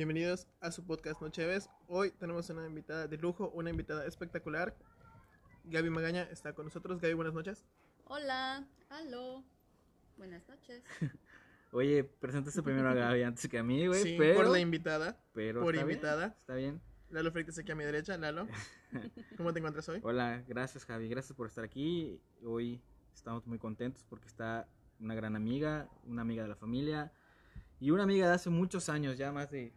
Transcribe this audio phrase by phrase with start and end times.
[0.00, 1.68] Bienvenidos a su podcast Nocheves.
[1.86, 4.74] Hoy tenemos una invitada de lujo, una invitada espectacular.
[5.64, 7.02] Gaby Magaña está con nosotros.
[7.02, 7.66] Gaby, buenas noches.
[8.04, 9.44] Hola, aló,
[10.16, 10.82] buenas noches.
[11.72, 14.02] Oye, presentaste primero a Gaby antes que a mí, güey.
[14.02, 15.22] Sí, pero, por la invitada.
[15.34, 16.26] pero por está bien, invitada.
[16.28, 16.80] está bien.
[17.10, 18.16] Lalo Freitas aquí a mi derecha.
[18.16, 18.48] Lalo,
[19.36, 20.00] ¿cómo te encuentras hoy?
[20.02, 22.18] Hola, gracias Javi, gracias por estar aquí.
[22.42, 22.80] Hoy
[23.12, 24.66] estamos muy contentos porque está
[24.98, 27.12] una gran amiga, una amiga de la familia
[27.80, 29.74] y una amiga de hace muchos años, ya más de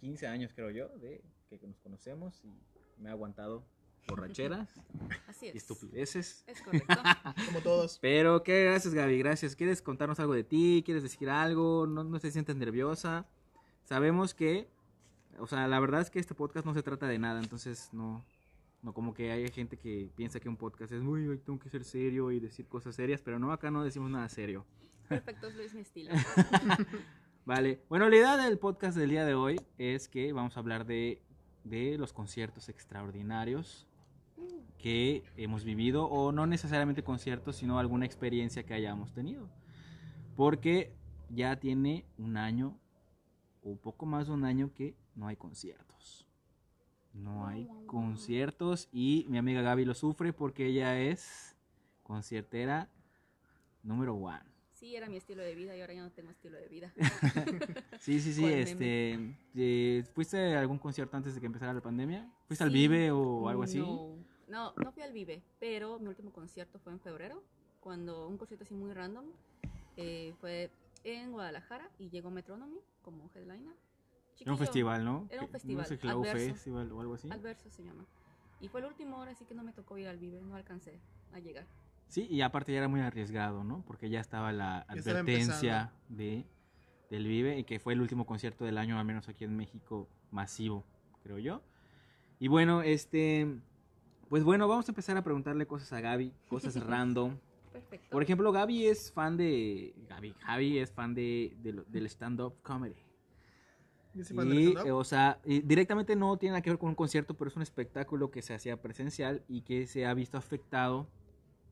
[0.00, 2.52] 15 años creo yo, de que nos conocemos y
[3.00, 3.64] me ha aguantado
[4.08, 4.68] borracheras
[5.28, 5.54] Así es.
[5.54, 6.44] y estupideces.
[6.46, 6.94] Es correcto.
[7.46, 7.98] Como todos.
[8.00, 9.54] Pero qué gracias Gaby, gracias.
[9.56, 10.82] ¿Quieres contarnos algo de ti?
[10.84, 11.86] ¿Quieres decir algo?
[11.86, 13.26] No, no te sientes nerviosa.
[13.84, 14.68] Sabemos que,
[15.38, 18.24] o sea, la verdad es que este podcast no se trata de nada, entonces no,
[18.82, 21.68] no como que hay gente que piensa que un podcast es muy, "Ay, tengo que
[21.70, 24.64] ser serio y decir cosas serias, pero no, acá no decimos nada serio.
[25.08, 26.12] Perfecto, es mi estilo.
[27.44, 30.84] Vale, bueno, la idea del podcast del día de hoy es que vamos a hablar
[30.84, 31.22] de,
[31.64, 33.88] de los conciertos extraordinarios
[34.78, 39.48] que hemos vivido, o no necesariamente conciertos, sino alguna experiencia que hayamos tenido.
[40.36, 40.92] Porque
[41.28, 42.78] ya tiene un año,
[43.62, 46.26] o poco más de un año, que no hay conciertos.
[47.12, 51.56] No hay conciertos y mi amiga Gaby lo sufre porque ella es
[52.04, 52.88] conciertera
[53.82, 54.49] número one.
[54.80, 56.90] Sí, era mi estilo de vida y ahora ya no tengo estilo de vida.
[58.00, 61.82] Sí, sí, sí, ¿Cuál este, eh, ¿fuiste a algún concierto antes de que empezara la
[61.82, 62.32] pandemia?
[62.46, 62.78] ¿Fuiste al Sí.
[62.78, 63.78] Vive o algo así?
[63.78, 64.16] No,
[64.48, 67.42] no, no fui al Vive, pero mi último concierto fue en febrero,
[67.80, 69.26] cuando un concierto así muy random
[69.98, 70.70] eh, fue
[71.04, 73.76] en Guadalajara y llegó Metronomy como headliner.
[74.38, 75.28] Era un festival, ¿no?
[75.28, 76.54] Era un festival, No sé, Adverso.
[76.54, 77.28] Festival o algo así.
[77.30, 78.06] Alverso se llama.
[78.62, 80.98] Y fue el último hora, así que no me tocó ir al Vive, no alcancé
[81.34, 81.66] a llegar.
[82.10, 83.84] Sí, y aparte ya era muy arriesgado, ¿no?
[83.86, 86.44] Porque ya estaba la advertencia de,
[87.08, 90.08] del Vive y que fue el último concierto del año, al menos aquí en México,
[90.32, 90.84] masivo,
[91.22, 91.62] creo yo.
[92.40, 93.46] Y bueno, este,
[94.28, 97.38] pues bueno, vamos a empezar a preguntarle cosas a Gaby, cosas random.
[97.72, 98.08] Perfecto.
[98.10, 102.54] Por ejemplo, Gaby es fan de, Gaby, Javi es fan de, de lo- del stand-up
[102.62, 102.96] comedy.
[104.12, 107.54] Y, eh, o sea, directamente no tiene nada que ver con un concierto, pero es
[107.56, 111.06] un espectáculo que se hacía presencial y que se ha visto afectado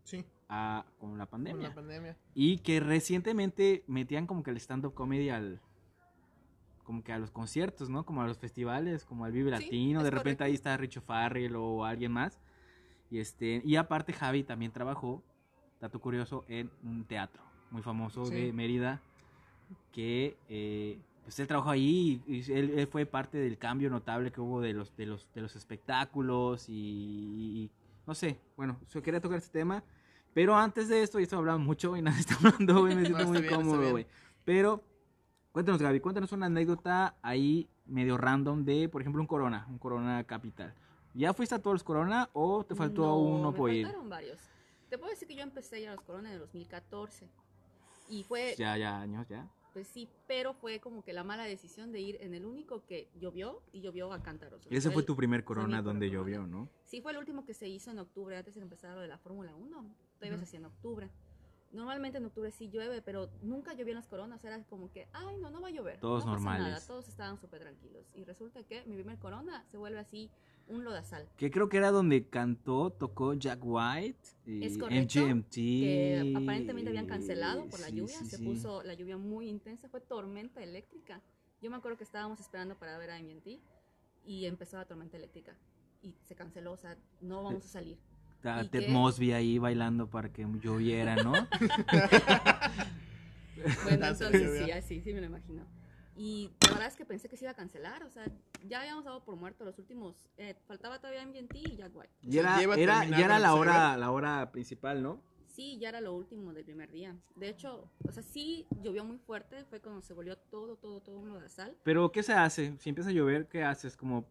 [0.09, 1.69] Sí, a, con la con pandemia.
[1.69, 2.17] la pandemia.
[2.35, 5.61] Y que recientemente metían como que el stand-up comedy al.
[6.85, 8.07] Como que a los conciertos, ¿no?
[8.07, 10.03] Como a los festivales, como al Vive Sí, Latino.
[10.03, 10.45] de repente correcto.
[10.45, 12.41] ahí está Richo Farrell o alguien más.
[13.11, 15.23] Y, este, y aparte, Javi también trabajó,
[15.81, 18.35] dato curioso, en un teatro muy famoso Sí.
[18.35, 19.03] de Mérida.
[19.93, 24.33] Que eh, pues él trabajó ahí y, y él, él fue parte del cambio notable
[24.33, 27.71] que hubo de los, de los, de los espectáculos y, y-
[28.07, 29.85] no sé, bueno, yo quería tocar este tema.
[30.39, 33.25] Pero antes de esto, ya estaba hablando mucho y nadie está hablando, güey, me siento
[33.25, 34.07] No, muy bien, cómodo, güey.
[34.45, 34.85] Pero,
[35.51, 40.23] cuéntanos, Gaby, cuéntanos una anécdota ahí medio random de, por ejemplo, un Corona, un Corona
[40.23, 40.73] Capital.
[41.13, 43.85] ¿Ya fuiste a todos los Corona o te faltó No, uno por ir?
[43.87, 44.39] faltaron varios.
[44.89, 47.29] Te puedo decir que yo empecé a ir a los Corona en el 2014.
[48.09, 49.45] Y fue, Ya, ya, años, ya.
[49.73, 53.09] pues sí, pero fue como que la mala decisión de ir en el único que
[53.19, 54.65] llovió y llovió a cántaros.
[54.67, 56.69] O Ese fue el- tu primer fue Corona donde primer llovió, ¿no?
[56.85, 59.19] Sí, fue el último que se hizo en octubre, antes de empezar lo de la
[59.19, 59.85] Fórmula 1.
[60.27, 60.39] Ujú.
[60.39, 61.11] se hacía en octubre.
[61.71, 64.43] Normalmente en octubre sí llueve, pero nunca llovía en las coronas.
[64.43, 66.01] Era como que, ay, no, no va a llover.
[66.01, 66.67] Todos no pasa normales.
[66.69, 68.07] nada, todos estaban súper tranquilos.
[68.15, 70.31] Y resulta que mi primer corona se vuelve así
[70.67, 71.29] un lodazal.
[71.37, 75.51] Que creo que era donde cantó, tocó Jack White y Es correcto, MGMT.
[75.55, 78.19] Que aparentemente habían cancelado por la Sí, lluvia.
[78.19, 78.45] sí, se sí.
[78.45, 79.89] puso la lluvia muy intensa.
[79.91, 81.21] Fue tormenta eléctrica.
[81.61, 83.61] Yo me acuerdo que estábamos esperando para ver a MNT
[84.25, 85.55] y empezó la tormenta eléctrica.
[86.01, 87.99] Y se canceló, o sea, no vamos a salir.
[88.39, 88.89] Está ¿Y Ted qué?
[88.89, 91.33] Mosby ahí bailando para que lloviera, ¿no?
[93.85, 95.65] Bueno, entonces sí, así, sí me lo imagino.
[96.17, 98.25] Y la verdad es que pensé que se iba a cancelar, o sea,
[98.67, 102.13] ya habíamos dado por muerto los últimos, eh, faltaba todavía MGT y Jack White.
[102.23, 105.21] Y era, ya era la hora, la hora principal, ¿no?
[105.47, 107.17] Sí, ya era lo último del primer día.
[107.37, 111.19] De hecho, o sea, sí llovió muy fuerte, fue cuando se volvió todo, todo, todo
[111.19, 111.77] un lodazal.
[111.83, 112.77] Pero, ¿qué se hace?
[112.79, 114.25] Si empieza a llover, ¿qué haces como,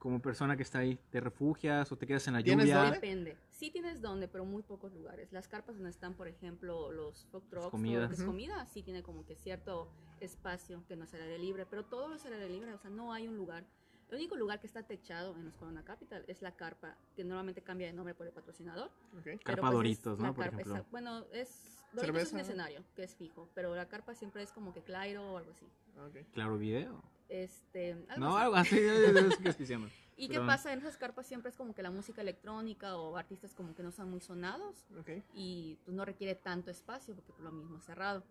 [0.00, 0.98] como persona que está ahí?
[1.10, 2.78] ¿Te refugias o te quedas en la ¿Tienes lluvia?
[2.80, 2.94] dónde?
[2.96, 3.36] Depende.
[3.50, 5.30] Sí tienes donde, pero muy pocos lugares.
[5.30, 8.04] Las carpas donde están, por ejemplo, los food trucks, todo comidas.
[8.04, 8.30] lo que es Ujú.
[8.30, 12.24] comida, sí tiene como que cierto espacio que no es aire libre, pero todo es
[12.24, 13.66] aire libre, o sea, no hay un lugar.
[14.08, 17.60] El único lugar que está techado en los Corona Capital es la carpa, que normalmente
[17.62, 18.88] cambia de nombre por el patrocinador.
[19.18, 19.22] Ok.
[19.22, 20.34] pero, Carpa pues, es Doritos, ¿no?
[20.34, 20.86] Por carpa, ejemplo.
[20.90, 24.72] bueno, es Doritos es un escenario que es fijo, pero la carpa siempre es como
[24.72, 25.66] que Clairo o algo así.
[25.98, 26.26] Ok.
[26.32, 27.02] Claro, video.
[27.30, 28.44] Este, algo No, así.
[28.44, 28.78] algo así.
[28.78, 29.88] es que es que se llama.
[30.16, 30.72] ¿Y qué pasa?
[30.74, 33.90] En esas carpas siempre es como que la música electrónica o artistas como que no
[33.90, 35.10] son muy sonados Ok.
[35.32, 38.22] y pues no requiere tanto espacio porque por lo mismo es cerrado.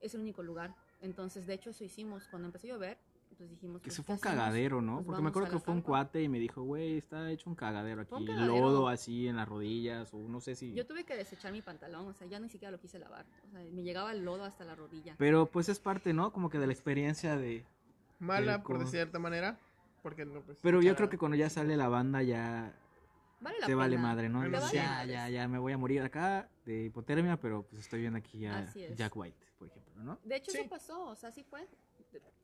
[0.00, 0.74] Es el único lugar.
[1.00, 2.98] Entonces, de hecho, eso hicimos cuando empezó a llover.
[3.36, 4.36] Pues dijimos Que pues, se ¿qué fue un hacemos?
[4.36, 4.96] cagadero, ¿no?
[4.96, 7.56] Pues Porque me acuerdo que fue un cuate y me dijo, güey, está hecho un
[7.56, 8.14] cagadero aquí.
[8.14, 8.54] un cagadero.
[8.60, 10.72] Lodo así en las rodillas o no sé si...
[10.74, 13.24] Yo tuve que desechar mi pantalón, o sea, ya ni siquiera lo quise lavar.
[13.48, 15.16] O sea, me llegaba el lodo hasta la rodilla.
[15.18, 16.32] Pero pues es parte, ¿no?
[16.32, 17.64] Como que de la experiencia de...
[18.22, 19.58] Mala, por de cierta manera.
[20.02, 20.58] Porque no, pues.
[20.62, 22.74] Pero yo creo que cuando ya sale la banda ya
[23.40, 24.08] Vale la te vale pena.
[24.08, 24.38] madre, ¿no?
[24.40, 28.18] Vale ya, ya, ya me voy a morir acá de hipotermia, pero pues estoy viendo
[28.18, 28.96] aquí a Así es.
[28.96, 30.18] Jack White, por ejemplo, ¿no?
[30.24, 30.58] De hecho, Sí.
[30.58, 31.66] eso pasó, o sea, sí fue.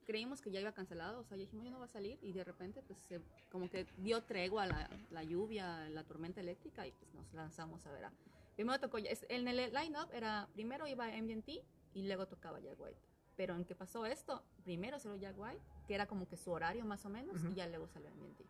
[0.06, 2.32] Creímos que ya iba cancelado, o sea, ya dijimos, ya no va a salir, y
[2.32, 3.20] de repente, pues, se-
[3.50, 7.92] como que dio tregua la, la lluvia, la tormenta eléctrica, y pues nos lanzamos a
[7.92, 8.12] ver a...
[8.56, 12.98] Primero tocó, es- en el line-up era, primero iba MGMT, y luego tocaba Jack White.
[13.38, 16.84] Pero en que pasó esto, primero salió Jack White, que era como que su horario
[16.84, 17.52] más o menos, Ujú.
[17.52, 18.40] y ya luego salió MGMT.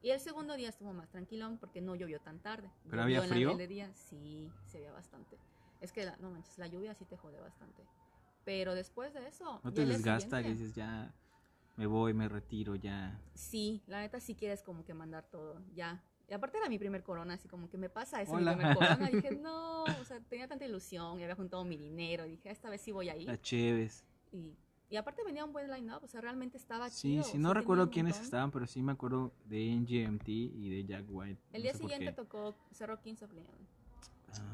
[0.00, 2.70] Y el segundo día estuvo más tranquilón porque no llovió tan tarde.
[2.88, 3.50] ¿Pero había en la frío?
[3.54, 5.36] mediodía, sí, se veía bastante.
[5.82, 7.82] Es que, la- no manches, la lluvia sí te jode bastante.
[8.46, 9.60] Pero después de eso...
[9.62, 11.14] No te el día desgasta siguiente- dices, ya
[11.76, 13.20] me voy, me retiro, ya.
[13.34, 16.02] Sí, la neta sí quieres como que mandar todo, ya.
[16.28, 18.52] Y aparte era mi primer corona, así como que me pasa eso, Hola.
[18.52, 19.08] mi primer corona.
[19.10, 22.24] Dije, no, o sea, tenía tanta ilusión y había juntado mi dinero.
[22.24, 23.26] Dije, esta vez sí voy a ir.
[23.28, 24.02] La Cheves.
[24.34, 24.56] Y,
[24.90, 27.22] y aparte venía un buen line-up, o sea, realmente estaba Sí, chido.
[27.24, 31.06] sí, sea, no recuerdo quiénes estaban, pero sí me acuerdo de NGMT y de Jack
[31.08, 31.40] White.
[31.52, 33.74] El no día sé siguiente tocó, cerró Kings of Leon.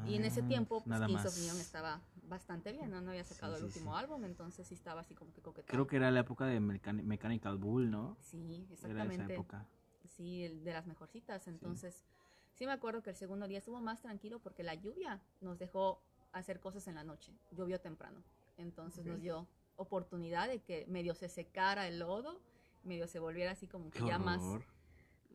[0.05, 1.25] Y en ese Ah, tiempo, pues Kings más.
[1.25, 3.01] of Leon estaba bastante bien, ¿no?
[3.01, 4.03] No había sacado Sí, el sí, último sí.
[4.03, 5.67] álbum, entonces sí estaba así como que coquetón.
[5.67, 8.15] Creo que era la época de Mechan- Mechanical Bull, ¿no?
[8.19, 9.33] Sí, Era esa exactamente.
[9.33, 9.65] época.
[10.07, 11.47] Sí, el de las mejorcitas.
[11.47, 12.05] Entonces,
[12.53, 12.65] sí.
[12.67, 15.99] me acuerdo que el segundo día estuvo más tranquilo porque la lluvia nos dejó
[16.31, 17.33] hacer cosas en la noche.
[17.51, 18.21] Llovió temprano.
[18.57, 22.39] Entonces nos dio oportunidad de que medio se secara el lodo,
[22.83, 24.41] medio se volviera así como que ya más,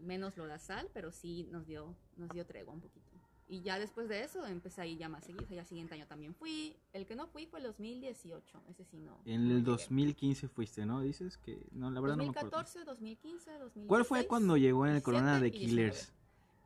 [0.00, 3.06] menos lodazal, pero sí nos dio, nos dio tregua un poquito.
[3.48, 5.44] Y ya después de eso empecé a ir ya más seguido.
[5.44, 6.76] O sea, ya siguiente año también fui.
[6.92, 8.62] El que no fui fue el 2018.
[8.68, 9.20] Ese sí no.
[9.24, 9.62] En el llegué.
[9.62, 11.00] 2015 fuiste, ¿no?
[11.00, 11.64] Dices que...
[11.70, 12.50] No, la verdad no me acuerdo.
[12.50, 13.86] 2014, 2015, 2016.
[13.86, 15.70] ¿Cuál fue cuando llegó en el 17 Corona de y 19?
[15.70, 16.12] Killers?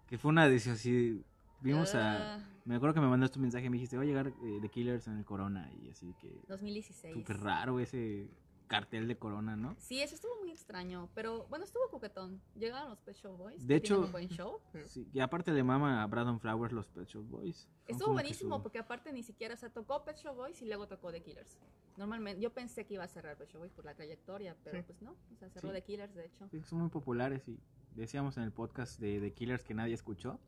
[0.06, 1.22] Que fue una decisión así...
[1.62, 2.36] Vimos a...
[2.36, 4.58] Ah, Me acuerdo que me mandaste un mensaje y me dijiste, va a llegar eh,
[4.62, 5.70] The Killers en el Corona.
[5.82, 6.40] Y así que...
[6.48, 7.14] 2016.
[7.14, 8.28] Súper raro ese
[8.66, 9.74] cartel de Corona, ¿no?
[9.78, 12.40] Sí, eso estuvo muy extraño, pero bueno, estuvo coquetón.
[12.54, 13.66] Llegaron los Pet Shop Boys.
[13.66, 14.60] De hecho- un buen show.
[14.86, 17.68] Sí, y aparte le mama a Brandon Flowers los Pet Shop Boys.
[17.88, 21.10] Estuvo buenísimo porque aparte ni siquiera, o sea, tocó Pet Shop Boys y luego tocó
[21.10, 21.58] The Killers.
[21.96, 24.84] Normalmente, yo pensé que iba a cerrar Pet Shop Boys por la trayectoria, pero Sí.
[24.86, 25.74] pues no, o sea, cerró Sí.
[25.74, 26.48] The Killers, de hecho.
[26.48, 27.58] Sí, son muy populares y
[27.96, 30.38] decíamos en el podcast de The Killers que nadie escuchó.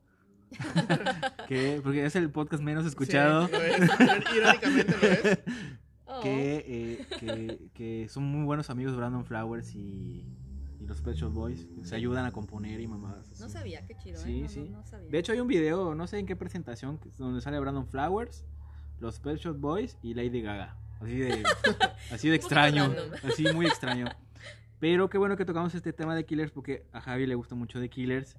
[1.47, 3.47] que, porque es el podcast menos escuchado.
[3.47, 3.79] Sí, lo es.
[4.35, 5.39] Irónicamente lo es.
[6.05, 10.25] Oh, que, eh, que, que son muy buenos amigos Brandon Flowers y,
[10.79, 11.67] y los Pet Shop Boys.
[11.83, 13.31] Se ayudan a componer y mamadas.
[13.31, 13.41] así.
[13.41, 14.43] no sabía, qué chido, Sí, ¿eh?
[14.43, 14.69] No, sí.
[14.69, 15.09] no, no sabía.
[15.09, 18.45] De hecho hay un video, no sé en qué presentación, donde sale Brandon Flowers,
[18.99, 20.77] los Pet Shop Boys y Lady Gaga.
[21.01, 21.43] Así de,
[22.11, 22.93] así de extraño.
[23.23, 24.05] Así muy extraño.
[24.79, 27.79] Pero qué bueno que tocamos este tema de Killers porque a Javi le gusta mucho
[27.79, 28.37] The Killers.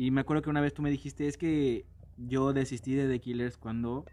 [0.00, 1.84] Y me acuerdo que una vez tú me dijiste, es que
[2.16, 4.06] yo desistí de The Killers cuando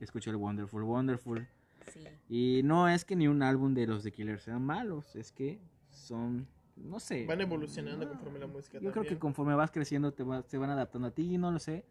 [0.00, 1.46] escuché el Wonderful Wonderful.
[1.92, 2.08] Sí.
[2.30, 5.60] Y no es que ni un álbum de los The Killers sean malos, es que
[5.90, 6.46] son,
[6.76, 7.26] no sé.
[7.26, 10.56] Van evolucionando no, conforme la música Yo creo que conforme vas creciendo te va- se
[10.56, 11.84] van adaptando a ti, no lo sé.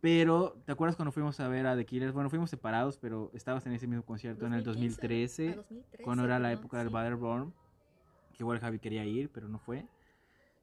[0.00, 2.12] Pero, ¿te acuerdas cuando fuimos a ver a The Killers?
[2.12, 6.04] Bueno, fuimos separados, pero estabas en ese mismo concierto en el 2015, 2013, ah, 2013,
[6.04, 6.94] cuando era la época del sí.
[6.94, 7.52] Battleborn,
[8.30, 9.84] que igual Javi quería ir, pero no fue.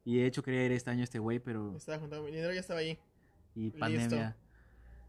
[0.10, 1.78] Y de hecho quería ir este año este güey, pero...
[1.78, 2.98] Estaba juntando mi dinero, ya estaba ahí.
[3.54, 3.78] Y Listo.
[3.80, 4.36] pandemia.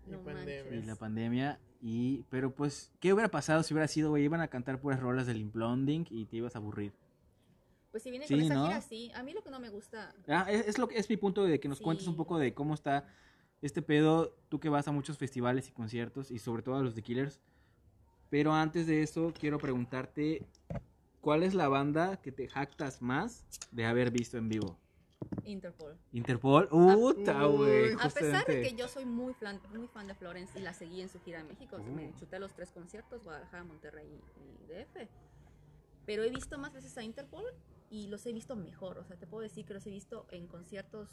[0.06, 0.74] Y No pandemia.
[0.74, 1.58] Y la pandemia.
[1.80, 4.24] Y, pero pues, ¿qué hubiera pasado si hubiera sido, güey?
[4.24, 6.92] Iban a cantar puras rolas del Imploding y te ibas a aburrir.
[7.90, 8.66] Pues si viene Sí, con esa ¿no?
[8.66, 9.10] gira, sí.
[9.14, 11.44] A mí lo que no me gusta, Ah, es, es lo que es mi punto
[11.44, 13.08] de que nos cuentes un poco de cómo está
[13.62, 16.94] este pedo, tú que vas a muchos festivales y conciertos y sobre todo a los
[16.94, 17.40] de Killers.
[18.28, 20.46] Pero antes de eso quiero preguntarte
[21.22, 24.78] ¿cuál es la banda que te jactas más de haber visto en vivo?
[25.44, 25.98] Interpol.
[26.12, 26.68] Interpol.
[26.70, 27.92] Uta, güey.
[28.00, 31.00] A pesar de que yo soy muy fan, muy fan de Florence y la seguí
[31.00, 32.14] en su gira en México, sea, me Uh.
[32.18, 35.08] chuté los tres conciertos, Guadalajara, Monterrey y, y DF.
[36.06, 37.44] Pero he visto más veces a Interpol
[37.90, 38.98] y los he visto mejor.
[38.98, 41.08] O sea, te puedo decir que los he visto en conciertos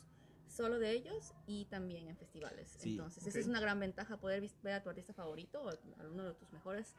[0.47, 2.75] solo de ellos y también en festivales.
[2.79, 6.07] Sí, Entonces, esa es una gran ventaja, poder ver a tu artista favorito o a
[6.09, 6.95] uno de tus mejores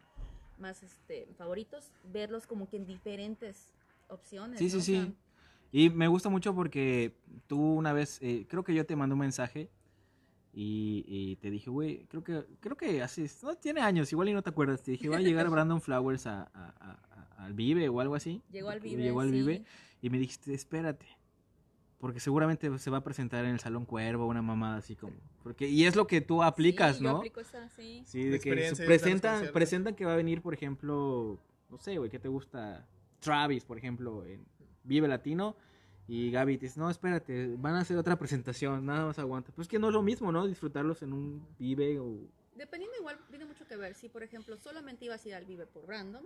[0.59, 3.73] más este, favoritos, verlos como que en diferentes
[4.09, 4.59] opciones.
[4.59, 5.15] Sí, sí, sí.
[5.73, 7.15] Y me gusta mucho porque
[7.47, 9.69] tú una vez, eh, creo que yo te mandé un mensaje
[10.53, 14.33] y, y te dije, güey, creo que, creo que hace, no tiene años, igual y
[14.33, 17.89] no te acuerdas, te dije, va a llegar Brandon Flowers a, a- a- al Vive
[17.89, 18.43] o algo así.
[18.51, 19.03] Llegó al Vive.
[19.03, 19.35] Llegó al sí.
[19.37, 19.65] Vive
[20.03, 21.07] y me dijiste, espérate,
[21.99, 25.69] porque seguramente se va a presentar en el Salón Cuervo, una mamada así como, porque,
[25.69, 27.17] y es lo que tú aplicas, Sí, yo ¿no?
[27.19, 28.03] aplico esa, sí.
[28.07, 28.51] Sí, de que
[28.87, 32.87] presentan, presentan que va a venir, por ejemplo, no sé, güey, ¿qué te gusta?
[33.21, 34.45] Travis, por ejemplo, en
[34.89, 35.57] Vive Latino.
[36.09, 39.53] Y Gaby te dice, no, espérate, van a hacer otra presentación, nada más aguanta.
[39.55, 40.47] Pues que no es lo mismo, ¿no?
[40.47, 42.17] Disfrutarlos en un Vive o...
[42.57, 43.95] Dependiendo igual, tiene mucho que ver.
[43.95, 46.25] Si, por ejemplo, solamente ibas a ir al Vive por random,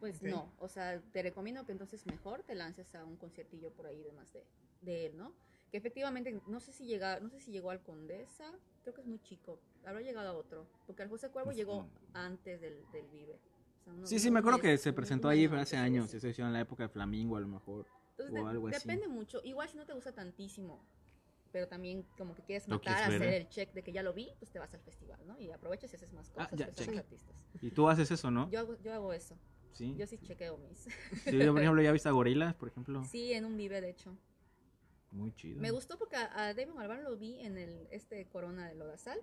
[0.00, 0.50] pues no.
[0.58, 4.12] O sea, te recomiendo que entonces mejor te lances a un conciertillo por ahí de
[4.12, 4.42] más de,
[4.80, 5.32] de él, ¿no?
[5.70, 8.50] Que efectivamente, no sé si llega, no sé si llegó al Condesa,
[8.82, 9.58] creo que es muy chico.
[9.84, 10.66] Habrá llegado a otro.
[10.86, 11.90] Porque al José Cuervo Pues, llegó no.
[12.14, 13.38] antes del, del Vive.
[13.84, 16.20] Sea, Sí, sí, me acuerdo que se presentó ahí hace años, sí.
[16.20, 17.86] se hizo en la época de Flamingo a lo mejor.
[18.10, 18.78] Entonces, o de- algo así.
[18.78, 19.40] depende mucho.
[19.44, 20.84] Igual si no te gusta tantísimo,
[21.52, 23.36] pero también como que quieres matar, hacer ¿eh?
[23.38, 25.38] el check de que ya lo vi, pues te vas al festival, ¿no?
[25.38, 26.94] Y aprovechas y haces más Ah, cosas ya, que son check.
[26.94, 27.36] los artistas.
[27.60, 28.50] Y tú haces eso, ¿no?
[28.50, 29.36] Yo hago, yo hago eso.
[29.72, 29.94] Sí.
[29.98, 30.78] Yo sí chequeo mis.
[31.24, 33.04] Sí, yo, por ejemplo, ya viste a Gorilas, por ejemplo.
[33.04, 34.16] Sí, en un vive, de hecho.
[35.10, 35.60] Muy chido.
[35.60, 39.18] Me gustó porque a, a Damon Albarn lo vi en el este Corona de Lodazal,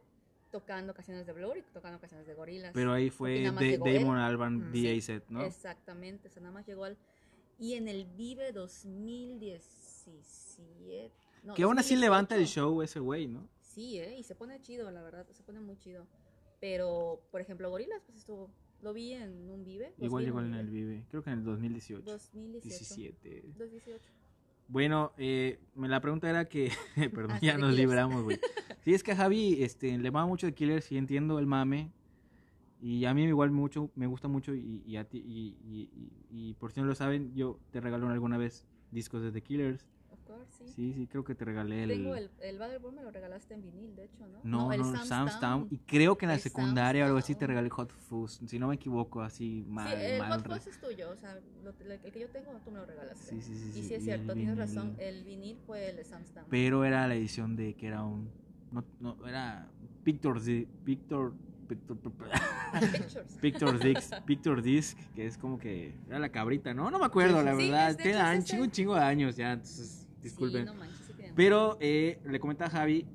[0.51, 2.71] tocando canciones de Blur y tocando canciones de Gorilas.
[2.73, 4.23] Pero ahí fue de- Damon él.
[4.23, 4.71] Albarn Mm.
[4.71, 5.41] DA Sí, set, ¿no?
[5.43, 6.97] Exactamente, o sea, nada más llegó al...
[7.59, 11.11] Y en el Vive 2017...
[11.43, 11.99] no, que aún así 2018.
[12.01, 13.47] levanta el show ese güey, ¿no?
[13.61, 14.17] Sí, ¿eh?
[14.17, 16.05] Y se pone chido, la verdad, se pone muy chido.
[16.59, 18.49] Pero, por ejemplo, Gorilas, pues estuvo...
[18.81, 19.93] Lo vi en un Vive.
[19.99, 21.05] Igual llegó en el Vive.
[21.11, 22.03] Creo que en el 2018.
[22.03, 22.67] 2018.
[22.67, 23.41] 17.
[23.55, 24.11] 2018.
[24.71, 26.71] Bueno, eh, me- la pregunta era que,
[27.13, 28.39] perdón, Ah, ya nos libramos, güey.
[28.83, 31.91] Sí, es que a Javi este, le va mucho de Killers, sí entiendo el mame.
[32.81, 36.49] Y a mí igual mucho, me gusta mucho y, y a ti, y, y- y-
[36.49, 39.85] y por si no lo saben, yo te regalé alguna vez discos de The Killers.
[40.31, 40.71] Of course, sí.
[40.75, 41.89] Sí, sí, creo que te regalé el...
[41.89, 44.39] Tengo el, el Battleborn, me lo regalaste en vinil, de hecho, ¿no?
[44.43, 45.67] No, el no, Sam's Town.
[45.69, 48.59] Y creo que en la El secundaria o algo así te regalé Hot Fuzz, si
[48.59, 50.31] no me equivoco, así mal, sí, el mal.
[50.41, 53.29] Hot Fuzz es tuyo, o sea, lo- el que yo tengo tú me lo regalaste.
[53.31, 54.75] Sí, sí, sí, Y sí, sí es cierto, el tienes vinil.
[54.75, 56.45] razón, el vinil fue el de Sam's Town.
[56.49, 58.29] Pero era la edición de que era un...
[58.71, 59.69] No, no, era
[60.05, 60.41] Victor...
[60.41, 61.33] Di- Victor...
[61.67, 61.97] Victor...
[62.81, 63.37] Pictures.
[63.39, 66.89] Picture Disc, Picture Disc, que es como que era la cabrita, ¿no?
[66.91, 67.95] No me acuerdo, la sí, verdad.
[67.95, 70.65] Tiene un chingo, un chingo de años ya, entonces disculpen.
[70.67, 73.05] Sí, no manches, sí tienen Pero eh, le comenta a Javi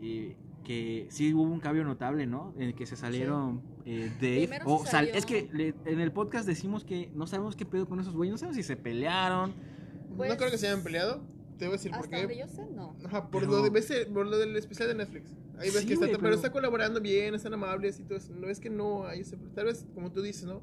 [0.00, 2.54] eh, que sí hubo un cambio notable, ¿no?
[2.56, 4.48] En el que se salieron eh, Dave.
[4.48, 7.66] Primero O se sal- es que le- en el podcast decimos que no sabemos qué
[7.66, 9.52] pedo con esos güeyes, no sabemos si se pelearon.
[10.16, 11.22] Pues, no creo que se hayan peleado.
[11.58, 12.38] Te voy a decir por donde qué.
[12.38, 12.96] yo sé, no.
[13.04, 15.32] Ajá, por, Pero- lo de, por lo del especial de Netflix.
[15.58, 16.18] Ahí ves Sí, que está, pero...
[16.18, 18.32] pero- está colaborando bien, están amables y todo eso.
[18.34, 19.36] No es que no hay ese.
[19.54, 20.62] Tal vez, como tú dices, ¿no?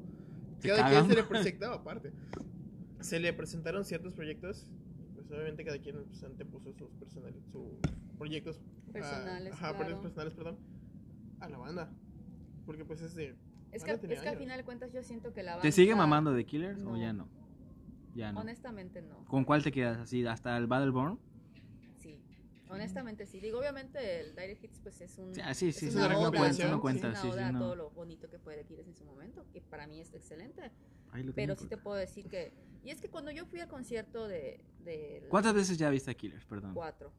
[0.58, 2.12] Se Cada quien se le presentaba, aparte.
[3.00, 4.66] Se le presentaron ciertos proyectos.
[5.32, 7.78] Obviamente cada quien pues, antepuso sus personales, sus
[8.18, 9.76] proyectos a- Personales, ajá, claro.
[9.78, 10.58] proyectos personales, perdón,
[11.40, 11.90] a la banda.
[12.66, 13.34] Porque pues es de.
[13.72, 15.62] Es que, es que al final de cuentas yo siento que la banda...
[15.62, 16.96] ¿Te sigue mamando de Killers o No.
[16.98, 17.26] ya no?
[18.14, 18.40] Ya no.
[18.40, 19.24] Honestamente no.
[19.24, 20.26] ¿Con cuál te quedas así?
[20.26, 21.18] ¿Hasta el Battleborn?
[21.98, 22.20] Sí.
[22.68, 23.40] Honestamente sí.
[23.40, 25.34] Digo, obviamente el Direct Hits pues es un...
[25.34, 26.70] Sí, ah, sí, es sí, sí, una no oda, cuenta, ¿no?
[26.70, 27.58] no Es cuenta, una sí, sí, oda a no.
[27.60, 30.70] todo lo bonito que fue The Killers en su momento, que para mí es excelente.
[31.12, 32.52] Ahí lo Pero sí te puedo decir que...
[32.84, 34.64] Y es que cuando yo fui al concierto de...
[34.80, 36.44] de ¿Cuántas veces ya viste a Killers?
[36.46, 36.74] Perdón.
[36.74, 37.12] Cuatro.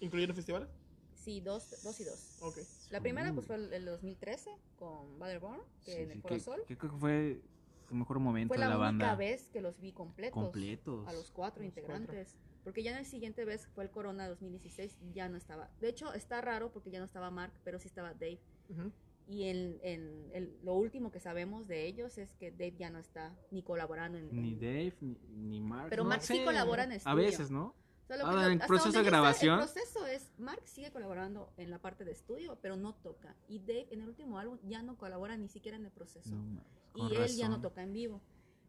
[0.00, 0.68] ¿Incluyendo festivales?
[1.14, 2.38] Sí, dos, dos y dos.
[2.40, 2.58] Ok.
[2.90, 3.34] La primera Uh.
[3.34, 6.62] pues fue el, el 2013 con Battleborn, que Sí, en sí, el Foro que- Sol.
[6.66, 7.42] que creo que fue
[7.88, 9.16] su mejor momento Fue de la, la única banda.
[9.16, 10.34] vez que los vi completos.
[10.42, 11.06] Completos.
[11.06, 12.36] A los cuatro los integrantes.
[12.64, 15.70] Porque ya en el siguiente vez fue el Corona 2016, ya no estaba.
[15.80, 18.40] De hecho, está raro porque ya no estaba Mark, pero sí estaba Dave.
[18.70, 18.90] Ujú.
[19.28, 22.98] Y en, en el- lo último que sabemos de ellos es que Dave ya no
[22.98, 24.30] está ni colaborando en.
[24.34, 25.90] Ni en- Dave, ni, ni Mark.
[25.90, 27.16] Pero no Mark sí colabora en A estudio.
[27.16, 27.74] veces, ¿no?
[28.04, 29.58] O sea, lo Ah, que- en proceso de sé, grabación.
[29.60, 33.36] el proceso es, Mark sigue colaborando en la parte de estudio, pero no toca.
[33.48, 36.34] Y Dave en el último álbum ya no colabora ni siquiera en el proceso.
[36.34, 36.62] No,
[36.94, 38.22] y él ya no toca en vivo.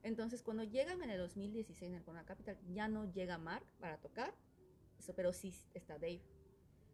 [0.03, 3.97] Entonces, cuando llegan en el 2016 en el Corona Capital, ya no llega Mark para
[3.97, 4.33] tocar,
[4.97, 6.21] eso, pero sí está Dave.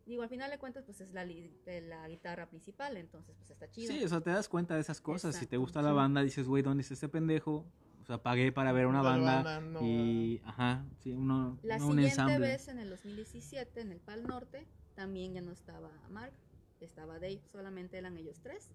[0.06, 3.70] Digo, al final de cuentas, pues es la, de la guitarra principal, entonces pues está
[3.72, 3.92] chido.
[3.92, 5.34] Sí, o sea, te das cuenta de esas cosas.
[5.36, 5.96] Si te Exacto, gusta la sí.
[5.96, 7.66] banda, dices, güey, ¿dónde está este pendejo?
[8.04, 9.42] O sea, pagué para ver una La banda.
[9.44, 12.40] banda no- y, ajá, sí, uno, La no un siguiente ensamble.
[12.40, 16.34] vez, en el 2017, en el Pal Norte, también ya no estaba Mark,
[16.82, 18.70] estaba Dave, solamente eran ellos tres.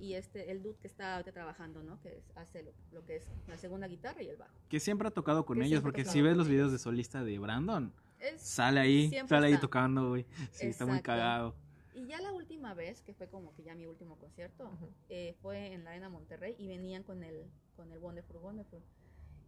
[0.00, 2.00] Y este, el dude que está ahorita trabajando, ¿no?
[2.00, 4.52] Que es- hace lo, lo que es la segunda guitarra y el bajo.
[4.68, 7.38] Que siempre ha tocado con Que ellos, porque si ves los videos de solista de
[7.38, 9.62] Brandon, Es, sale ahí, sale ahí está.
[9.62, 10.24] tocando, güey.
[10.52, 11.02] Sí, está muy Exacto.
[11.06, 11.54] cagado.
[11.94, 14.88] y ya la última vez, que fue como que ya mi último concierto, Ujú.
[15.10, 17.44] eh, fue en la Arena Monterrey y venían con el,
[17.76, 18.80] con el Wonderful Wonderful.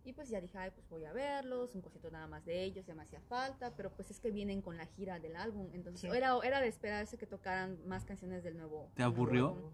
[0.04, 2.84] Y pues ya dije, ay, pues voy a verlos, un concierto nada más de ellos,
[2.84, 6.02] ya me hacía falta, pero pues es que vienen con la gira del álbum, entonces
[6.02, 6.14] Sí.
[6.14, 8.90] era, era de esperarse que tocaran más canciones del nuevo.
[8.94, 9.48] ¿Te nuevo aburrió?
[9.48, 9.72] álbum.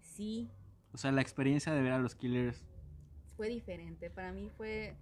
[0.00, 0.50] Sí,
[0.94, 2.64] O sea, la experiencia de ver a los Killers.
[3.36, 4.08] fue diferente.
[4.10, 4.94] Para mí fue,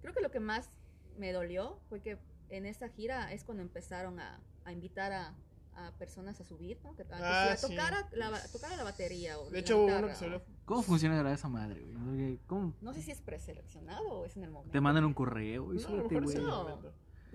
[0.00, 0.70] creo que lo que más
[1.18, 2.16] me dolió fue que
[2.50, 5.34] en esta gira es cuando empezaron a, a invitar a,
[5.76, 6.94] a personas a subir, ¿no?
[6.96, 7.68] Que, a, que Ah, sí.
[7.68, 9.38] tocar, a, la, a tocar a la batería.
[9.38, 10.42] O De la hecho, hubo uno que se o- habló.
[10.64, 12.38] ¿Cómo funciona esa madre, güey?
[12.46, 12.74] ¿Cómo?
[12.80, 14.72] No sé si es preseleccionado o es en el momento.
[14.72, 16.36] Te mandan un correo y No, lo súbete, güey.
[16.36, 16.78] el No.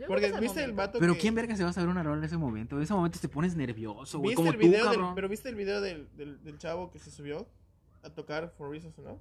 [0.08, 0.76] Porque viste el momento.
[0.76, 2.76] vato Pero que- ¿quién verga se va a saber una rola en ese momento?
[2.78, 4.30] En ese momento te pones nervioso, güey.
[4.32, 5.16] ¿Viste Como el tú, video del, cabrón.
[5.16, 7.48] pero viste el video del, del, del chavo que se subió
[8.02, 9.20] a tocar For Reasons, ¿no?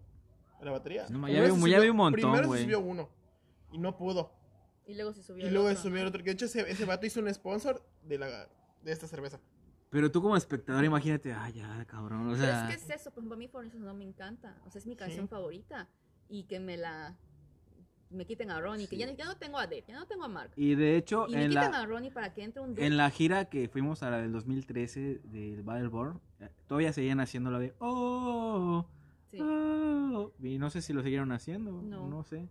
[0.61, 1.07] A la batería.
[1.11, 2.61] No, ya vi- ya vi un montón, Primero güey.
[2.61, 3.09] se subió uno
[3.71, 4.33] y no pudo.
[4.93, 6.19] Y luego se subió Y el luego otro, se subió otro.
[6.23, 8.49] Que de hecho ese, ese vato hizo un sponsor de, la,
[8.83, 9.41] de esta cerveza.
[9.91, 12.29] Pero tú como espectador, imagínate, ay, ya, cabrón.
[12.29, 14.05] O Pero sea, es que es eso, por ejemplo, a mí For Instance no me
[14.05, 14.57] encanta.
[14.67, 15.31] O sea, es mi canción Sí.
[15.31, 15.89] favorita.
[16.29, 17.17] Y que me la.
[18.11, 19.01] Me quiten a Ronnie, que Sí.
[19.01, 20.53] ya, ya no tengo a Dave, ya no tengo a Mark.
[20.57, 22.85] y de hecho, Y me en quitan la, a Ronnie para que entre un dude.
[22.87, 27.51] en la gira que fuimos a la del 2013 del Battleborn, eh, todavía seguían haciendo
[27.51, 28.85] lo de, oh,
[29.31, 29.39] Sí.
[29.41, 30.31] oh.
[30.43, 32.07] Y no sé si lo siguieron haciendo, No.
[32.07, 32.47] no sé.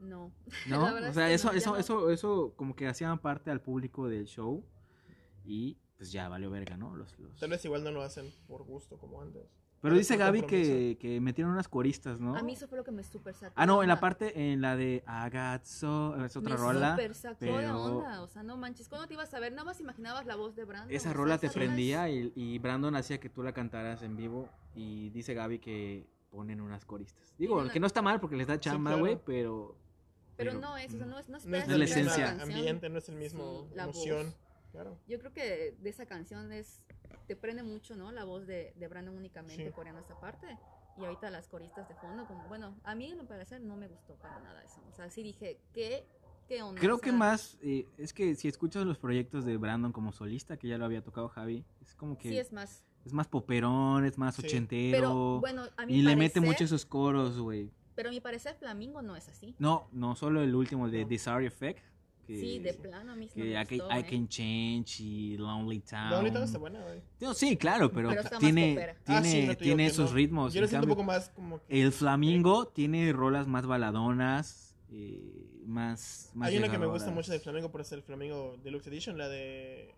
[0.00, 0.32] No.
[0.68, 0.84] ¿No?
[0.94, 1.76] O es sea, que eso, no, eso, no.
[1.76, 4.64] eso, eso como que hacían parte al público del show
[5.44, 6.96] y pues ya valió verga, ¿no?
[6.96, 7.38] Los, los...
[7.38, 9.42] Tal vez igual no lo hacen por gusto como antes.
[9.82, 12.36] Pero dice Gaby que, que metieron unas coristas, ¿no?
[12.36, 13.54] A mí eso fue lo que me super sacó.
[13.56, 15.02] Ah, no, de en la parte, en la de
[15.62, 16.90] so, es otra me rola.
[16.90, 18.20] super sacó de pero- onda.
[18.22, 18.90] O sea, no manches.
[18.90, 19.52] ¿Cuándo te ibas a ver?
[19.52, 20.94] Nada más imaginabas la voz de Brandon.
[20.94, 24.50] Esa rola te es- prendía y, y Brandon hacía que tú la cantaras en vivo
[24.74, 27.34] y dice Gaby que ponen unas coristas.
[27.38, 29.00] Digo, una- que no está mal porque les da chamba, claro.
[29.02, 29.18] güey,
[30.44, 30.50] pero...
[30.52, 32.42] Pero no es, o sea, no es, no No es la el escuchar mismo esencia.
[32.42, 34.26] ambiente, no es el mismo Sí, la emoción.
[34.26, 34.36] voz.
[34.72, 34.98] Claro.
[35.08, 36.82] Yo creo que de esa canción es
[37.26, 38.10] te prende mucho, ¿no?
[38.12, 39.72] La voz de, de Brandon únicamente Sí.
[39.72, 40.46] coreando esta parte.
[40.96, 43.88] Y ahorita las coristas de fondo, como, bueno, a mí en lo parecer no me
[43.88, 44.80] gustó para nada eso.
[44.90, 46.04] O sea, sí dije, ¿qué,
[46.48, 46.80] qué onda?
[46.80, 50.12] Creo O que sea, más, eh, es que si escuchas los proyectos de Brandon como
[50.12, 52.48] solista, que ya lo había tocado Javi, es como que Sí, es...
[52.48, 52.84] es más.
[53.12, 54.42] más poperón, es más Sí.
[54.46, 54.96] ochentero.
[54.98, 57.70] Pero bueno, a mi y le mete mucho esos coros, güey.
[58.00, 59.54] Pero a mi parecer, Flamingo no es así.
[59.58, 61.08] No, no solo el último de No.
[61.10, 61.84] Desire Effect.
[62.26, 64.06] Que, Sí, de plano a mí que no I, me Can, gustó, I ¿eh?
[64.08, 66.10] Can Change y Lonely Town.
[66.10, 67.02] La bonita está buena, güey.
[67.20, 68.08] No, sí, claro, pero,
[68.38, 70.16] tiene, tiene, Ah, sí, no tiene que esos no.
[70.16, 70.54] ritmos.
[70.54, 71.82] Yo lo un poco más como que.
[71.82, 77.32] El Flamingo tiene rolas más baladonas, eh, más, más Hay una que me gusta mucho
[77.32, 79.94] del Flamingo, por ser el Flamingo Deluxe Edition, la de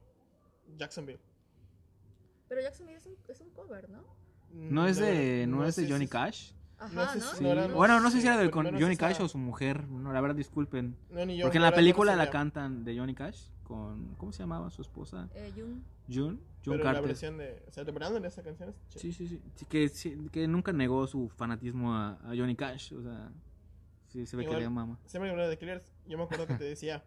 [0.76, 1.20] Jacksonville.
[2.48, 4.02] Pero Jackson es un, es un cover, ¿no?
[4.52, 6.50] No es de, no, es de Johnny Cash.
[6.84, 7.66] Ajá, sé ¿no?
[7.66, 9.88] si- bueno, no sé, si era del con Johnny Cash o su mujer.
[9.88, 10.96] No, la verdad, disculpen.
[11.10, 14.14] No, ni yo, Porque en la película la cantan de Johnny Cash con.
[14.16, 15.28] ¿Cómo se llamaba su esposa?
[15.34, 15.84] Eh, Jun.
[16.08, 16.38] June.
[16.64, 17.04] June Pero la Carter.
[17.06, 17.62] versión de.
[17.68, 18.76] O sea, de Brandon, esa canción es.
[19.00, 19.40] Sí, sí, sí.
[19.68, 22.92] Que, sí, que nunca negó su fanatismo a, a Johnny Cash.
[22.94, 23.30] O sea,
[24.08, 24.98] sí se ve Igual- que le mama.
[25.06, 27.04] Siempre que hablaba de Killers, yo me acuerdo que te decía: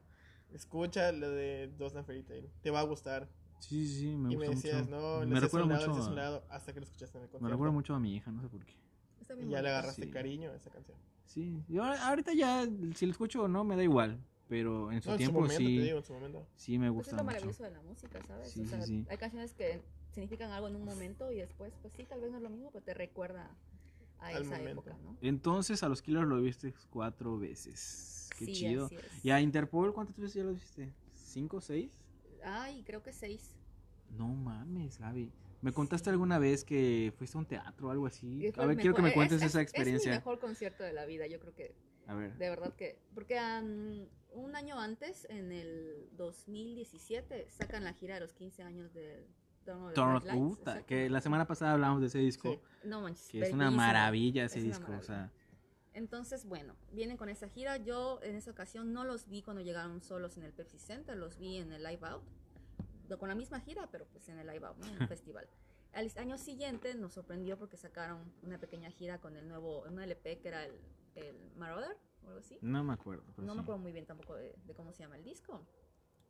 [0.51, 3.29] escucha la de Dosna Fairy Tail, te va a gustar.
[3.59, 4.91] Sí, sí, sí, me y me gusta decías, mucho.
[4.91, 6.07] no, me lado, mucho.
[6.07, 7.53] a- lado, hasta que lo escuchaste en el me concierto.
[7.53, 8.73] recuerda mucho a mi hija, no sé por qué.
[9.25, 10.11] Está bien Y ya le agarraste Sí.
[10.11, 10.95] cariño a esa canción.
[11.25, 14.19] Sí, yo ahora- ahorita ya, si lo escucho o no, me da igual.
[14.47, 16.47] Pero en su No, en su tiempo momento, sí, te digo, en su momento.
[16.55, 17.25] sí me Pues es gusta lo mucho.
[17.33, 18.51] maravilloso de la música, ¿sabes?
[18.51, 19.05] Sí, o sí, sea, sí.
[19.09, 22.37] hay canciones que significan algo en un momento y después, pues sí, tal vez no
[22.37, 23.49] es lo mismo, pero te recuerda
[24.19, 24.81] a Al esa momento.
[24.81, 25.17] época, ¿no?
[25.21, 28.29] Entonces a los Killers lo viste cuatro veces.
[28.37, 28.85] Qué Sí, chido.
[28.85, 29.25] así es.
[29.25, 30.93] ¿Y a Interpol cuántas veces ya lo viste?
[31.11, 31.91] ¿Cinco, seis?
[32.43, 33.55] Ay, creo que seis.
[34.11, 35.31] No mames, Gaby.
[35.65, 38.53] Me contaste alguna vez que fuiste a un teatro o algo así.
[38.55, 40.11] A ver, quiero que me cuentes es- esa es- Es experiencia.
[40.11, 41.73] mi mejor concierto de la vida, yo creo que,
[42.05, 42.37] A ver.
[42.37, 44.07] de verdad que, porque um,
[44.43, 49.25] un año antes, en el 2017, sacan la gira de los 15 años de
[49.65, 52.51] Black Lights, Uta, que la semana pasada hablamos de ese disco.
[52.51, 52.87] Sí.
[52.87, 54.83] No manches, Que es una maravilla ese Es disco.
[54.85, 55.07] O maravilla.
[55.07, 55.31] sea,
[55.93, 57.77] Entonces, bueno, vienen con esa gira.
[57.77, 61.39] Yo en esa ocasión no los vi cuando llegaron solos en el Pepsi Center, los
[61.39, 62.23] vi en el Live Out,
[63.19, 64.87] con la misma gira, pero pues en el Live Out, ¿no?
[64.87, 65.47] en el festival.
[65.93, 70.39] Al año siguiente nos sorprendió porque sacaron una pequeña gira con el nuevo, un LP
[70.39, 70.73] que era el,
[71.15, 72.57] el Marauder o algo así.
[72.61, 73.23] no me acuerdo.
[73.37, 73.57] No sí.
[73.57, 75.65] me acuerdo muy bien tampoco de, de cómo se llama el disco.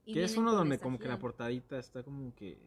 [0.06, 1.22] Y Que es uno donde como que la gira.
[1.22, 2.60] portadita está como que...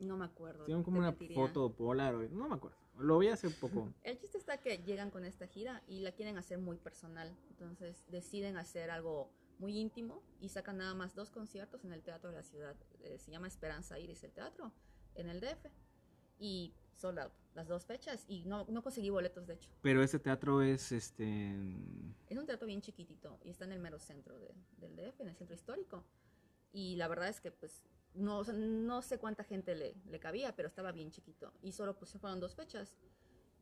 [0.00, 0.64] No me acuerdo.
[0.64, 2.30] Tiene como una foto Polaroid.
[2.30, 2.78] No me acuerdo.
[2.98, 3.92] Lo vi hace poco.
[4.02, 7.36] El chiste está que llegan con esta gira y la quieren hacer muy personal.
[7.50, 9.30] Entonces deciden hacer algo
[9.64, 12.76] muy íntimo y sacan nada más dos conciertos en el Teatro de la Ciudad.
[13.00, 14.72] Eh, se llama Esperanza Iris el teatro,
[15.14, 15.66] en el DF.
[16.38, 19.70] Y sold out las dos fechas y no, no conseguí boletos, de hecho.
[19.80, 21.54] Pero ese teatro es este...
[22.28, 25.28] Es un teatro bien chiquitito y está en el mero centro de- del DF, en
[25.28, 26.04] el centro histórico.
[26.72, 27.82] Y la verdad es que pues
[28.14, 31.52] no, o sea, no sé cuánta gente le, le cabía, pero estaba bien chiquito.
[31.62, 32.94] Y solo pues fueron dos fechas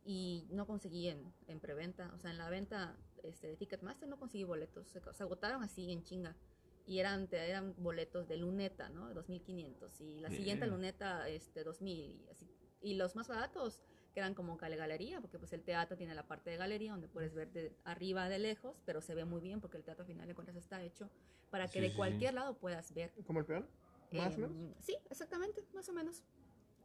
[0.04, 4.18] y no conseguí en, en preventa, o sea, en la venta este, de Ticketmaster no
[4.18, 6.36] conseguí boletos, se, se agotaron así en chinga.
[6.84, 9.12] Y eran, eran boletos de luneta, ¿no?
[9.14, 10.00] 2.500.
[10.00, 10.74] Y la siguiente Bien.
[10.74, 11.86] luneta, este, 2.000.
[11.88, 12.48] Y, así.
[12.80, 13.80] y los más baratos,
[14.12, 17.06] que eran como gal- galería, porque pues el teatro tiene la parte de galería donde
[17.08, 20.08] puedes ver de arriba de lejos, pero se ve muy bien porque el teatro al
[20.08, 21.08] final de cuentas está hecho
[21.50, 21.96] para que Sí, de sí, sí.
[21.96, 23.12] cualquier lado puedas ver.
[23.24, 23.68] ¿Como el peón?
[24.10, 24.76] ¿Más o Em, menos?
[24.80, 26.24] Sí, exactamente, más o menos.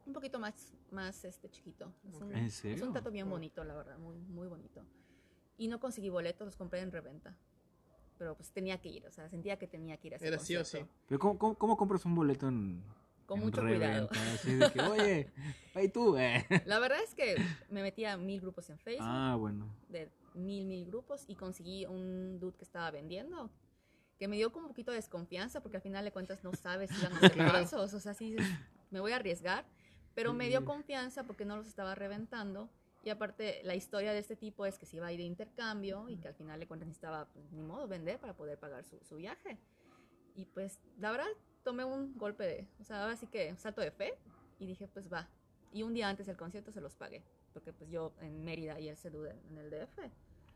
[0.06, 1.92] Un poquito más, más este chiquito.
[2.08, 2.36] Es un, Ok.
[2.36, 2.86] ¿En es serio?
[2.86, 3.30] un teatro bien Oh.
[3.30, 4.86] bonito, la verdad, muy, muy bonito.
[5.58, 7.36] Y no conseguí boletos, los compré en reventa.
[8.16, 10.38] Pero pues tenía que ir, o sea, sentía que tenía que ir a ese Era
[10.38, 10.88] sí o concierto.
[11.08, 12.82] Pero ¿cómo, cómo, cómo compras un boleto en...
[13.26, 14.08] Con en mucho cuidado.
[14.08, 14.32] reventa?
[14.34, 15.32] Así de que, oye,
[15.74, 16.46] ahí tú, eh.
[16.64, 17.36] La verdad es que
[17.68, 19.06] me metí a mil grupos en Facebook.
[19.06, 19.68] Ah, bueno.
[19.88, 23.50] de mil, mil grupos y conseguí un dude que estaba vendiendo
[24.18, 26.90] que me dio como un poquito de desconfianza porque al final de cuentas no sabes
[26.90, 28.34] si van a ser falsos, o sea, sí
[28.90, 29.64] me voy a arriesgar,
[30.14, 30.64] pero me dio Sí.
[30.66, 32.68] confianza porque no los estaba reventando
[33.08, 36.08] y aparte la historia de este tipo es que se iba a ir de intercambio
[36.08, 38.98] y que al final de cuentas necesitaba, pues, ni modo, vender para poder pagar su,
[39.02, 39.58] su viaje.
[40.36, 41.26] Y pues, la verdad,
[41.64, 44.14] tomé un golpe de, o sea, ahora sí que un salto de fe
[44.58, 45.28] y dije, pues va.
[45.72, 48.88] Y un día antes del concierto se los pagué, porque pues yo en Mérida y
[48.88, 49.98] él se duda en el DF.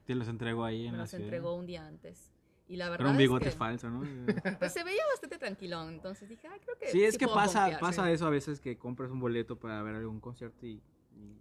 [0.04, 1.24] Te los entregó ahí en Me la los ciudad.
[1.24, 2.30] entregó un día antes.
[2.68, 4.00] Y la verdad Con un bigote es que, falso, ¿no?
[4.58, 7.62] pues se veía bastante tranquilón, entonces dije, ah, creo que Sí, es que puedo pasa,
[7.62, 7.80] confiar".
[7.80, 8.12] pasa sí.
[8.12, 10.80] eso a veces que compras un boleto para ver algún concierto y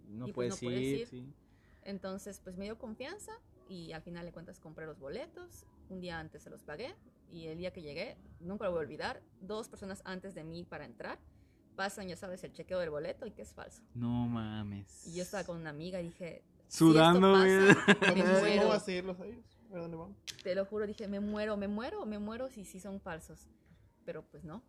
[0.08, 1.06] no, Y pues puedes no puedes ir, ir.
[1.08, 1.34] sí.
[1.84, 3.32] Entonces, pues me dio confianza
[3.68, 5.66] y al final de cuentas compré los boletos.
[5.88, 6.94] Un día antes se los pagué
[7.30, 10.64] y el día que llegué, nunca lo voy a olvidar, dos personas antes de mí
[10.64, 11.18] para entrar
[11.76, 13.82] pasan, ya sabes, el chequeo del boleto y que es falso.
[13.94, 15.06] No mames.
[15.06, 18.68] Y yo estaba con una amiga y dije, Sudando, si esto pasa, me ¿Cómo muero.
[18.68, 19.44] vas a irlos a ellos?
[19.72, 20.14] ¿A dónde van?
[20.42, 23.48] Te lo juro, dije, me muero, me muero, me muero si sí son falsos.
[24.04, 24.62] Pero pues no.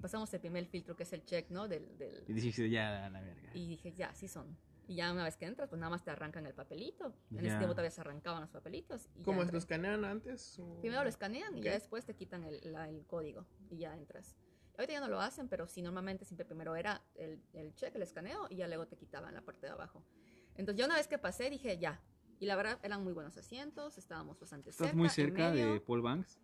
[0.00, 1.68] Pasamos el primer filtro que es el check, ¿no?
[1.68, 3.50] Del, del, Y dijiste, ya, a la verga.
[3.54, 4.56] Y dije, ya, sí son.
[4.86, 7.14] Y ya una vez que entras, pues nada más te arrancan el papelito.
[7.30, 7.48] En Ya.
[7.48, 9.08] ese tiempo todavía se arrancaban los papelitos.
[9.16, 9.44] Y ¿Cómo.
[9.44, 10.58] ¿Lo escanean antes?
[10.58, 13.94] o- Primero lo escanean y ya después te quitan el, la- el código y ya
[13.96, 14.34] entras.
[14.78, 18.02] Ahorita ya no lo hacen, pero sí, normalmente siempre primero era el, el check, el
[18.02, 20.04] escaneo y ya luego te quitaban la parte de abajo.
[20.54, 22.00] Entonces ya una vez que pasé dije, ya.
[22.40, 24.84] Y la verdad eran muy buenos asientos, estábamos bastante cerca.
[24.84, 26.38] ¿Estás muy cerca de Paul Banks?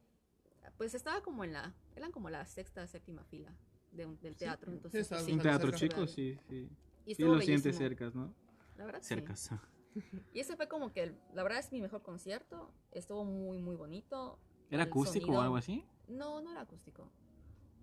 [0.76, 3.54] Pues estaba como en la, eran como la sexta, séptima fila
[3.92, 4.70] de un- del teatro.
[4.70, 6.68] sí, entonces, pues, Un teatro chico, sí, sí.
[7.06, 8.34] Y Sí lo sientes cercas, ¿no?
[8.76, 9.08] La verdad, sí.
[9.08, 9.50] Cercas.
[10.34, 12.72] Y ese fue como que, el- la verdad es mi mejor concierto.
[12.90, 14.40] Estuvo muy, muy bonito.
[14.68, 15.84] ¿Era El acústico o algo así?
[16.08, 17.08] No, no era acústico.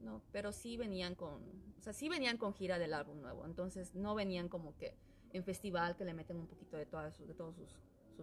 [0.01, 1.41] No, pero sí venían con,
[1.77, 3.45] o sea, sí venían con gira del álbum nuevo.
[3.45, 4.97] Entonces no venían como que
[5.31, 7.69] en festival que le meten un poquito de, todas sus- de todos sus,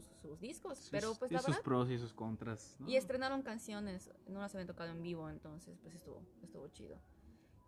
[0.03, 0.89] sus, sus discos.
[0.91, 1.63] pero pues sí, la sus verdad.
[1.65, 2.89] pros y sus contras, ¿no?
[2.89, 6.99] Y estrenaron canciones, no las habían tocado en vivo, entonces pues estuvo, estuvo chido.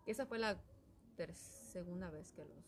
[0.05, 0.59] Esa fue la
[1.33, 2.65] segunda vez que los,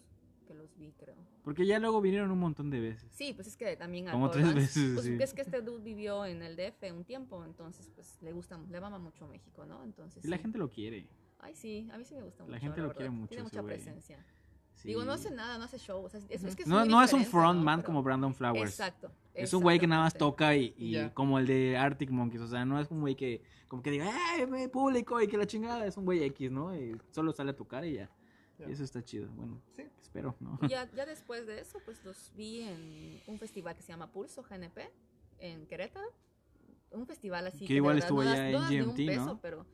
[0.47, 1.15] que los vi, creo.
[1.43, 3.09] Porque ya luego vinieron un montón de veces.
[3.11, 5.17] Sí, pues es que también a Como tres veces, pues sí.
[5.19, 8.79] es que este dude vivió en el DF un tiempo, entonces pues le gusta, le
[8.79, 9.83] mama mucho México, ¿no?
[9.83, 10.43] Entonces Y la sí.
[10.43, 11.07] gente lo quiere.
[11.39, 12.53] Ay, sí, a mí sí me gusta mucho.
[12.53, 12.97] La gente lo verdad.
[12.97, 14.25] quiere mucho Tiene mucha presencia.
[14.75, 14.89] Sí.
[14.89, 17.01] Digo, no hace nada, no hace show, o sea, es, es que es no, no
[17.01, 17.85] es un frontman ¿no?
[17.85, 18.71] Como Brandon Flowers.
[18.71, 19.11] Exacto.
[19.33, 21.13] Es un güey que nada más toca y, y Ya.
[21.13, 24.11] como el de Arctic Monkeys, o sea, no es un güey que como que diga,
[24.37, 25.21] ¡eh, me público!
[25.21, 26.75] y que la chingada, es un güey X, ¿no?
[26.75, 28.09] Y solo sale a tocar y ya.
[28.59, 28.69] Ya.
[28.69, 29.83] Y eso está chido, bueno, Sí.
[30.01, 30.59] espero, ¿no?
[30.67, 34.43] Ya, ya después de eso, pues los vi en un festival que se llama Pulso
[34.43, 34.91] GNP
[35.39, 36.07] en Querétaro.
[36.91, 37.65] Un festival así.
[37.65, 39.05] Que de igual verdad estuvo no allá en no GMT, ¿no?
[39.07, 39.65] peso, pero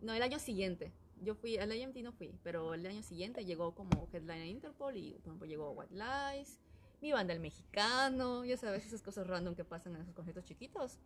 [0.00, 0.92] no, el año siguiente.
[1.22, 5.12] Yo fui, al AMT no fui, pero el año siguiente llegó como headliner Interpol y,
[5.14, 6.58] por ejemplo, llegó White Lies,
[7.00, 10.98] mi banda el mexicano, ya sabes, esas cosas random que pasan en esos conciertos chiquitos.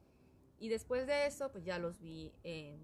[0.58, 2.78] Y después de eso, pues ya los vi en,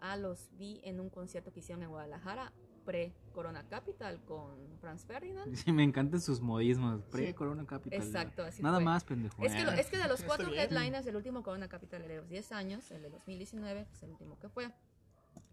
[0.00, 2.52] ah, los vi en un concierto que hicieron en Guadalajara,
[2.84, 5.54] pre-Corona Capital, con Franz Ferdinand.
[5.56, 7.00] Sí, me encantan sus modismos.
[7.06, 7.10] Sí.
[7.10, 8.00] Pre-Corona Capital.
[8.00, 8.84] Exacto, así Nada fue.
[8.84, 9.42] más, pendejo.
[9.44, 9.80] Es que, lo- Eh.
[9.80, 13.02] es que de los cuatro headliners del último Corona Capital de los 10 años, el
[13.02, 14.70] de 2019, pues el último que fue,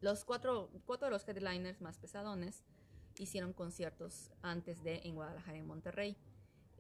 [0.04, 2.64] los cuatro, cuatro de los headliners más pesadones
[3.18, 6.18] hicieron conciertos antes de en Guadalajara y en Monterrey.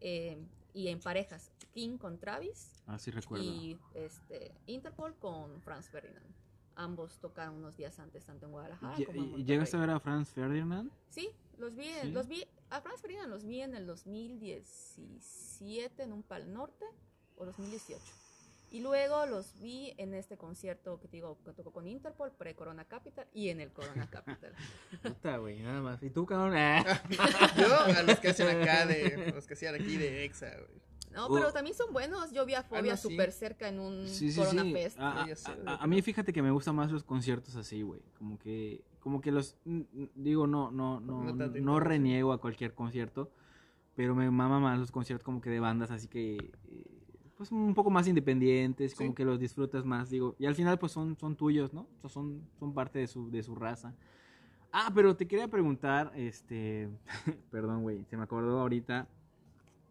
[0.02, 0.38] Eh,
[0.74, 3.46] y en parejas, King con Travis Ah, sí recuerdo.
[3.46, 6.26] y este, Interpol con Franz Ferdinand.
[6.76, 9.46] Ambos tocaron unos días antes, tanto en Guadalajara Lle- como en ¿y- Monterrey.
[9.46, 10.92] ¿Llegaste a ver a Franz Ferdinand?
[11.10, 12.12] Sí, los vi, Sí.
[12.12, 16.86] los vi, a Franz Ferdinand los vi en el 2017 en un Pal Norte
[17.38, 18.02] o 2018.
[18.74, 22.86] Y luego los vi en este concierto que te digo, que tocó con Interpol, pre-Corona
[22.86, 24.52] Capital y en el Corona Capital.
[25.04, 26.02] Puta, güey, nada más.
[26.02, 26.56] ¿Y tú, cabrón?
[26.58, 26.84] Ah.
[27.56, 29.32] Yo a los que hacen acá de.
[29.32, 30.82] Los que hacían aquí de Exa, güey.
[31.14, 32.32] No, pero también son buenos.
[32.32, 33.10] Yo vi a Fobia no, sí.
[33.10, 34.74] súper cerca en un Sí, sí, Corona sí.
[34.74, 34.98] Fest.
[35.00, 38.02] A, mí fíjate que me gustan más los conciertos así, güey.
[38.18, 39.56] Como que, como que los,
[40.16, 43.32] digo, no, no, no, No no, reniego a cualquier concierto,
[43.96, 46.93] pero me mama más los conciertos como que de bandas así que, eh,
[47.44, 49.16] pues un poco más independientes, como Sí.
[49.16, 50.36] que los disfrutas más, digo.
[50.40, 51.82] Y al final pues son, son tuyos, ¿no?
[51.82, 53.94] O sea, son, son parte de su, de su raza.
[54.72, 56.90] Ah, pero te quería preguntar, este,
[57.52, 59.08] perdón, güey, se me acordó ahorita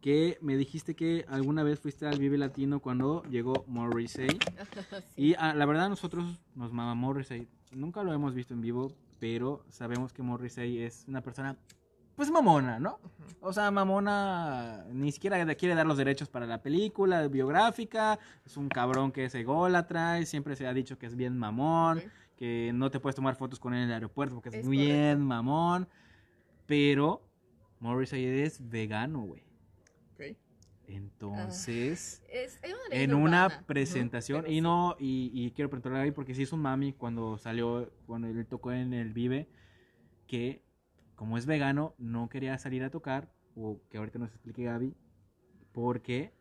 [0.00, 4.28] que me dijiste que alguna vez fuiste al Vive Latino cuando llegó Morrissey.
[5.14, 5.30] Sí.
[5.30, 7.46] Y ah, la verdad nosotros nos mama Morrissey.
[7.70, 11.56] Nunca lo hemos visto en vivo, pero sabemos que Morrissey es una persona,
[12.16, 12.98] pues mamona, ¿no?
[13.40, 18.18] O sea, mamona ni siquiera quiere dar los derechos para la película biográfica.
[18.46, 22.02] Es un cabrón que es ególatra y siempre se ha dicho que es bien mamón,
[22.36, 24.90] que no te puedes tomar fotos con él en el aeropuerto porque es, Es bien
[25.16, 25.24] correcto.
[25.24, 25.88] mamón.
[26.66, 27.22] Pero
[27.80, 29.42] Morrissey es vegano, güey.
[30.14, 30.36] Ok.
[30.86, 33.66] Entonces Es, es una en una urbana.
[33.66, 37.38] presentación y no y, y quiero preguntarle a Gaby porque sí es un mami cuando
[37.38, 39.48] salió cuando él tocó en el Vive
[40.26, 40.61] que
[41.22, 44.92] como es vegano no quería salir a tocar o que ahorita nos explique Gaby
[45.70, 46.32] porque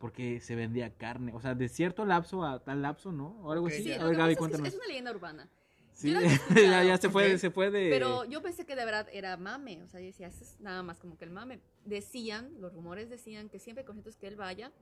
[0.00, 3.66] porque se vendía carne o sea de cierto lapso a tal lapso no o algo
[3.66, 3.70] Ok.
[3.70, 5.48] así Sí, a ver Gaby pasa es que cuéntanos es una leyenda urbana.
[5.92, 6.12] Sí,
[6.56, 7.38] ya, ya se fue Ok.
[7.38, 10.26] se fue de Pero yo pensé que de verdad era mame, o sea, yo decía,
[10.26, 11.60] eso es nada más como que el mame.
[11.84, 14.72] Decían, los rumores decían que siempre conciertos que él vaya,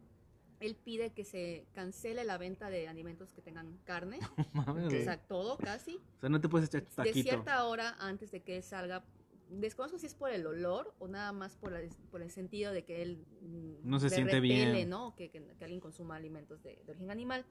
[0.61, 4.19] él pide que se cancele la venta de alimentos que tengan carne,
[4.53, 7.65] Mames, o sea, todo casi, o sea no te puedes echar tu de taquito cierta
[7.65, 9.03] hora antes de que él salga.
[9.49, 11.81] Desconozco si es por el olor o nada más por, la-
[12.13, 14.89] por el sentido de que él mm, No se siente repele, bien.
[14.91, 15.17] ¿no?
[15.17, 17.45] Que, que- que alguien consuma alimentos de, de origen animal.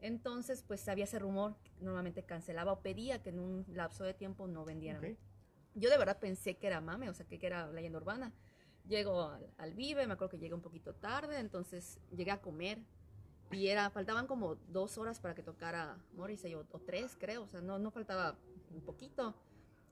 [0.00, 4.14] Entonces, pues había ese rumor, que normalmente cancelaba o pedía que en un lapso de
[4.14, 5.16] tiempo no vendieran Ok.
[5.74, 8.32] yo de verdad pensé que era mame, o sea, que, que era leyenda urbana.
[8.88, 12.78] Llego al, al Vive, me acuerdo que llegué un poquito tarde, entonces llegué a comer
[13.50, 17.48] y era, faltaban como dos horas para que tocara Morrissey, o, o tres creo, o
[17.48, 18.36] sea, no, no faltaba
[18.72, 19.34] un poquito.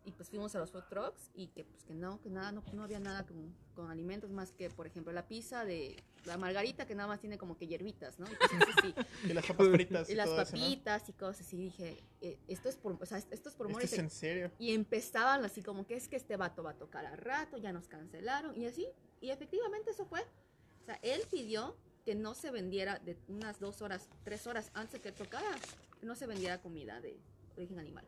[0.06, 2.62] Y pues fuimos a los food trucks y que pues que no, que nada, no,
[2.72, 6.86] no había nada con, con alimentos más que, por ejemplo, la pizza de la margarita
[6.86, 8.26] que nada más tiene como que hierbitas, ¿no?
[8.26, 8.94] Y así.
[9.24, 10.08] Y las papas fritas.
[10.08, 10.62] y y las todo eso, ¿no?
[10.62, 11.56] papitas y cosas así.
[11.56, 13.98] Dije, eh, esto es por, o sea, esto es por ¿Esto Morrissey.
[13.98, 14.52] es en serio?
[14.58, 17.72] Y empezaban así como que es que este vato va a tocar al rato, ya
[17.72, 18.86] nos cancelaron y así.
[19.20, 20.20] Y efectivamente eso fue.
[20.82, 24.92] O sea, él pidió que no se vendiera de unas dos horas, tres horas antes
[24.92, 25.50] de que tocara,
[25.98, 27.18] que no se vendiera comida de
[27.56, 28.06] origen animal.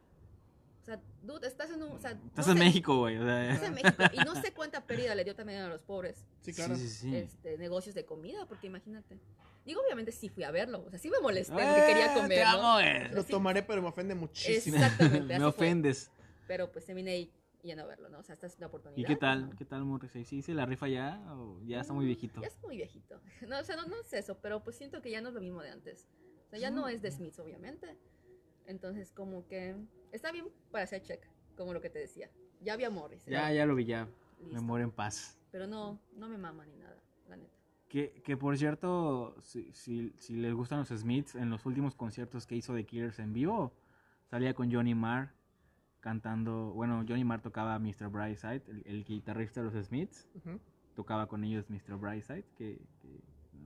[0.89, 1.93] O sea, dude, estás en un...
[1.93, 4.35] O sea, estás no en sé- México güey o sea, Estás en México y no
[4.41, 6.77] sé cuánta pérdida le dio también a los pobres Sí, claro.
[6.77, 7.15] sí, sí, sí.
[7.17, 9.19] este, negocios de comida, porque imagínate.
[9.67, 12.39] Digo, obviamente sí fui a verlo, o sea, sí me molesté Eh, porque quería comer,
[12.39, 12.51] te ¿no?
[12.51, 13.13] amo, güey.
[13.15, 13.31] Lo Sí.
[13.33, 14.77] tomaré, pero me ofende muchísimo.
[14.79, 15.67] Exactamente, así me fue.
[15.67, 16.11] ofendes
[16.47, 18.21] Pero pues terminé ahí yendo a verlo, ¿no?
[18.21, 18.99] O sea, esta es la oportunidad.
[18.99, 19.51] ¿Y qué tal?
[19.51, 19.57] ¿no?
[19.57, 20.25] ¿Qué tal Morrissey?
[20.25, 22.41] ¿Sí se la rifa ya o ya está muy Mm, viejito?
[22.41, 23.21] Ya es muy viejito.
[23.47, 25.43] No, o sea, no, no es eso, pero pues siento que ya no es lo
[25.43, 26.07] mismo de antes.
[26.47, 27.99] O sea, ya no es de Smiths, obviamente.
[28.69, 29.75] Entonces, como que
[30.13, 31.21] está bien para hacer check,
[31.57, 32.31] como lo que te decía.
[32.61, 33.25] Ya había Morris.
[33.27, 34.07] Ya, ya lo vi, ya.
[34.53, 35.37] Me muero en paz.
[35.51, 37.57] Pero no, no me mama ni nada, la neta.
[37.89, 42.47] Que, que por cierto, si, si, si les gustan los Smiths, en los últimos conciertos
[42.47, 43.73] que hizo de Killers en vivo,
[44.31, 45.33] salía con Johnny Marr
[46.01, 46.73] cantando.
[46.75, 48.09] Bueno, Johnny Marr tocaba Mr.
[48.11, 50.29] Brightside, el, el guitarrista de los Smiths.
[50.95, 51.97] Tocaba con ellos Mr.
[51.97, 53.21] Brightside, que, que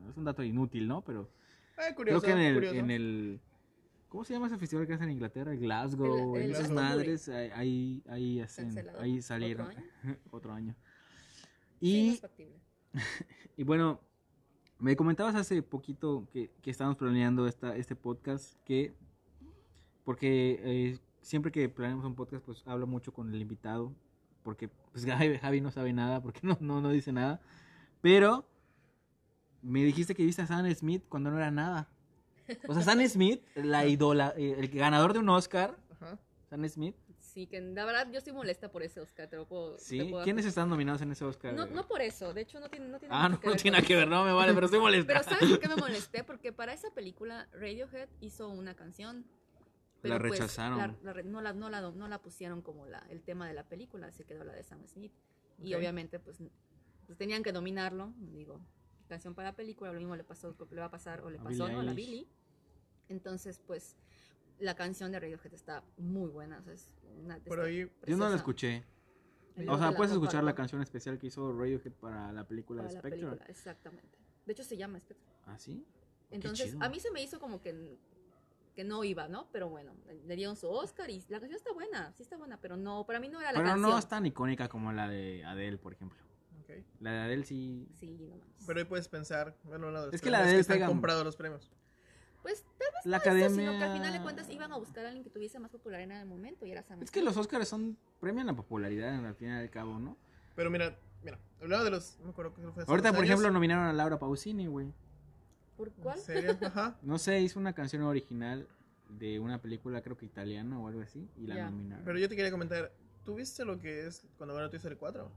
[0.08, 1.02] es un dato inútil, ¿no?
[1.02, 1.28] Pero
[1.76, 2.76] Ah, curioso, creo que en el, curioso.
[2.76, 3.40] en el.
[4.12, 5.54] ¿Cómo se llama ese festival que hacen en Inglaterra?
[5.54, 9.68] Glasgow, El- el esas madres, ahí, ahí, hacen- ahí salieron.
[9.68, 9.80] ¿Otro
[10.32, 10.76] Otro año.
[11.80, 12.20] Y
[13.56, 14.00] y bueno,
[14.78, 18.92] me comentabas hace poquito que, que estábamos planeando esta, este podcast que,
[20.04, 23.94] porque eh, siempre que planeamos un podcast, pues hablo mucho con el invitado,
[24.42, 27.40] porque pues Javi, Javi no sabe nada, porque no, no, no dice nada.
[28.02, 28.46] Pero
[29.62, 31.88] me dijiste que viste a Sam Smith cuando no era nada.
[32.68, 36.18] O sea, Sam Smith, la idola, eh, el ganador de un Oscar, Ajá.
[36.50, 36.94] Sam Smith.
[37.18, 39.76] Sí, que la verdad yo estoy molesta por ese Oscar, te lo puedo.
[39.76, 40.04] te Sí.
[40.04, 41.54] puedo ¿Quiénes están nominados en ese Oscar?
[41.54, 43.56] No, no por eso, de hecho no tiene, no tiene Ah, no, no ver tiene
[43.62, 45.12] con nada que ver, no me vale, pero estoy molesta.
[45.14, 46.24] Pero ¿sabes por qué me molesté?
[46.24, 49.24] Porque para esa película Radiohead hizo una canción.
[50.02, 50.78] La pues, rechazaron.
[50.78, 53.54] la- la re- no, la, no, la, no la pusieron como la, el tema de
[53.54, 55.12] la película, se quedó la de Sam Smith.
[55.62, 56.38] Y obviamente pues,
[57.06, 58.60] pues tenían que nominarlo, digo,
[59.12, 61.64] canción para película, lo mismo le pasó, le va a pasar o le A pasó
[61.64, 61.80] Billie ¿no?
[61.80, 61.92] a la.
[61.94, 62.28] Billy.
[63.08, 63.96] Entonces pues
[64.58, 66.90] la canción de Radiohead está muy buena, o sea, es
[67.22, 68.84] una ahí- Yo no la escuché.
[69.68, 72.88] O sea, la puedes escuchar la canción especial que hizo Radiohead para la película para
[72.88, 73.20] de la Spectre.
[73.26, 74.18] película, exactamente.
[74.46, 75.26] De hecho se llama Spectre.
[75.46, 75.84] ¿Ah, sí?
[76.30, 77.98] Entonces, a mí se me hizo como que,
[78.74, 79.48] que no iba, ¿no?
[79.52, 79.92] Pero bueno,
[80.26, 83.20] le dieron su Oscar y la canción está buena, sí está buena, pero no, para
[83.20, 83.90] mí no era la Pero canción.
[83.90, 86.18] no es tan icónica como la de Adele, por ejemplo.
[87.00, 87.88] La de Adele sí.
[87.98, 88.64] Sí, no manches.
[88.66, 90.86] Pero ahí puedes pensar, bueno, una de los Es que la de él están pega-
[90.86, 91.70] comprados los premios.
[92.42, 93.48] Pues tal vez La no academia.
[93.50, 96.16] sino que al final de cuentas iban a buscar a alguien que tuviese más popularidad
[96.16, 99.34] en el momento y era Sam Es que los Oscars son premian la popularidad al
[99.36, 100.16] fin y al cabo, ¿no?
[100.56, 102.82] Pero mira, mira, hablando de los, no me acuerdo qué fue.
[102.82, 103.30] hace Ahorita, por años.
[103.30, 104.92] ejemplo, nominaron a Laura Pausini, güey.
[105.76, 106.18] ¿Por ¿En cuál?
[106.18, 106.58] serio?
[106.66, 106.98] Ajá.
[107.02, 108.66] No sé, hizo una canción original
[109.08, 111.70] de una película, creo que italiana o algo así, y la Ya.
[111.70, 112.04] nominaron.
[112.04, 112.92] Pero yo te quería comentar,
[113.24, 115.30] ¿tú viste lo que es cuando ganó Toy Story 4?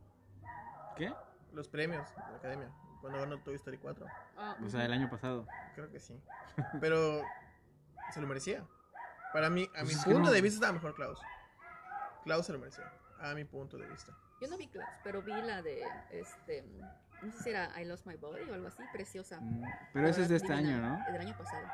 [0.95, 1.13] ¿Qué?
[1.53, 2.71] Los premios de la academia.
[3.01, 4.05] Cuando ganó Toy Story 4.
[4.37, 5.45] Ah, O sea, el año pasado.
[5.75, 6.19] Creo que sí.
[6.81, 7.21] Pero
[8.11, 8.65] se lo merecía.
[9.33, 10.31] Para mí, a Pues mi punto no.
[10.31, 11.19] de vista estaba mejor Klaus.
[12.23, 12.91] Klaus se lo merecía.
[13.19, 14.13] A mi punto de vista.
[14.41, 15.81] Yo no vi Klaus, pero vi la de,
[16.11, 16.63] este,
[17.21, 19.39] no sé si era I Lost My Body o algo así, preciosa.
[19.39, 21.05] Mm, Pero ese es de este Divina, año, ¿no?
[21.07, 21.65] Es del año pasado.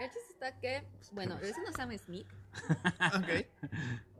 [0.00, 2.26] El chiste está que, pues, bueno, regresando a Sam Smith,
[3.16, 3.46] ok.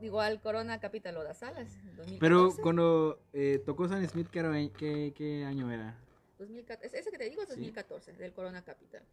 [0.01, 2.17] igual Corona Capital o das Salas, 2014.
[2.19, 5.95] Pero cuando eh, tocó Sam Smith, ¿qué, era- qué, qué año era?
[6.37, 7.55] 2014, ese que te digo es Sí.
[7.55, 9.03] 2014, del Corona Capital.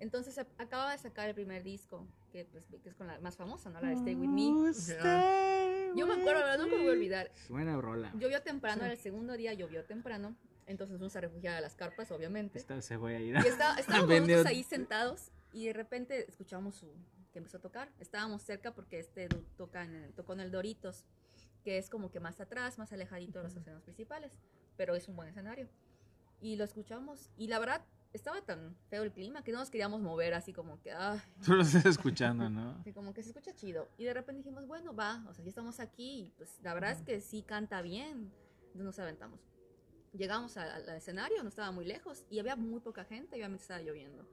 [0.00, 3.70] Entonces acaba de sacar el primer disco, que, pues, que es con la más famosa,
[3.70, 3.80] ¿no?
[3.80, 4.72] La de Stay With Me.
[5.96, 6.58] Yo me acuerdo, ¿verdad?
[6.58, 7.30] nunca me voy a olvidar.
[7.48, 8.10] Buena rola.
[8.18, 8.84] Llovió temprano, Sí.
[8.86, 10.34] era el segundo día, llovió temprano.
[10.66, 12.58] Entonces uno se refugiaba a las carpas, obviamente.
[12.58, 13.34] Esta se voy a ir.
[13.36, 16.92] Y está- estábamos nosotros ahí sentados y de repente escuchamos su,
[17.32, 17.90] que empezó a tocar.
[18.00, 21.04] Estábamos cerca porque este toca en tocó en el Doritos,
[21.62, 24.32] que es como que más atrás, más alejadito de los escenarios principales,
[24.76, 25.68] pero es un buen escenario.
[26.40, 30.00] Y lo escuchamos y la verdad estaba tan feo el clima que no nos queríamos
[30.00, 30.92] mover así como que,
[31.44, 32.82] Tú lo estás escuchando, ¿no?
[32.94, 33.88] como que se escucha chido.
[33.96, 36.92] Y de repente dijimos, bueno, va, o sea, ya estamos aquí y pues la verdad
[36.92, 38.30] es que sí canta bien.
[38.66, 39.40] Entonces nos aventamos.
[40.12, 43.62] Llegamos a- al escenario, no estaba muy lejos y había muy poca gente, y obviamente
[43.62, 44.24] estaba lloviendo.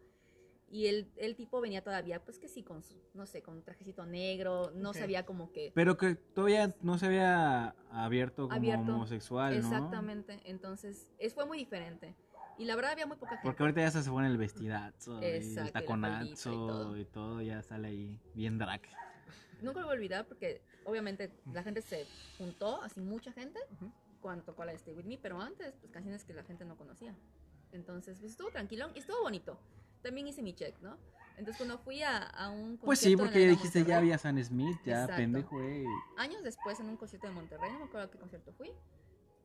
[0.71, 3.63] Y el, el tipo venía todavía, pues que sí, con su, no sé, con un
[3.63, 5.73] trajecito negro, no sabía como que...
[5.75, 8.95] Pero que todavía no se había abierto como Abierto.
[8.95, 9.67] homosexual, ¿no?
[9.67, 12.15] Exactamente, entonces es, fue muy diferente.
[12.57, 13.43] Y la verdad había muy poca gente.
[13.43, 16.97] Porque ahorita ya se pone el vestidazo, Exacto, y el taconazo y todo.
[16.97, 18.81] y todo ya sale ahí bien drag.
[19.61, 22.07] Nunca lo voy a olvidar porque obviamente la gente se
[22.37, 23.59] juntó, así mucha gente,
[24.21, 26.77] cuando tocó la de Stay With Me, pero antes, pues canciones que la gente no
[26.77, 27.13] conocía.
[27.73, 29.59] Entonces, pues estuvo tranquilo y estuvo bonito.
[30.01, 30.97] También hice mi check, ¿no?
[31.37, 34.43] Entonces, cuando fui a, a un Pues sí, concierto porque Arena dijiste ya había San
[34.43, 35.15] Smith, ya Exacto.
[35.15, 35.85] pendejo, eh.
[36.17, 38.71] Años después, en un concierto de Monterrey, no me acuerdo a qué concierto fui,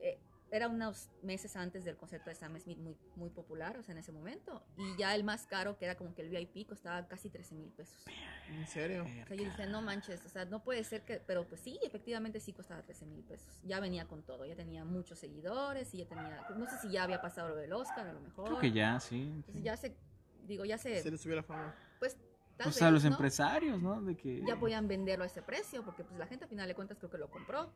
[0.00, 0.18] eh,
[0.50, 3.98] era unos meses antes del concierto de Sam Smith muy, muy popular, o sea, en
[3.98, 4.62] ese momento.
[4.76, 7.70] Y ya el más caro, que era como que el VIP, costaba casi 13 mil
[7.70, 8.04] pesos.
[8.48, 9.04] ¿En serio?
[9.04, 11.80] O sea, yo dije, no manches, o sea, no puede ser que, pero pues sí,
[11.82, 13.60] efectivamente sí costaba 13 mil pesos.
[13.64, 17.02] Ya venía con todo, ya tenía muchos seguidores y ya tenía, no sé si ya
[17.02, 18.46] había pasado lo del Oscar, a lo mejor.
[18.46, 19.22] Creo que ya, sí.
[19.22, 19.96] Entonces ya se,
[20.46, 21.74] digo, ya se, Se le subió la fama.
[21.98, 22.16] pues,
[22.56, 23.10] tal Pues vez, a los ¿no?
[23.10, 24.00] empresarios, ¿no?
[24.02, 24.42] De que...
[24.46, 27.10] Ya podían venderlo a ese precio, porque pues la gente al final de cuentas creo
[27.10, 27.70] que lo compró.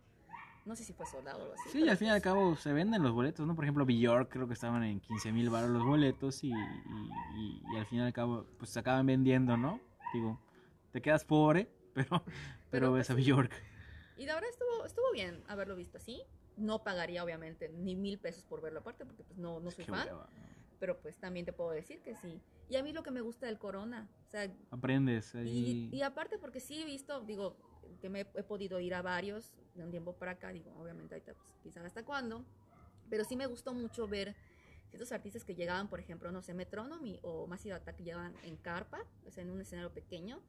[0.67, 1.71] No sé si fue soldado o algo así.
[1.71, 3.55] Sí, al fin y al pues, cabo se venden los boletos, ¿no?
[3.55, 7.63] Por ejemplo, Bjork creo que estaban en 15 mil baros los boletos y, y, y-
[7.75, 9.81] y al fin y al cabo pues se acaban vendiendo, ¿no?
[10.13, 10.39] Digo,
[10.93, 12.23] te quedas pobre, pero,
[12.71, 13.23] pero, pues, ves a sí.
[13.25, 13.53] Bjork.
[14.19, 16.23] Y la verdad estuvo, estuvo bien haberlo visto así.
[16.59, 19.91] No pagaría obviamente ni mil pesos por verlo aparte, porque pues no, no soy Qué
[19.93, 20.07] fan.
[20.07, 20.60] hueva, ¿no?
[20.81, 22.41] Pero pues también te puedo decir que sí.
[22.69, 25.89] Y a mí lo que me gusta del Corona, o sea, Aprendes ahí.
[25.93, 27.57] Y, y aparte porque sí he visto, digo,
[28.01, 31.35] que me he, podido ir a varios de un tiempo para acá, digo, obviamente ahorita
[31.35, 32.45] pues, quizás hasta cuándo,
[33.09, 34.35] pero sí me gustó mucho ver
[34.93, 38.57] estos artistas que llegaban, por ejemplo, no sé, Metronomy o Massive Attack que llegaban en
[38.57, 40.41] carpa, o sea, en un escenario pequeño,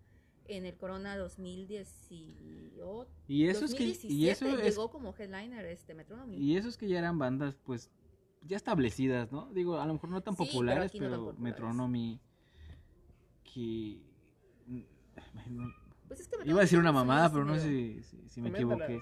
[0.45, 3.07] en el Corona 2018.
[3.27, 6.37] Y eso es que 2017 y eso es llegó como headliner este Metronomy.
[6.37, 7.91] y eso es que ya eran bandas pues
[8.41, 9.49] ya establecidas, ¿no?
[9.53, 11.39] Digo, a lo mejor no tan Sí, pero populares, no pero, populares.
[11.41, 12.19] Metronomy
[13.43, 14.01] que
[16.07, 18.41] Pues es que que Iba a decir una mamada, pero no sé si, si- si
[18.41, 18.99] me equivoqué.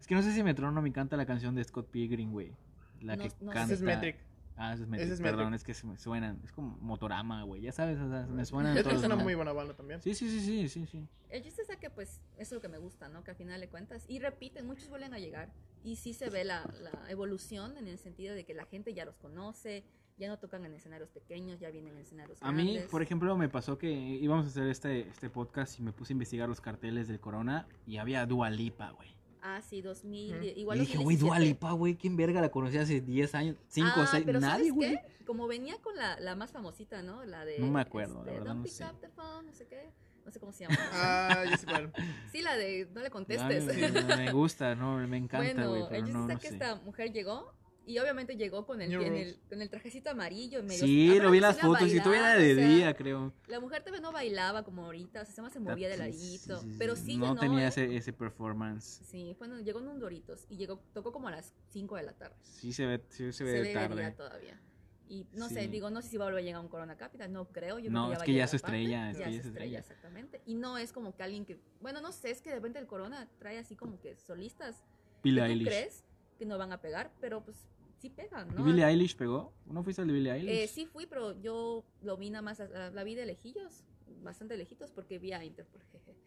[0.00, 2.52] Es que no sé si Metronomy canta la canción de Scott Pilgrim, güey.
[3.00, 3.74] La No- que no canta.
[3.74, 4.16] Es Metric.
[4.56, 5.04] Ah, ese es Metric.
[5.06, 5.54] Ese es Perdón, Metric.
[5.56, 6.40] es que se me suenan.
[6.44, 7.62] Es como Motorama, güey.
[7.62, 9.02] Ya sabes, o sea, me suenan Es todos.
[9.04, 10.00] una muy buena banda también.
[10.02, 11.08] Sí, sí, sí, sí, sí, sí.
[11.30, 13.24] El chiste es que, pues, eso es lo que me gusta, ¿no?
[13.24, 14.04] Que al final de cuentas.
[14.08, 15.50] Y repiten, muchos vuelven a llegar.
[15.84, 19.04] Y sí se ve la, la evolución en el sentido de que la gente ya
[19.04, 19.84] los conoce,
[20.18, 22.90] ya no tocan en escenarios pequeños, ya vienen en escenarios A mí, grandes.
[22.90, 26.14] por ejemplo, me pasó que íbamos a hacer este, este podcast y me puse a
[26.14, 29.08] investigar los carteles del Corona y había Dua Lipa, güey.
[29.42, 30.34] Ah, sí, 2000.
[30.36, 30.44] Ujú.
[30.44, 31.24] Igual Y dije, güey, 2017.
[31.26, 33.56] Dua Lipa, güey, ¿quién verga la conocía hace 10 años?
[33.68, 34.98] 5 o Ah, 6, pero nadie, ¿sabes güey.
[35.26, 37.24] Como venía con la, la más famosita, ¿no?
[37.24, 37.58] La de.
[37.58, 38.84] No me acuerdo, la este, verdad, Don't no pick sé.
[38.84, 39.90] up the phone, no sé qué.
[40.24, 40.76] No sé cómo se llama.
[40.92, 41.92] Ah, ya sé cuál.
[42.30, 43.66] Sí, la de no le contestes.
[43.66, 46.48] mí me, me gusta, no, me encanta, bueno, güey, el pero chiste no, no que
[46.48, 46.54] sé.
[46.54, 47.52] esta mujer llegó
[47.86, 50.62] y obviamente llegó con el, en el, con el trajecito amarillo.
[50.62, 52.94] Medio, Sí, lo vi en las fotos y todavía era bailar, de o sea, día,
[52.94, 53.32] creo.
[53.48, 56.60] La mujer todavía no bailaba como ahorita, o sea, se movía de ladito.
[56.60, 57.16] sí, sí, pero sí.
[57.16, 57.68] No tenía ¿eh?
[57.68, 59.00] ese, ese performance.
[59.04, 62.12] Sí, bueno, llegó en un Doritos y llegó, tocó como a las 5 de la
[62.12, 62.36] tarde.
[62.42, 64.10] Sí se ve, sí se ve se de día tarde.
[64.12, 64.60] todavía.
[65.08, 66.96] Y no sé, digo, no sé si va a volver a llegar a un Corona
[66.96, 67.78] Capital, no creo.
[67.78, 69.36] Yo creo No, que ya es que ya su aparte, estrella, es ya que ya
[69.36, 69.78] su su estrella, estrella.
[69.80, 70.40] exactamente.
[70.46, 72.86] Y no es como que alguien que, bueno, no sé, es que de repente el
[72.86, 74.82] Corona trae así como que solistas
[75.22, 76.04] que tú crees
[76.42, 77.56] que no van a pegar, pero pues
[77.98, 78.64] sí pegan, ¿Y ¿no?
[78.64, 79.52] Billie Eilish pegó?
[79.66, 80.50] ¿No fuiste al de Billie Eilish?
[80.64, 83.84] Eh, sí fui, pero yo lo vi nada más, la, la vi de lejillos,
[84.24, 85.80] bastante lejitos, porque vi a Interpol.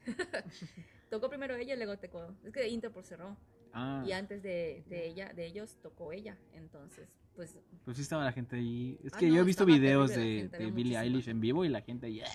[1.09, 3.35] tocó primero ella y luego tocó, es que Interpol cerró,
[3.73, 8.23] Ah, y antes de, de ella, de ellos tocó ella, entonces, pues pues sí estaba
[8.23, 8.97] la gente ahí.
[9.03, 10.15] Es Ah, que no, yo he visto videos de,
[10.47, 10.97] gente, de Billie.
[10.97, 12.21] Eilish en vivo y la gente ahí...
[12.21, 12.25] "Ah".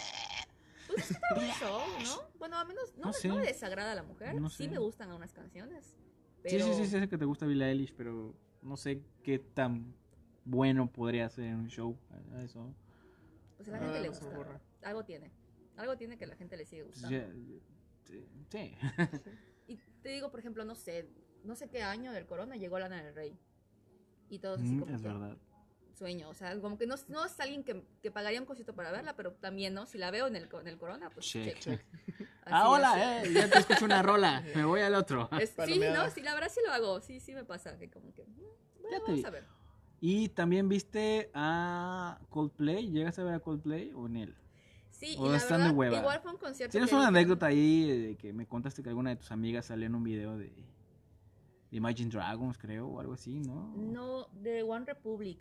[0.87, 2.39] Pues es que está un show, ¿no?
[2.39, 3.29] Bueno, a menos no, No me- sé.
[3.29, 4.35] no me desagrada a la mujer.
[4.39, 5.97] No sí me gustan algunas canciones.
[6.43, 9.39] Sí, Pero sí, sí, sí, sé que te gusta Billie Eilish, pero no sé qué
[9.39, 9.95] tan
[10.45, 11.97] bueno podría ser en un show.
[12.11, 12.75] a- Eso.
[13.57, 14.61] pues a la Ah, gente le gusta.
[14.83, 15.31] Algo tiene.
[15.77, 17.33] Algo tiene que la gente le sigue Pues gustando.
[18.07, 18.75] sí, sí.
[19.69, 21.09] Y te digo, por ejemplo, no sé,
[21.45, 23.39] no sé qué año del corona llegó Lana del Rey.
[24.31, 25.39] Y todos así Mm, como es que verdad.
[26.01, 26.29] Sueño.
[26.31, 29.15] O sea, como que no, no es alguien que, que pagaría un cosito para verla,
[29.17, 29.85] pero también, ¿no?
[29.87, 31.59] Si la veo en el, co- en el corona, pues Check.
[31.61, 31.85] check.
[32.47, 33.29] Ah, hola, así.
[33.29, 34.43] eh, ya te escucho una rola.
[34.57, 35.29] Me voy al otro.
[35.39, 37.01] Es- sí, no, sí, la verdad sí lo hago.
[37.01, 37.77] Sí, sí me pasa.
[37.79, 38.35] Que como que, mm,
[38.81, 39.25] bueno, Ya te vamos vi.
[39.27, 39.45] a ver.
[40.01, 42.91] Y también viste a Coldplay.
[42.91, 44.35] ¿Llegas a ver a Coldplay o en él?
[44.91, 45.99] Sí, O y la están de verdad, hueva.
[45.99, 46.73] igual fue un concierto.
[46.73, 49.95] Tienes una anécdota ahí de que me contaste que alguna de tus amigas salió en
[49.95, 50.47] un video de,
[51.71, 53.73] de Imagine Dragons, creo, o algo así, ¿no?
[53.77, 55.39] No, de One Republic.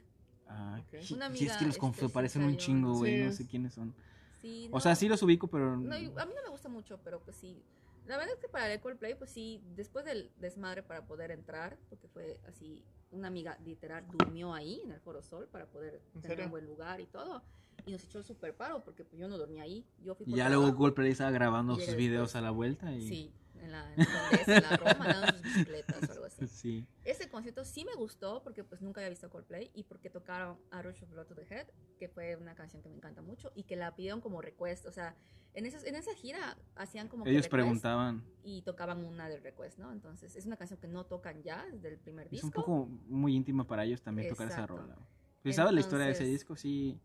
[0.49, 1.01] Ah, Ok.
[1.01, 3.17] sí, Una sí, es amiga, que los este, parecen un chingo, güey.
[3.19, 3.93] Sí, No sé quiénes son.
[4.41, 5.77] Sí, O sea, sí los ubico, pero.
[5.77, 7.61] no, a mí no me gusta mucho, pero pues sí.
[8.07, 11.77] La verdad es que para el Coldplay, pues sí, después del desmadre para poder entrar,
[11.89, 16.21] porque fue así, una amiga literal durmió ahí en el Foro Sol para poder ¿En
[16.21, 16.45] tener serio?
[16.45, 17.43] un buen lugar y todo.
[17.85, 19.85] Y nos echó el super paro porque pues yo no dormía ahí.
[20.03, 20.75] Yo fui Y ya luego.
[20.75, 22.35] Coldplay estaba grabando sus videos después.
[22.35, 23.07] a la vuelta y.
[23.07, 23.31] Sí,
[23.61, 26.47] en la, en la Condesa, en la Roma, andando en sus bicicletas o algo así.
[26.47, 26.85] Sí.
[27.03, 30.81] Ese concierto sí me gustó porque pues nunca había visto Coldplay y porque tocaron A
[30.81, 33.63] Rush of Blood to the Head, que fue una canción que me encanta mucho y
[33.63, 35.15] que la pidieron como request, o sea,
[35.53, 38.23] en, esas, en esa gira hacían como que Ellos request preguntaban.
[38.43, 39.91] y tocaban una del request, ¿no?
[39.91, 42.47] Entonces es una canción que no tocan ya desde el primer Es disco.
[42.47, 44.77] un poco muy íntimo para ellos también tocar esa Exacto.
[44.77, 44.95] rola.
[45.43, 46.99] Si sabes la historia de ese disco, sí.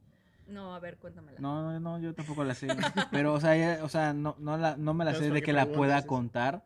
[0.46, 1.40] No, a ver, cuéntamela.
[1.40, 2.68] No, no, yo tampoco la sé.
[3.10, 5.42] pero, o sea, ya- o sea no, no, la, no me la No sé de
[5.42, 6.64] que la pueda es- contar.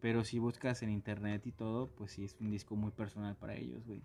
[0.00, 3.54] Pero si buscas en internet y todo, pues sí es un disco muy personal para
[3.54, 4.02] ellos, güey.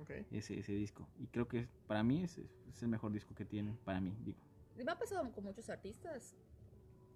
[0.00, 0.10] Ok.
[0.30, 1.06] Ese, ese disco.
[1.18, 3.76] Y creo que para mí es, es el mejor disco que tienen.
[3.84, 4.38] Para mí, digo.
[4.82, 6.34] Me ha pasado con muchos artistas,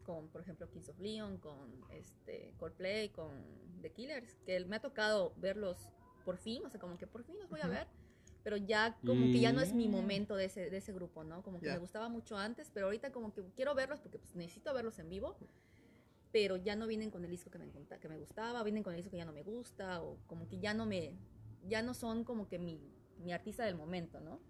[0.04, 1.56] con por ejemplo Kings of Leon, con
[1.90, 3.30] este Coldplay, con
[3.80, 5.88] The Killers, que me ha tocado verlos
[6.26, 7.72] por fin, o sea, como que por fin los voy a Ujú.
[7.72, 7.86] ver,
[8.48, 11.22] pero ya como que ya no es mi Y- momento de ese, de ese grupo,
[11.22, 11.42] ¿no?
[11.42, 11.74] Como que Ya.
[11.74, 15.10] me gustaba mucho antes, pero ahorita como que quiero verlos porque pues, necesito verlos en
[15.10, 15.36] vivo,
[16.32, 19.00] pero ya no vienen con el disco que me, que me gustaba, vienen con el
[19.00, 21.12] disco que ya no me gusta, o como que ya no me,
[21.68, 22.80] ya no son como que mi,
[23.22, 24.40] mi artista del momento, ¿no?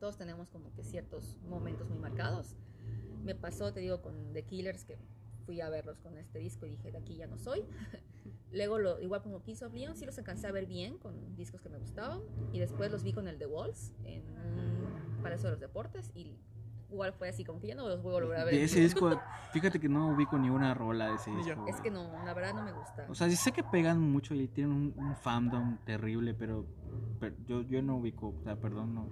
[0.00, 2.56] Todos tenemos como que ciertos momentos muy marcados.
[3.22, 4.96] Me pasó, te digo, con The Killers, que
[5.46, 7.64] fui a verlos con este disco y dije, de aquí ya no soy.
[8.52, 11.60] Luego, lo, igual como Kings of Leon, sí los alcancé a ver bien con discos
[11.60, 12.20] que me gustaban.
[12.52, 16.10] Y después los vi con el The Walls en un Palacio de los Deportes.
[16.14, 16.36] Y
[16.90, 18.54] igual fue así, como que ya no los voy a volver a ver.
[18.54, 19.20] De ese disco,
[19.52, 21.64] fíjate que no ubico ni una rola de ese disco.
[21.68, 23.06] Es que no, la verdad no me gusta.
[23.08, 26.66] O sea, sí sé que pegan mucho y tienen un, un fandom terrible, pero
[27.46, 29.08] yo, yo no ubico, o sea, perdón, no.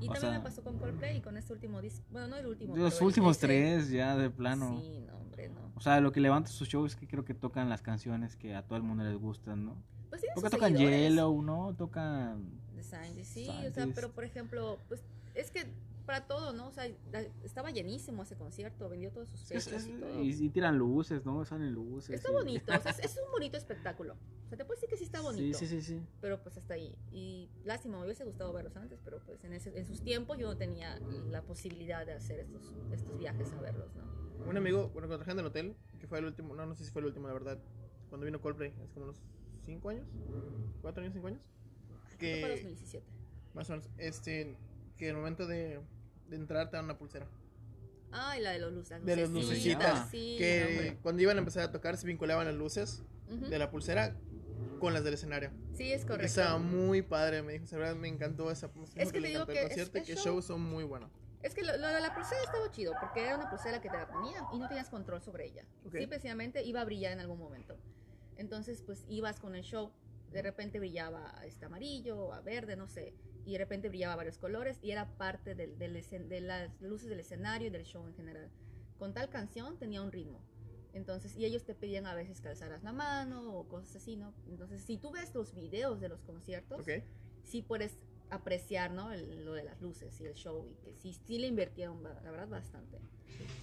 [0.00, 2.04] y o también sea- me pasó con Coldplay y con este último disco.
[2.10, 2.76] Bueno, no el último.
[2.76, 4.78] Los últimos tres ya de plano.
[4.80, 5.72] Sí, no, hombre, no.
[5.74, 8.54] O sea, lo que levanta sus shows es que creo que tocan las canciones que
[8.54, 9.76] a todo el mundo les gustan, ¿no?
[10.08, 10.76] Pues tienen Porque tocan.
[10.76, 11.74] Yellow, ¿no?
[11.76, 12.60] Tocan...
[12.80, 15.02] Scientist, sí, o sea, pero por ejemplo, pues
[15.34, 15.66] es que
[16.06, 16.68] para todo, ¿no?
[16.68, 19.92] O sea, da- estaba llenísimo ese concierto, vendió todos sus Es que es- fechas y
[20.00, 20.22] todo.
[20.22, 21.44] y, y tiran luces, ¿no?
[21.44, 22.14] Salen luces.
[22.14, 24.14] Está y- bonito, o sea, es, es un bonito espectáculo.
[24.14, 25.58] O sea, te puedo decir que sí está bonito.
[25.58, 26.00] Sí, sí, sí, sí.
[26.20, 26.96] Pero pues hasta ahí.
[27.10, 30.46] Y lástima, me hubiese gustado verlos antes, pero pues en, ese- en sus tiempos yo
[30.46, 30.98] no tenía
[31.30, 34.04] la posibilidad de hacer estos, estos viajes a verlos, ¿no?
[34.48, 36.84] Un amigo, bueno, cuando trabajaba en el hotel, que fue el último, no, no sé
[36.84, 37.58] si fue el último, la verdad,
[38.08, 39.20] cuando vino Coldplay, hace como unos
[39.64, 40.06] 5 años,
[40.82, 41.40] 4 años, 5 años,
[42.04, 43.06] Esto fue que 2017.
[43.54, 44.56] más o menos, este,
[44.96, 45.80] que el momento de,
[46.28, 47.26] de entrar te dan una pulsera.
[48.12, 49.04] Ah, y la de los luces.
[49.04, 50.98] De las lucecitas, Sí, que hombre.
[51.02, 54.16] cuando iban a empezar a tocar se vinculaban las luces de la pulsera
[54.80, 55.50] con las del escenario.
[55.74, 56.26] Sí, es Que correcto.
[56.26, 59.46] estaba muy padre, me dijo, la verdad me encantó esa Es que le te digo
[59.46, 60.24] que el es- concierto es que show.
[60.24, 61.10] show son muy buenos.
[61.42, 63.96] Es que lo, lo de la pulsera estaba chido, porque era una pulsera que te
[63.96, 65.64] la ponían y no tenías control sobre ella.
[65.92, 67.76] Sí, precisamente iba a brillar en algún momento.
[68.36, 69.92] Entonces, pues ibas con el show,
[70.32, 73.14] de repente brillaba este amarillo, a verde, no sé,
[73.46, 77.08] y de repente brillaba varios colores y era parte del, del escen- de las luces
[77.08, 78.50] del escenario y del show en general.
[78.98, 80.40] Con tal canción tenía un ritmo.
[80.92, 84.34] Entonces, y ellos te pedían a veces que alzaras la mano o cosas así, ¿no?
[84.48, 87.04] Entonces, si tú ves los videos de los conciertos, ¿Ok?
[87.44, 87.96] sí puedes
[88.30, 89.12] apreciar, ¿no?
[89.12, 92.30] El- lo de las luces y el show y que sí, sí le invirtieron, la
[92.30, 92.98] verdad, bastante.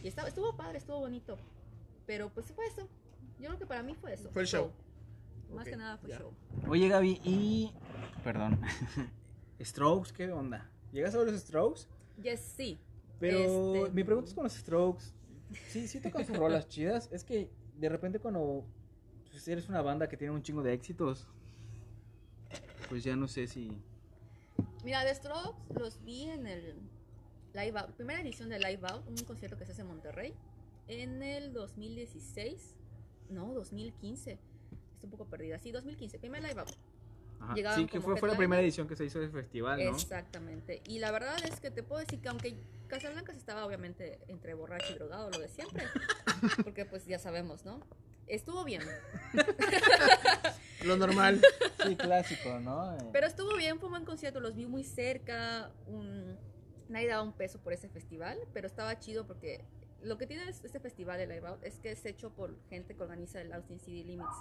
[0.04, 1.38] Y estaba, estuvo padre, estuvo bonito.
[2.06, 2.88] Pero pues fue eso.
[3.40, 4.30] Yo creo que para mí fue eso.
[4.32, 4.72] Fue el show.
[5.50, 6.20] Más Ok, que nada fue ya.
[6.20, 6.32] show.
[6.70, 7.74] Oye, Gaby, y.
[8.24, 8.62] Perdón.
[9.62, 10.70] Strokes, ¿qué onda?
[10.92, 11.82] ¿Llegas a ver los Strokes?
[12.22, 12.78] Yes, sí.
[13.20, 15.06] Pero Este- mi pregunta es con los Strokes.
[15.70, 17.10] Sí, sí tocan sus rolas chidas.
[17.12, 18.66] Es que de repente cuando
[19.32, 21.28] pues, eres una banda que tiene un chingo de éxitos,
[22.90, 23.82] pues ya no sé si.
[24.84, 26.76] Mira, The Strokes los vi en el
[27.54, 30.34] Live Out, primera edición de Live Out, un concierto que se hace en Monterrey,
[30.88, 32.76] en el 2016.
[33.30, 34.32] No, 2015.
[34.94, 35.58] Estoy un poco perdida.
[35.60, 36.72] Sí, 2015, primer Live Out.
[37.40, 37.54] Ajá.
[37.56, 39.92] Llegaban Sí, que fue, fue la primera edición que se hizo del festival, ¿no?
[39.92, 40.82] Exactamente.
[40.88, 42.56] Y la verdad es que te puedo decir que aunque
[42.88, 45.84] Casablancas estaba obviamente entre borracho y drogado, lo de siempre,
[46.64, 47.80] porque pues ya sabemos, ¿no?
[48.28, 48.82] Estuvo bien,
[50.84, 51.42] Lo normal.
[51.86, 52.96] Sí, clásico, ¿no?
[52.96, 56.38] Eh, pero estuvo bien, fue un buen concierto, los vi muy cerca, un-
[56.90, 59.64] nadie daba un peso por ese festival, pero estaba chido porque
[60.04, 62.96] lo que tiene es- este festival de Live Out es que es hecho por gente
[62.96, 64.36] que organiza el Austin City Limits.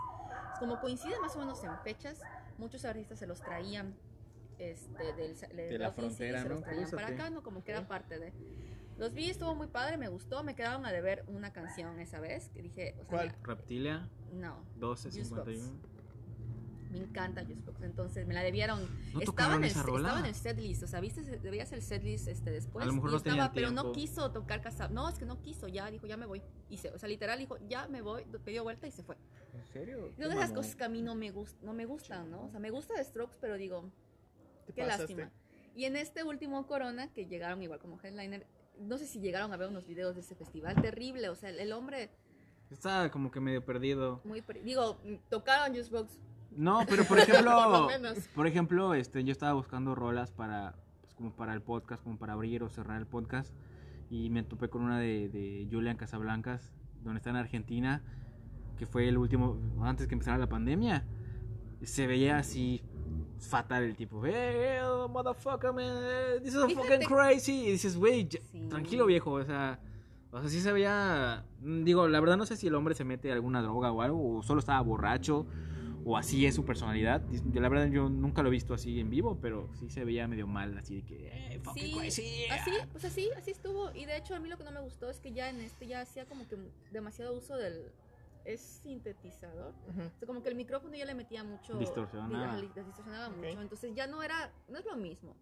[0.59, 2.21] Como coincide más o menos en fechas,
[2.59, 3.95] muchos artistas se los traían
[4.59, 6.65] este, del, del la Austin City, frontera, se los ¿no?
[6.67, 7.43] traían para acá, ¿no?
[7.43, 8.33] Como que era parte de...
[8.99, 12.51] Los vi, estuvo muy padre, me gustó, me quedaron a deber una canción esa vez,
[12.51, 13.35] que dije, o sea, ¿Cuál?
[13.43, 15.92] Reptilia, no, 1251.
[16.93, 18.81] Me encanta Juicebox, entonces me la debieron
[19.15, 20.09] ¿No estaba en, el, esa rola?
[20.09, 22.83] estaba en el setlist, o sea, viste, veías el setlist este después.
[22.85, 24.89] A lo mejor y no estaba, tenían pero no quiso tocar casa.
[24.89, 26.43] No, es que no quiso, ya dijo, ya me voy.
[26.69, 29.17] Y se, o sea, literal dijo, ya me voy, dio vuelta y se fue.
[29.55, 30.13] ¿En serio?
[30.17, 32.45] Una de esas cosas que a mí no me, gust, no me gustan, ¿no?
[32.45, 33.91] O sea, me gusta de Strokes, pero digo,
[34.75, 35.15] qué pasaste.
[35.17, 35.31] lástima.
[35.75, 38.47] Y en este último Corona, que llegaron igual como headliner,
[38.79, 41.59] no sé si llegaron a ver unos videos de ese festival, terrible, o sea, el,
[41.61, 42.11] el hombre
[42.71, 44.21] Estaba como que medio perdido.
[44.25, 44.41] muy...
[44.43, 46.19] per- Digo, tocaron Juicebox,
[46.57, 47.89] No, pero por ejemplo,
[48.35, 52.35] por ejemplo, este, yo estaba buscando rolas para, pues, como para el podcast, como para
[52.35, 53.53] abrir o cerrar el podcast,
[54.11, 56.71] y me topé con una de, de Julian Casablancas,
[57.03, 58.03] donde está en Argentina,
[58.79, 61.05] que fue el último, antes que empezara la pandemia.
[61.83, 62.81] Se veía así
[63.39, 67.67] fatal el tipo, hey, oh, motherfucker, man, this is Fíjate- fucking crazy.
[67.67, 68.69] Y dices, güey, Sí.
[68.69, 69.81] tranquilo viejo, o sea,
[70.31, 73.33] o sea, sí se veía, digo, la verdad no sé si el hombre se mete
[73.33, 75.45] alguna droga o algo, o solo estaba borracho,
[76.05, 77.23] o así es su personalidad.
[77.53, 80.27] Yo, la verdad yo nunca lo he visto así en vivo, pero sí se veía
[80.29, 82.45] medio mal, así de que, fucking Sí, crazy.
[82.51, 83.93] así, pues así, así estuvo.
[83.95, 85.87] Y de hecho, a mí lo que no me gustó es que ya en este
[85.87, 86.57] ya hacía como que
[86.91, 87.91] demasiado uso del.
[88.45, 89.73] Es sintetizador.
[89.89, 91.79] O sea, como que el micrófono ya le metía mucho.
[91.79, 92.57] Distorsionaba.
[92.57, 93.61] di- distorsionaba mucho.
[93.61, 94.53] Entonces ya no era.
[94.69, 95.37] No es lo mismo.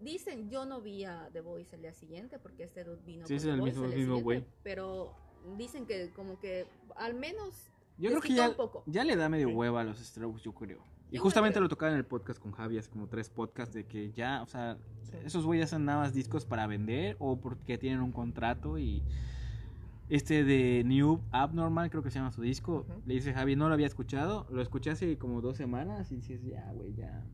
[0.00, 3.34] Dicen, yo no vi a The Voice el día siguiente porque este dude vino Sí,
[3.34, 4.44] con es The el Voice mismo- güey.
[4.64, 5.14] Pero
[5.56, 6.66] dicen que como que
[6.96, 7.70] al menos.
[8.00, 8.82] Yo creo que ya, un poco.
[8.86, 10.82] ya le da medio hueva a los Strokes, yo creo.
[11.10, 11.64] Y Yo justamente creo.
[11.64, 14.46] lo tocaba en el podcast con Javi, hace como tres podcasts, de que ya, o
[14.46, 15.16] sea, Sí.
[15.24, 19.02] esos güeyes hacen nada más discos para vender o porque tienen un contrato y
[20.08, 23.74] este de New Abnormal, creo que se llama su disco, le dice Javi, no lo
[23.74, 27.24] había escuchado, lo escuché hace como dos semanas y dices, ya, güey, ya,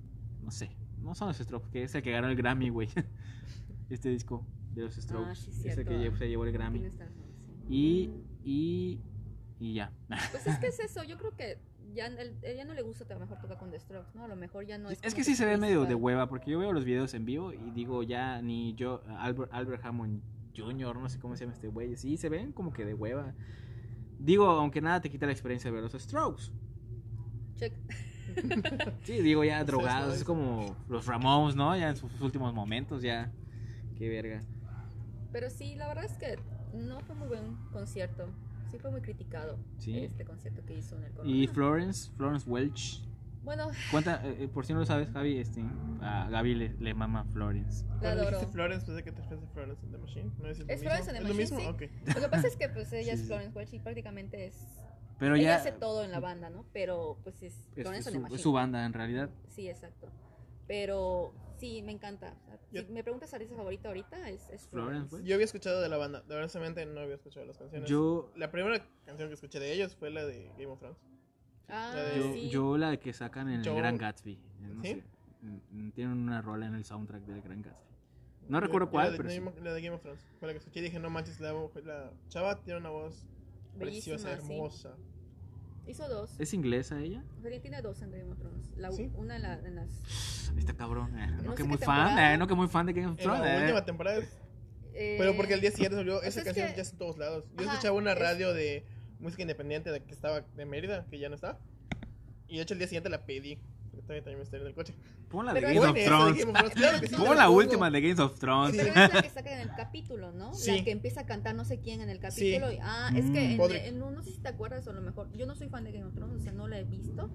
[0.43, 0.71] no sé,
[1.03, 2.89] no son los Strokes, que es el que ganó el Grammy, güey,
[3.91, 4.45] este disco
[4.75, 6.17] de los Strokes, Ah, sí, es el que ah.
[6.19, 6.83] se llevó el Grammy.
[7.69, 8.11] Y,
[8.45, 9.01] y,
[9.59, 9.93] y ya.
[10.31, 11.59] Pues es que es eso, yo creo que
[11.95, 14.25] ya el- ella no le gusta a lo mejor tocar con The Strokes, ¿no?
[14.25, 16.51] A lo mejor ya no es Es, que sí se ve medio de hueva, porque
[16.51, 20.23] yo veo los videos en vivo y digo, ya ni yo, Albert, Albert Hammond
[20.57, 23.35] Jr., no sé cómo se llama este güey, sí, se ven como que de hueva.
[24.19, 26.51] Digo, aunque nada te quita la experiencia de ver los Strokes.
[27.57, 27.73] Check.
[29.05, 31.75] Sí, digo, ya drogados, es como los Ramones, ¿no?
[31.77, 33.33] Ya en sus últimos momentos, ya
[33.97, 34.43] Qué verga.
[35.33, 36.39] Pero sí, la verdad es que
[36.75, 38.29] no fue muy buen concierto.
[38.77, 39.99] Sí fue muy criticado Sí.
[40.05, 41.31] este concierto que hizo en el Corona.
[41.35, 43.03] Y Florence, Florence Welch.
[43.43, 45.63] Bueno, Cuenta, eh, eh, por si no lo sabes, Gaby, este,
[46.01, 47.85] a Gaby le, le mama Florence.
[47.85, 48.31] la Cuando adoro.
[48.39, 50.33] dijiste Florence, pensé que te refieres a Florence and the Machine.
[50.41, 50.89] ¿No es, el Es mismo?
[50.91, 51.59] Florence and the ¿Es lo Machine, mismo?
[51.61, 51.67] sí.
[51.67, 52.15] Ok.
[52.17, 53.27] Lo que pasa es que pues ella Sí, es.
[53.29, 54.55] Florence Welch y prácticamente es...
[55.19, 56.67] Pero ella ya hace todo en la banda, ¿no?
[56.73, 58.37] Pero pues es es, Florence es and the su, Machine.
[58.37, 59.31] es su banda en realidad.
[59.49, 60.09] Sí, exacto.
[60.67, 62.37] Pero sí, me encanta.
[62.45, 65.29] O sea, Yo- Si me preguntas artista favorita ahorita, es, es Florence Florence.
[65.29, 67.89] Yo había escuchado de la banda, de honestamente no había escuchado las canciones.
[67.89, 70.99] Yo, La primera canción que escuché de ellos fue la de Game of Thrones.
[71.69, 72.49] Ah, La de- yo, sí.
[72.49, 74.33] yo la que sacan en Yo- el Gran Gatsby.
[74.35, 74.39] eh,
[74.75, 74.89] No ¿Sí?
[74.95, 75.05] sé,
[75.73, 77.87] mm, tienen una rola en el soundtrack del Gran Gatsby.
[78.49, 79.61] No recuerdo yo cuál, la de, pero sí.
[79.63, 80.25] la de Game of Thrones.
[80.39, 81.53] Fue la que escuché y dije, no manches, la,
[81.85, 83.27] la chava tiene una voz
[83.75, 84.47] Bellísima, preciosa, sí.
[85.87, 86.35] Hizo dos.
[86.41, 87.23] ¿Es inglesa ella?
[87.39, 88.73] O sea, tiene dos en Game of Thrones.
[88.77, 89.11] La, ¿Sí?
[89.15, 89.89] Una en, la- en las...
[90.57, 91.17] Está cabrón.
[91.19, 93.27] eh, No, No que muy fan, eh, no que muy fan de Game of En
[93.29, 93.53] la Thrones.
[93.53, 93.63] eh.
[93.63, 94.39] última temporada, es-
[94.95, 97.19] eh, pero porque el día siguiente salió esa es canción que- ya está en todos
[97.19, 97.45] lados.
[97.57, 98.85] Yo Ajá, escuchaba una es- radio de
[99.21, 101.59] música independiente de que estaba de Mérida, que ya no está.
[102.49, 103.59] Y de hecho el día siguiente la pedí.
[104.07, 104.95] Todavía tenía mi estéreo en el coche.
[105.29, 107.01] Pon la de Pero Game es- of Thrones.
[107.11, 108.77] Te Pon la última de Game of Thrones.
[108.77, 110.55] Pero es la que saca en el capítulo, ¿no?
[110.55, 110.79] Sí.
[110.79, 112.69] La que empieza a cantar no sé quién en el capítulo.
[112.83, 113.85] ah, es que en, Podrick.
[113.85, 115.31] en un- no sé si te acuerdas o a lo mejor.
[115.37, 117.29] Yo no soy fan de Game of Thrones, o sea, no la he visto.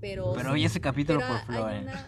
[0.00, 0.32] Pero.
[0.34, 1.90] Pero sí, oye ese capítulo por hay Florence.
[1.90, 2.06] una.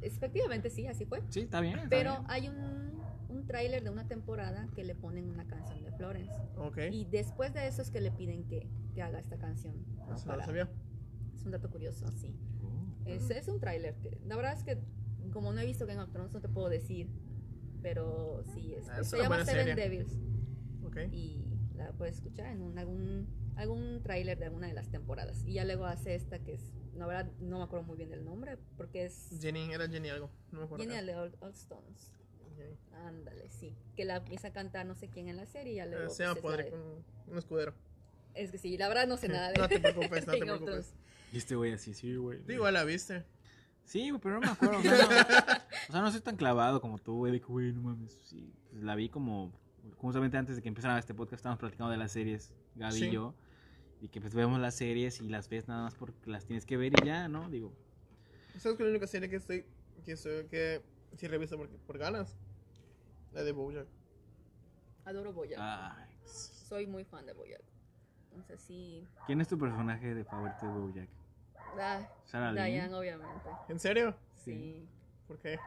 [0.00, 1.22] Efectivamente, sí, así fue.
[1.28, 1.76] Sí, está bien.
[1.78, 2.24] está Pero bien.
[2.28, 6.32] hay un, un tráiler de una temporada que le ponen una canción de Florence.
[6.56, 6.78] Ok.
[6.90, 9.74] Y después de eso es que le piden que, que haga esta canción.
[10.08, 10.14] ¿no?
[10.14, 10.68] Eso no lo Para- sabía.
[11.36, 12.34] es un dato curioso, sí.
[13.06, 13.94] Es, es un tráiler.
[13.96, 14.78] que- La verdad es que
[15.32, 17.08] como no he visto Game of Thrones no te puedo decir.
[17.82, 19.74] Pero sí, es, Ah, es se llama Seven serie.
[19.74, 20.16] Devils.
[20.84, 20.96] Ok.
[21.10, 21.44] Y
[21.74, 23.26] la puedes escuchar en un, algún,
[23.56, 25.44] algún tráiler de alguna de las temporadas.
[25.44, 28.24] Y ya luego hace esta que es, la verdad no me acuerdo muy bien del
[28.24, 30.30] nombre, porque es Jenny, era Jenny algo.
[30.52, 30.84] No me acuerdo.
[30.84, 32.12] Jenny de Old, Old Stones.
[33.06, 33.74] Ándale, sí.
[33.96, 36.10] Que la empieza a cantar no sé quién en la serie y ya Eh, luego...
[36.10, 37.74] Se llama pues, Podrick, un, un escudero.
[38.34, 40.94] Es que sí, la verdad no sé nada de No te preocupes, no te preocupes.
[41.32, 42.40] Y este güey así, sí, güey.
[42.46, 43.24] Digo, la viste.
[43.84, 44.78] Sí, güey, pero no me acuerdo.
[44.82, 47.32] O sea, no, o sea, no soy tan clavado como tú, güey.
[47.32, 48.18] De que, güey, no mames.
[48.24, 49.52] Sí, pues la vi como.
[49.96, 53.04] Justamente antes de que empezara este podcast, estábamos platicando de las series, Gaby Sí.
[53.06, 53.34] y yo.
[54.00, 56.76] Y que pues vemos las series y las ves nada más porque las tienes que
[56.76, 57.48] ver y ya, ¿no?
[57.50, 57.72] Digo,
[58.58, 59.64] ¿Sabes es la única serie que estoy.
[60.04, 60.82] que, estoy, que
[61.16, 62.36] sí reviso por, por ganas?
[63.32, 63.86] La de Bojack.
[65.04, 65.58] Adoro Boyack.
[65.60, 66.14] ay.
[66.24, 67.62] Soy muy fan de Boyack.
[68.30, 69.06] Entonces sí...
[69.26, 71.08] ¿Quién es tu personaje de favorito de Bojack?
[71.78, 72.08] Ah.
[72.52, 73.48] Diane, obviamente.
[73.68, 74.14] ¿En serio?
[74.36, 74.86] Sí.
[75.26, 75.58] ¿Por qué?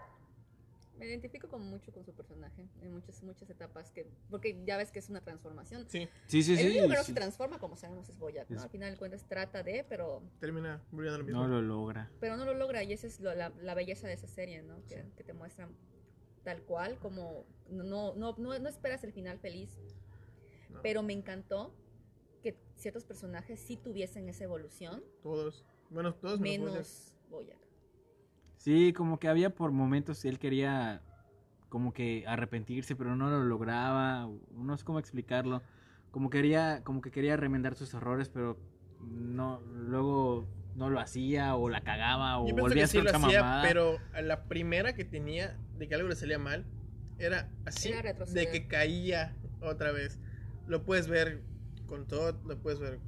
[0.97, 4.91] Me identifico con mucho con su personaje en muchas muchas etapas que porque ya ves
[4.93, 5.85] que es una transformación.
[5.89, 6.65] Sí, Sí, sí, el sí.
[6.67, 7.07] único que no sí.
[7.07, 8.55] se transforma como sabemos es Boyack, ¿no?
[8.57, 11.41] Es- Al final de cuentas trata de, pero termina volviendo lo mismo.
[11.41, 12.09] No lo logra.
[12.21, 14.77] pero no lo logra y esa es lo- la, la belleza de esa serie, ¿no?
[14.87, 15.75] Que, que te muestran
[16.45, 19.77] tal cual como no no no no esperas el final feliz,
[20.69, 21.73] No, pero me encantó
[22.41, 25.65] que ciertos personajes sí tuviesen esa evolución, Todos.
[25.89, 27.11] Bueno, todos menos menos.
[28.57, 31.03] Sí, como que había por momentos él quería
[31.69, 34.27] como que arrepentirse, pero no lo lograba.
[34.51, 35.61] No sé cómo explicarlo.
[36.09, 38.57] Como quería, como que quería remendar sus errores, pero
[39.01, 43.03] no, luego no lo hacía o la cagaba o Yo volvía a que sí hacer
[43.03, 43.63] lo hacía, mamada.
[43.67, 46.65] pero la primera que tenía de que algo le salía mal
[47.19, 50.19] era así, Era de que caía otra vez.
[50.67, 51.43] Lo puedes ver
[51.85, 52.99] con Todd, lo puedes ver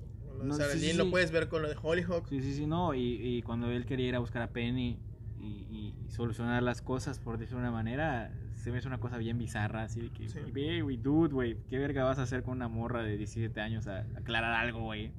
[0.43, 0.97] No, sí, sí, sí.
[0.97, 2.27] lo puedes ver con lo de Hollyhock.
[2.29, 2.93] Sí, sí, sí, no.
[2.93, 4.97] Y, y cuando él quería ir a buscar a Penny
[5.39, 8.99] y, y- y solucionar las cosas, por decirlo de una manera, se me hizo una
[8.99, 9.83] cosa bien bizarra.
[9.83, 10.39] Así de que, Sí.
[10.53, 13.87] "Ve, güey, dude, güey, ¿qué verga vas a hacer con una morra de 17 años
[13.87, 15.11] a aclarar algo, güey?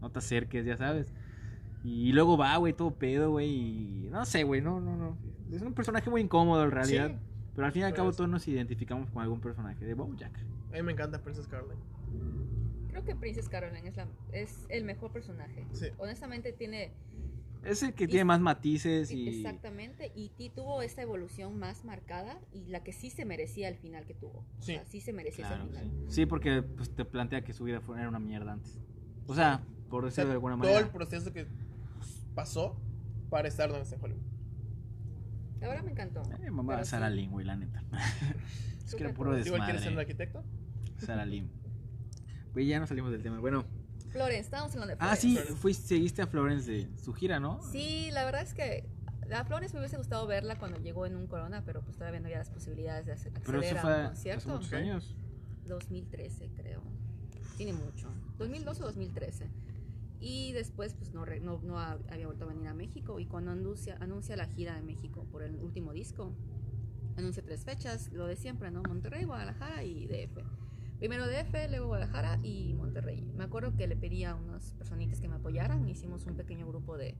[0.00, 1.12] No te acerques, ya sabes.
[1.84, 3.48] Y luego va, güey, todo pedo, güey.
[3.50, 5.16] Y no sé, güey, no, no, no.
[5.52, 7.08] Es un personaje muy incómodo en realidad.
[7.10, 7.16] Sí.
[7.54, 10.32] Pero al fin y al cabo todos nos identificamos con algún personaje de Bojack.
[10.70, 11.74] A mí me encanta Princess Carly.
[13.02, 15.66] Creo que Princess Caroline es la es el mejor personaje.
[15.72, 15.86] Sí.
[15.98, 16.92] Honestamente tiene
[17.64, 19.28] Es el que Y- tiene más matices y...
[19.28, 23.76] Exactamente, y ti tuvo esta evolución más marcada y la que sí se merecía el
[23.76, 24.44] final que tuvo.
[24.60, 24.72] Sí.
[24.72, 26.04] O sea, sí se merecía Claro, ese final.
[26.08, 28.80] Sí, porque pues, te plantea que su vida fue, era una mierda antes.
[29.26, 30.80] O sea, por O sea, decirlo de alguna todo manera.
[30.86, 31.46] el proceso que
[32.34, 32.80] pasó
[33.28, 34.22] para estar donde está en Hollywood.
[35.60, 36.22] La verdad me encantó.
[36.40, 37.16] Eh, mamá, Sara sí.
[37.16, 37.82] Lynn, güey, la neta.
[38.84, 39.44] es que era puro cool.
[39.44, 40.00] Igual quieres ser un desmadre.
[40.02, 40.44] arquitecto.
[41.04, 41.50] Sara Lynn.
[42.58, 43.38] Güey, ya no salimos del tema.
[43.38, 43.64] Bueno.
[44.10, 45.20] Florence, estábamos hablando de Ah, Florence.
[45.22, 45.60] sí, Florence.
[45.60, 47.62] fuiste, seguiste a Florence de su gira, ¿no?
[47.62, 48.84] Sí, la verdad es que
[49.32, 52.26] a Florence me hubiese gustado verla cuando llegó en un Corona, pero pues todavía no
[52.26, 54.48] había las posibilidades de hacer- Pero acceder eso a fue un hace concierto.
[54.48, 55.16] muchos años.
[55.68, 56.82] 2013, creo.
[57.56, 58.10] Tiene mucho.
[58.38, 59.46] 2012 o 2013.
[60.18, 63.20] Y después, pues no, no, no ha- había vuelto a venir a México.
[63.20, 66.32] Y cuando anuncia, anuncia la gira de México por el último disco,
[67.16, 68.82] anuncié tres fechas, lo de siempre, ¿no?
[68.82, 70.42] Monterrey, Guadalajara y DF.
[70.98, 73.22] Primero DF, luego Guadalajara y Monterrey.
[73.36, 76.96] Me acuerdo que le pedí a unas personitas que me apoyaran, hicimos un pequeño grupo
[76.96, 77.16] de,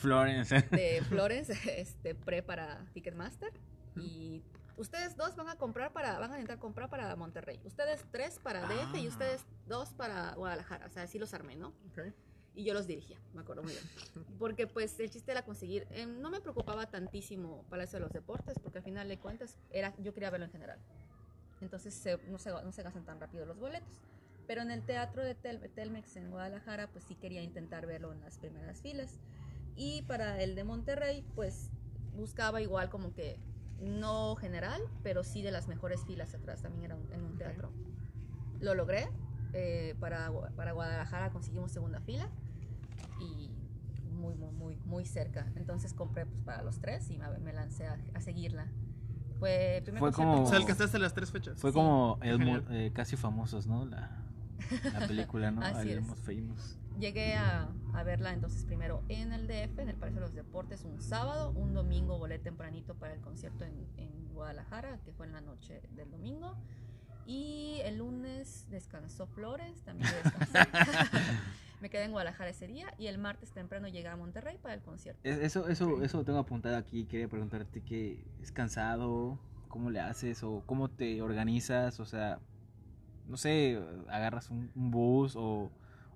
[0.00, 0.54] Florence.
[0.70, 3.52] de flores, este, pre para Ticketmaster.
[3.96, 4.42] Y
[4.78, 7.60] ustedes dos van a comprar para, van a intentar comprar para Monterrey.
[7.64, 9.08] Ustedes tres para DF y Ah.
[9.08, 10.86] ustedes dos para Guadalajara.
[10.86, 11.68] O sea, así los armé, ¿no?
[11.92, 12.14] Ok.
[12.54, 13.84] Y yo los dirigía, me acuerdo muy bien.
[14.38, 18.58] Porque pues el chiste era conseguir, eh, no me preocupaba tantísimo Palacio de los Deportes,
[18.58, 20.78] porque al final de cuentas era, yo quería verlo en general.
[21.60, 24.02] Entonces se- no, se, no se gastan tan rápido los boletos.
[24.46, 28.20] Pero en el teatro de Tel- Telmex en Guadalajara, pues sí quería intentar verlo en
[28.20, 29.20] las primeras filas.
[29.76, 31.70] Y para el de Monterrey, pues
[32.16, 33.38] buscaba igual como que
[33.80, 37.70] no general, pero sí de las mejores filas atrás, también era un- en un teatro.
[38.60, 39.08] Lo logré,
[39.52, 42.28] eh, para, para Guadalajara conseguimos segunda fila
[43.20, 43.50] y
[44.12, 45.50] muy, muy, muy, muy cerca.
[45.56, 48.66] Entonces compré pues, para los tres y me, me lancé a, a seguirla.
[49.40, 51.58] Fue, primer Fue concierto como- O que- sea, alcanzaste las tres fechas.
[51.60, 51.74] Fue Sí.
[51.74, 53.84] como el eh, casi famosos, ¿no?
[53.86, 54.10] La,
[54.92, 55.60] la película, ¿no?
[55.64, 55.96] Así es.
[55.98, 56.76] Almost Famous.
[56.98, 60.84] Llegué a, a verla entonces primero en el DF, en el Palacio de los Deportes,
[60.84, 65.32] un sábado, un domingo volé tempranito para el concierto en, en Guadalajara, que fue en
[65.32, 66.56] la noche del domingo.
[67.26, 70.58] Y el lunes descansó Flores, también descansé.
[71.80, 74.82] Me quedé en Guadalajara ese día y el martes temprano llegué a Monterrey para el
[74.82, 75.20] concierto.
[75.24, 77.06] Es- Eso, eso, eso lo tengo apuntado aquí.
[77.06, 82.38] Quería preguntarte que es cansado, cómo le haces o cómo te organizas, o sea,
[83.26, 85.70] no sé, agarras un, un bus o,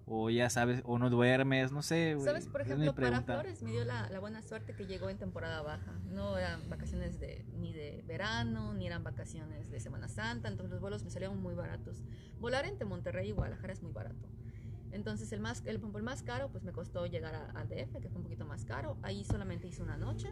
[0.07, 2.17] o ya sabes, o no duermes, no sé.
[2.23, 2.47] ¿Sabes?
[2.49, 3.23] Por ejemplo, para.
[3.23, 5.93] Flores me dio la, la buena suerte que llegó en temporada baja.
[6.11, 10.81] No eran vacaciones de, ni de verano, ni eran vacaciones de Semana Santa, entonces los
[10.81, 12.03] vuelos me salieron muy baratos.
[12.41, 14.29] Volar entre Monterrey y Guadalajara es muy barato.
[14.95, 18.09] Entonces el más, el, el más caro pues me costó llegar a- al DF, que
[18.09, 18.97] fue un poquito más caro.
[19.03, 20.31] Ahí solamente hice una noche.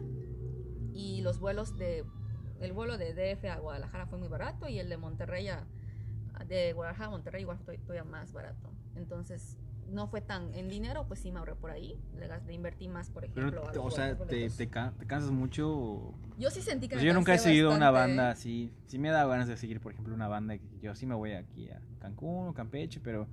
[0.93, 2.05] Y los vuelos de...
[2.61, 5.67] El vuelo de DF a Guadalajara fue muy barato y el de Monterrey a...
[6.47, 8.69] De Guadalajara a Monterrey igual fue to- todavía más barato.
[8.95, 9.57] Entonces
[9.89, 10.53] no fue tan...
[10.53, 11.99] En dinero pues sí me ahorré por ahí.
[12.17, 13.73] Le, le invertí más, por Pero, ejemplo.
[13.73, 16.13] los o sea, te, te, te cansas mucho.
[16.37, 18.17] Yo sí sentí que Pues me yo nunca he seguido una bastante.
[18.17, 18.71] banda así.
[18.87, 21.33] Sí me da ganas de seguir, por ejemplo, una banda que yo sí me voy
[21.33, 23.27] aquí a Cancún o Campeche, pero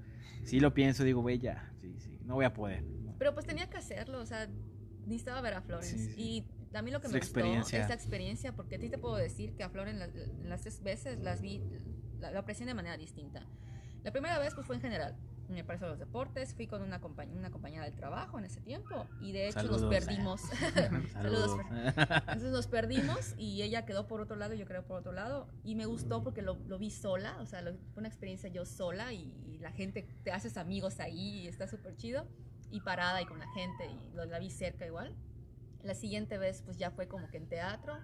[0.44, 2.84] sí lo pienso, digo, güey, ya, sí, sí, no voy a poder.
[3.18, 4.48] Pero pues tenía que hacerlo, o sea,
[5.06, 5.96] necesitaba ver a Florence.
[5.98, 6.20] Sí, sí.
[6.72, 7.82] Y a mí lo que me la gustó experiencia.
[7.82, 10.10] es la experiencia, porque a ti te puedo decir que a Florence las,
[10.44, 11.62] las tres veces las vi,
[12.18, 13.46] la, la aprecié de manera distinta.
[14.02, 15.16] La primera vez pues fue en general,
[15.52, 19.06] me pareció los deportes, fui con una, compañ una compañera del trabajo en ese tiempo
[19.20, 19.82] y de hecho Saludos.
[19.82, 20.40] nos perdimos.
[21.12, 21.56] Saludos.
[21.86, 25.48] Entonces nos perdimos y ella quedó por otro lado yo quedé por otro lado.
[25.64, 28.64] Y me gustó porque lo, lo vi sola, o sea, lo- fue una experiencia yo
[28.64, 32.26] sola y, la gente, te haces amigos ahí y está súper chido.
[32.70, 35.14] Y parada y con la gente y lo, la vi cerca igual.
[35.82, 37.98] La siguiente vez pues ya fue como que en teatro,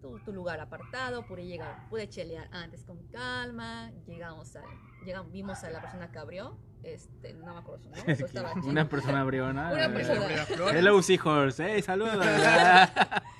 [0.00, 4.64] tu, tu lugar apartado, pude llegar, pude chelear antes con calma, llegamos al,
[5.04, 8.54] llegamos, vimos a la persona que abrió, este, no me acuerdo su nombre, pero estaba
[8.54, 8.68] chido.
[8.68, 9.72] Una persona abrió, ¿no?
[9.72, 10.22] Una persona.
[10.22, 10.74] Abrió a Flores.
[10.76, 11.66] Hello, Seahorse.
[11.74, 12.14] Hey, saludos.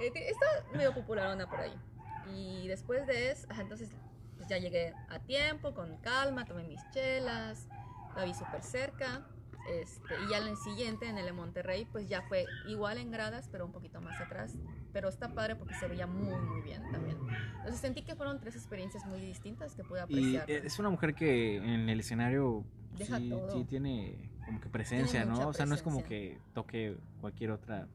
[0.00, 1.72] Eh, está medio popularona por ahí.
[2.34, 3.90] Y después de eso, entonces
[4.36, 7.68] pues ya llegué a tiempo, con calma, tomé mis chelas,
[8.16, 9.26] la vi súper cerca.
[9.68, 13.10] Este, y ya en el siguiente, en el de Monterrey, pues ya fue igual en
[13.10, 14.54] gradas, pero un poquito más atrás.
[14.92, 17.16] Pero está padre porque se veía muy, muy bien también.
[17.56, 20.50] Entonces sentí que fueron tres experiencias muy distintas que pude y apreciar.
[20.50, 22.64] es una mujer que en el escenario
[22.98, 23.50] Deja sí, todo.
[23.52, 25.32] sí tiene como que presencia, Tiene ¿no?
[25.36, 26.38] mucha O sea, no es como presencia.
[26.38, 27.88] que toque cualquier otra.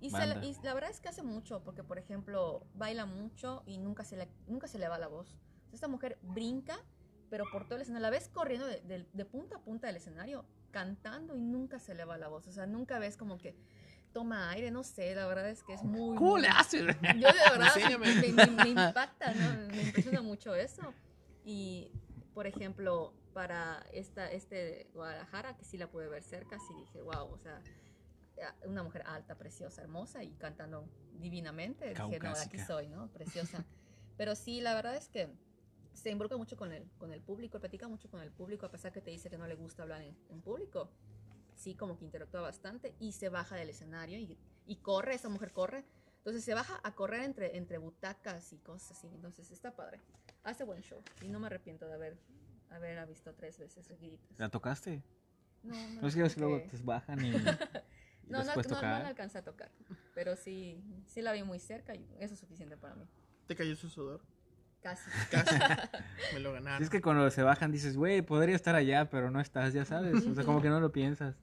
[0.00, 0.44] Y, se banda.
[0.44, 4.16] y la verdad es que hace mucho, porque por ejemplo, baila mucho y nunca se
[4.16, 5.36] le, nunca se le va la voz.
[5.72, 6.76] Esta mujer brinca,
[7.30, 9.96] pero por todo el escenario, la ves corriendo de, de- de punta a punta del
[9.96, 12.46] escenario, cantando y nunca se le va la voz.
[12.48, 13.54] O sea, nunca ves como que
[14.12, 16.16] toma aire, no sé, la verdad es que es muy...
[16.16, 16.82] ¿Cómo muy- le haces?
[16.82, 19.68] Yo de verdad me, me- me impacta, ¿no?
[19.68, 20.82] Me impresiona mucho eso.
[21.44, 21.90] Y,
[22.34, 27.30] por ejemplo, para esta, este Guadalajara, que sí la pude ver cerca, sí dije, wow,
[27.32, 27.62] o sea,
[28.64, 31.88] una mujer alta, preciosa, hermosa y cantando divinamente.
[31.88, 32.66] Dije, no, aquí Caucásica.
[32.66, 33.08] soy, ¿no?
[33.12, 33.64] Preciosa.
[34.16, 35.30] Pero sí, la verdad es que
[35.92, 38.92] se involucra mucho con el, con el público, platica mucho con el público, a pesar
[38.92, 40.90] que te dice que no le gusta hablar en, en público.
[41.54, 45.52] Sí, como que interactúa bastante y se baja del escenario y, y corre, esa mujer
[45.52, 45.84] corre.
[46.18, 49.08] Entonces se baja a correr entre, entre butacas y cosas así.
[49.08, 50.00] Entonces está padre.
[50.44, 51.02] Hace buen show.
[51.20, 52.16] Y no me arrepiento de haber,
[52.74, 54.38] haberla visto tres veces seguiditas.
[54.38, 55.02] ¿La tocaste?
[55.62, 57.32] No, no, No es que luego te bajan y, y
[58.28, 59.70] No, no, después no, no la alcancé a tocar.
[60.14, 63.06] Pero sí, sí la vi muy cerca y eso es suficiente para mí.
[63.46, 64.20] Te cayó su sudor.
[64.82, 65.08] Casi.
[65.30, 65.54] Casi.
[66.34, 66.78] Me lo ganaron.
[66.78, 69.84] Si es que cuando se bajan dices, güey, podría estar allá, pero no estás, ya
[69.84, 70.26] sabes.
[70.26, 71.36] O sea, como que no lo piensas.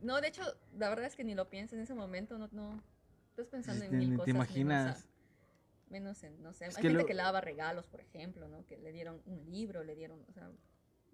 [0.00, 0.42] No, de hecho,
[0.78, 2.38] la verdad es que ni lo pienso en ese momento.
[2.38, 2.80] No, no.
[3.30, 4.26] Estás pensando en te- mil ni te cosas.
[4.26, 5.08] sea, imaginas.
[5.94, 8.48] Menos en, no sé, Es hay que gente lo- que le daba regalos, por ejemplo,
[8.48, 8.66] ¿no?
[8.66, 10.50] Que le dieron un libro, le dieron, o sea,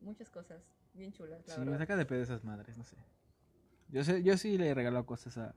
[0.00, 0.62] muchas cosas
[0.94, 1.80] bien chulas, la Sí, me verdad.
[1.80, 2.96] saca de pedo esas madres, no sé.
[3.90, 5.54] Yo sé, yo sí le regalo cosas a,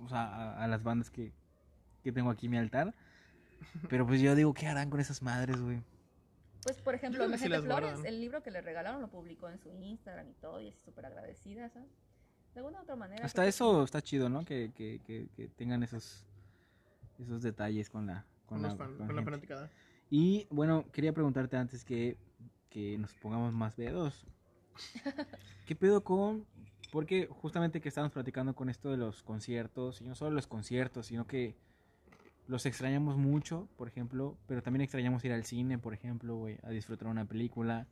[0.00, 1.32] o sea, a, a las bandas que,
[2.02, 2.94] que tengo aquí en mi altar.
[3.90, 5.82] Pero pues yo digo, ¿qué harán con esas madres, güey?
[6.62, 8.06] Pues, por ejemplo, las Flores, guardan.
[8.06, 11.04] el libro que le regalaron lo publicó en su Instagram y todo, y es súper
[11.06, 11.90] agradecida, ¿sabes?
[12.54, 13.24] De alguna u otra manera.
[13.24, 14.44] Hasta eso está chido, ¿no?
[14.46, 16.22] Que, que, que, que tengan esos
[17.18, 19.70] esos detalles con la Con, con, la, fan- con la fanaticada.
[20.10, 22.16] Y bueno, quería preguntarte antes que,
[22.70, 24.24] que nos pongamos más pedos.
[25.66, 26.44] ¿Qué pedo con...?
[26.92, 31.06] Porque justamente que estábamos platicando con esto de los conciertos, y no solo los conciertos,
[31.06, 31.56] sino que
[32.46, 36.70] los extrañamos mucho, por ejemplo, pero también extrañamos ir al cine, por ejemplo, güey, a
[36.70, 37.88] disfrutar una película.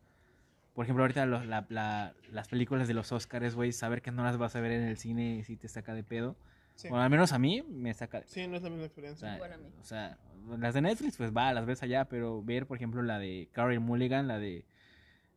[0.74, 4.22] Por ejemplo, ahorita los- la- la- las películas de los Oscars, güey, saber que no
[4.22, 6.36] las vas a ver en el cine sí te saca de pedo.
[6.74, 6.88] Sí.
[6.88, 9.28] Bueno, al menos a mí me saca de Sí, no es la misma o experiencia.
[9.28, 9.68] sea, Igual a mí.
[9.80, 10.18] o sea,
[10.58, 13.78] las de Netflix, pues va, las ves allá, pero ver, por ejemplo, la de Carrie
[13.78, 14.64] Mulligan, la de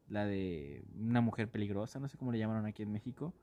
[0.09, 3.33] la de una mujer peligrosa, no sé cómo le llamaron aquí en México.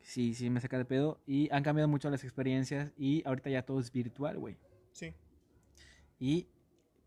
[0.00, 3.62] Sí, sí me saca de pedo y han cambiado mucho las experiencias y ahorita ya
[3.62, 4.56] todo es virtual, güey.
[4.92, 5.14] Sí.
[6.18, 6.48] Y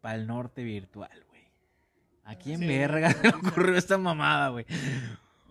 [0.01, 1.41] para el norte virtual, güey.
[2.23, 2.67] ¿A quién Sí.
[2.67, 4.65] verga se le ocurrió esta mamada, güey?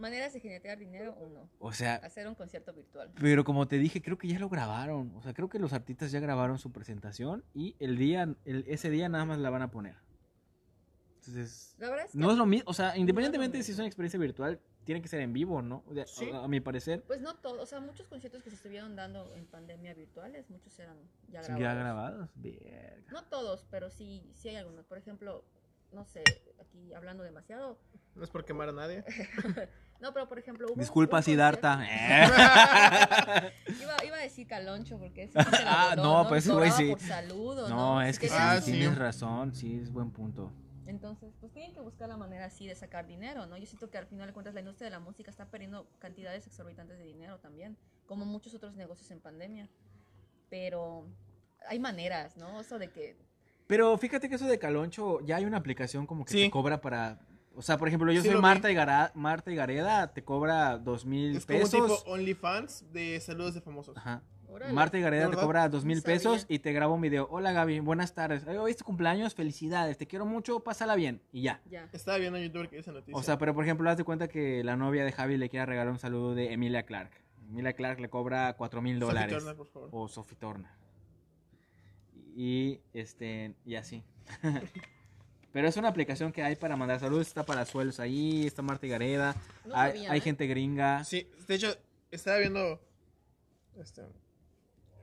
[0.03, 1.49] Maneras de generar dinero, uno.
[1.61, 3.13] O sea, Hacer un concierto virtual.
[3.21, 5.15] pero como te dije, creo que ya lo grabaron.
[5.15, 8.91] O sea, creo que los artistas ya grabaron su presentación y el día, el- ese
[8.91, 9.95] día nada más la van a poner.
[11.21, 12.69] Entonces, La verdad es que, no es lo mismo.
[12.69, 13.67] O sea, No independientemente mismo.
[13.67, 15.85] si es una experiencia virtual, tiene que ser en vivo, ¿no?
[15.87, 16.29] O sea, Sí.
[16.33, 19.33] a, a mi parecer, pues no todos, o sea, muchos conciertos que se estuvieron dando
[19.37, 20.97] en pandemia virtuales, muchos eran
[21.29, 21.61] ya grabados.
[21.63, 22.31] ya grabados.
[22.35, 23.13] Verga.
[23.13, 24.85] No todos, pero sí, sí hay algunos.
[24.87, 25.45] Por ejemplo,
[25.93, 26.25] no sé,
[26.61, 27.79] aquí hablando demasiado.
[28.17, 29.05] No es por quemar a nadie.
[30.03, 31.79] No, pero por ejemplo, hubo Disculpa, un concierto-
[33.81, 36.71] Iba, iba a decir Caloncho porque ese se la Ah, voló, no, pues ese güey
[36.73, 36.91] sí.
[36.91, 38.03] por saludo, No, ¿no?
[38.03, 38.73] es que sí, Ah, sí.
[38.73, 39.55] tienes razón.
[39.55, 40.51] Sí, es buen punto.
[40.87, 43.57] Entonces, pues tienen que buscar la manera así de sacar dinero, ¿no?
[43.57, 46.47] Yo siento que al final de cuentas la industria de la música está perdiendo cantidades
[46.47, 47.77] exorbitantes de dinero también,
[48.07, 49.69] como muchos otros negocios en pandemia.
[50.51, 51.07] Pero
[51.69, 52.61] hay maneras, ¿no?
[52.61, 53.17] Eso de que
[53.69, 56.45] Pero fíjate que eso de Caloncho, ya hay una aplicación como que Sí.
[56.45, 57.21] te cobra para.
[57.55, 58.43] O sea, por ejemplo, yo Sí soy vi.
[58.43, 61.73] Marta y, Gara- Marta y Gareda, te cobra dos mil Es como pesos.
[62.03, 63.97] tipo OnlyFans de saludos de famosos.
[63.97, 64.23] Ajá.
[64.49, 64.73] Órale.
[64.75, 67.27] Marta y Gareda ¿De te cobra dos mil pesos y te graba un video.
[67.31, 68.47] Hola Gaby, buenas tardes.
[68.47, 71.23] Hoy es tu cumpleaños, felicidades, te quiero mucho, pásala bien.
[71.33, 71.63] Y ya.
[71.71, 71.89] Ya.
[71.93, 73.17] Estaba viendo en YouTube que esa noticia.
[73.17, 75.65] O sea, pero por ejemplo, haz de cuenta que la novia de Javi le quiere
[75.65, 77.13] regalar un saludo de Emilia Clark.
[77.49, 79.35] Emilia Clark le cobra cuatro mil Sophie dólares.
[79.39, 79.89] Turner, por favor.
[79.93, 80.71] O Sophie Turner.
[82.37, 84.03] Y este, y así.
[85.53, 87.27] Pero es una aplicación que hay para mandar saludos.
[87.27, 89.37] Está para suelos ahí, está Marta y Gareda.
[89.67, 90.23] No hay sabía, hay ¿eh?
[90.23, 91.05] gente gringa.
[91.05, 91.77] Sí, de hecho,
[92.11, 92.81] estaba viendo
[93.79, 94.03] este,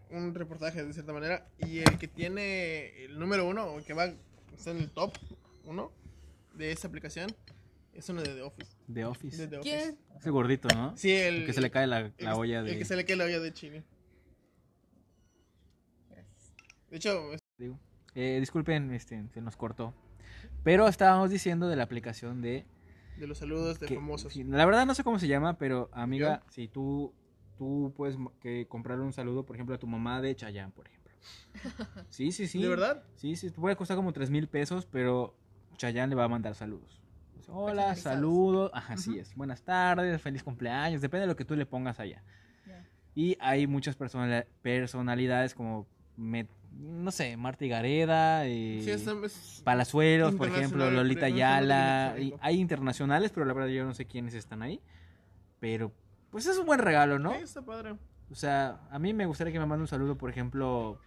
[0.09, 3.93] un reportaje de cierta manera y el que tiene el número uno, o el que
[3.93, 4.11] va
[4.57, 5.13] está en el top
[5.65, 5.91] uno
[6.55, 7.29] de esa aplicación,
[7.93, 8.71] es uno de The Office.
[8.87, 9.37] De Office.
[9.37, 9.77] De The Office.
[9.77, 9.97] ¿Quién?
[10.17, 10.97] Ese gordito, ¿no?
[10.97, 12.71] Sí, el, El que se le cae la, la olla de.
[12.71, 13.83] El que se le cae la olla de chile.
[16.89, 17.79] De hecho, es- digo.
[18.15, 19.93] Eh, disculpen, este, se nos cortó.
[20.63, 22.65] Pero estábamos diciendo de la aplicación de.
[23.17, 24.35] de los saludos de que- famosos.
[24.35, 27.13] la verdad no sé cómo se llama, pero amiga, si tú,
[27.57, 30.99] tú puedes que comprarle un saludo, por ejemplo, a tu mamá de Chayanne, por ejemplo.
[32.09, 32.61] Sí, sí, sí.
[32.61, 33.03] ¿De verdad?
[33.15, 35.35] Sí, sí, puede costar como 3 mil pesos, pero
[35.77, 37.01] Chayanne le va a mandar saludos.
[37.51, 38.69] Hola, saludos.
[38.75, 39.33] Ajá, así es.
[39.35, 41.01] Buenas tardes, feliz cumpleaños.
[41.01, 42.23] Depende de lo que tú le pongas allá.
[43.15, 49.61] Y hay muchas personali- personalidades como, me- no sé, Marta y Gareda, eh, Sí, es,
[49.63, 52.15] Palazuelos, por ejemplo, Lolita Ayala.
[52.19, 54.79] y hay internacionales, pero la verdad yo no sé quiénes están ahí.
[55.59, 55.91] Pero,
[56.29, 57.31] pues es un buen regalo, ¿no?
[57.33, 57.95] Sí, está padre.
[58.31, 60.99] O sea, a mí me gustaría que me mande un saludo, por ejemplo,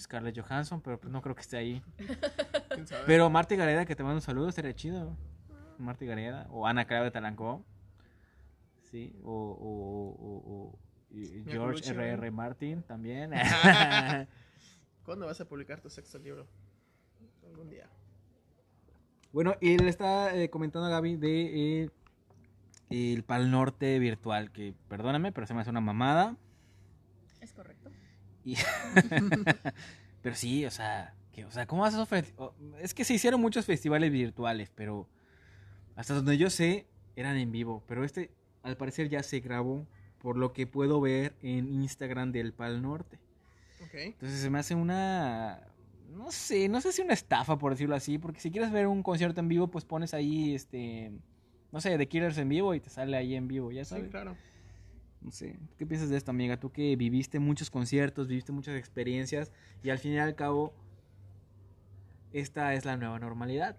[0.00, 1.82] Scarlett Johansson, pero pues no creo que esté ahí.
[3.06, 5.14] Pero Marta y Gareda, que te mande un saludo, sería chido.
[5.78, 6.46] Marta y Gareda.
[6.50, 7.62] O Ana Clara de Talancó.
[8.90, 9.14] Sí.
[9.22, 10.89] O, o- o- o- y-
[11.46, 12.30] George R.R.
[12.30, 13.32] Martin también.
[15.04, 16.46] ¿Cuándo vas a publicar tu sexto libro?
[17.46, 17.88] Algún día.
[19.32, 21.90] bueno, y le está eh, comentando a Gaby de eh,
[22.90, 26.36] el Pal Norte virtual, que perdóname, pero se me hace una mamada.
[27.40, 27.90] ¿Es correcto?
[28.44, 28.56] Y-
[30.22, 32.34] pero sí, o sea, que, o sea, ¿cómo vas a ofrecer?
[32.80, 35.08] Es que se hicieron muchos festivales virtuales, pero
[35.96, 36.86] hasta donde yo sé,
[37.16, 37.82] eran en vivo.
[37.86, 38.30] Pero este,
[38.62, 39.86] al parecer, ya se grabó,
[40.20, 43.18] por lo que puedo ver en Instagram del Pal Norte.
[43.84, 43.94] Ok.
[43.94, 45.66] Entonces se me hace una.
[46.14, 49.02] No sé, no sé si una estafa, por decirlo así, porque si quieres ver un
[49.02, 51.12] concierto en vivo, pues pones ahí, este.
[51.72, 54.10] No sé, The Killers en vivo y te sale ahí en vivo, ya Sí, sabes.
[54.10, 54.36] claro.
[55.22, 56.58] No sé, ¿qué piensas de esto, amiga?
[56.58, 59.52] Tú que viviste muchos conciertos, viviste muchas experiencias
[59.82, 60.72] y al fin y al cabo
[62.32, 63.76] esta es la nueva normalidad.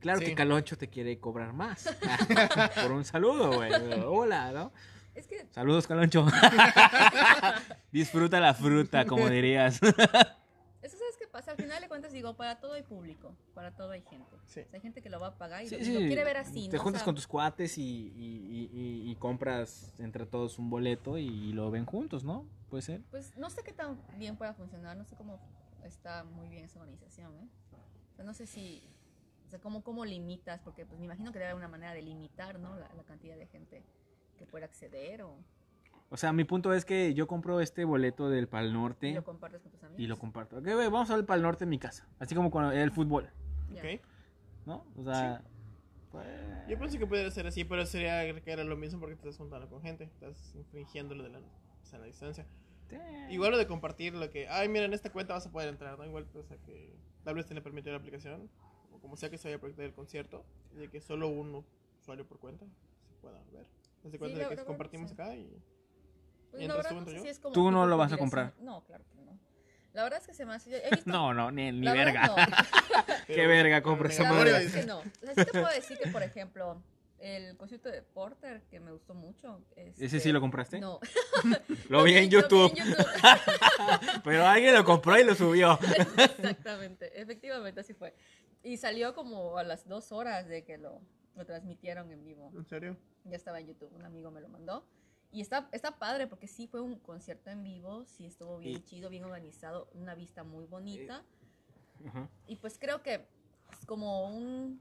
[0.00, 0.26] Claro Sí.
[0.26, 1.88] que Caloncho te quiere cobrar más.
[2.82, 3.70] Por un saludo, güey.
[4.06, 4.72] Hola, ¿no?
[5.16, 6.26] Es que Saludos, Caloncho.
[7.92, 9.80] Disfruta la fruta, como dirías.
[10.82, 13.90] Eso sabes qué pasa, al final de cuentas digo, para todo hay público, para todo
[13.90, 14.30] hay gente.
[14.46, 14.60] Sí.
[14.60, 15.92] O sea, hay gente que lo va a pagar y Sí, lo, y sí.
[15.94, 16.82] lo quiere ver así, Te ¿no?
[16.82, 20.70] O juntas sea, con tus cuates y, y- y- y- y compras entre todos un
[20.70, 22.46] boleto y, lo ven juntos, ¿no?
[22.70, 23.02] Puede ser.
[23.10, 25.40] Pues no sé qué tan bien pueda funcionar, no sé cómo
[25.82, 27.48] está muy bien esa organización, ¿eh?
[28.12, 28.88] O sea, no sé si,
[29.46, 32.02] o sea, cómo, cómo limitas, porque pues me imagino que debe haber una manera de
[32.02, 32.76] limitar, ¿no?
[32.76, 33.82] La, la cantidad de gente
[34.36, 35.38] que pueda acceder o
[36.10, 39.24] O sea, mi punto es que yo compro este boleto del Pal y Norte lo
[39.24, 40.00] compartes con tus amigos.
[40.00, 40.58] y lo comparto.
[40.58, 42.06] Ok, güey, vamos al Pal Norte en mi casa.
[42.18, 43.28] Así como con el fútbol.
[43.72, 44.00] Ok.
[44.66, 44.84] ¿no?
[44.96, 45.42] O sea,
[46.12, 46.26] pues,
[46.68, 49.36] Yo pensé que podría ser así, pero sería que era lo mismo porque te estás
[49.38, 50.04] juntando con gente.
[50.04, 51.40] Estás infringiendo lo de la
[51.82, 52.46] sana distancia.
[52.90, 55.68] eh, Igual lo de compartir lo que, ay, mira, en esta cuenta vas a poder
[55.68, 56.04] entrar, ¿no?
[56.06, 58.48] Igual, o sea, que tal vez te le permitió la aplicación,
[58.92, 61.64] o como sea que se vaya a proyectar el concierto, y de que solo un
[62.00, 62.64] usuario por cuenta
[63.08, 63.66] se pueda ver.
[64.02, 65.14] Cuenta de que la verdad, compartimos sí.
[65.14, 65.62] acá y...
[66.50, 67.22] Pues, ¿Y la entras verdad tú, no entro sé yo?
[67.24, 68.54] si es como Tú no lo vas a comprar.
[68.60, 69.38] No, claro que no.
[69.92, 70.70] La verdad es que se me hace...
[70.70, 72.56] yo He visto, No, no, ni, ni la verdad, verga.
[73.06, 73.16] no.
[73.26, 74.44] Qué verga compra esa La madre.
[74.52, 74.98] verdad es que no.
[74.98, 76.82] O sea, sí te puedo decir que, por ejemplo,
[77.18, 79.60] el concierto de Porter, que me gustó mucho.
[79.74, 80.78] ¿Ese este, sí lo compraste?
[80.78, 81.00] No.
[81.88, 83.06] Lo vi en Lo YouTube, vi en YouTube.
[84.22, 85.78] pero alguien lo compró y lo subió.
[85.82, 88.14] Exactamente, efectivamente así fue.
[88.62, 91.00] Y salió como a las dos horas de que lo,
[91.36, 92.50] lo transmitieron en vivo.
[92.54, 92.96] ¿En serio?
[93.24, 94.84] Ya estaba en YouTube, un amigo me lo mandó.
[95.32, 98.82] Y está, está padre porque sí fue un concierto en vivo, sí estuvo bien Y-
[98.84, 101.22] chido, bien organizado, una vista muy bonita.
[102.06, 102.28] Ajá.
[102.46, 103.26] Y pues creo que
[103.72, 104.80] es como un,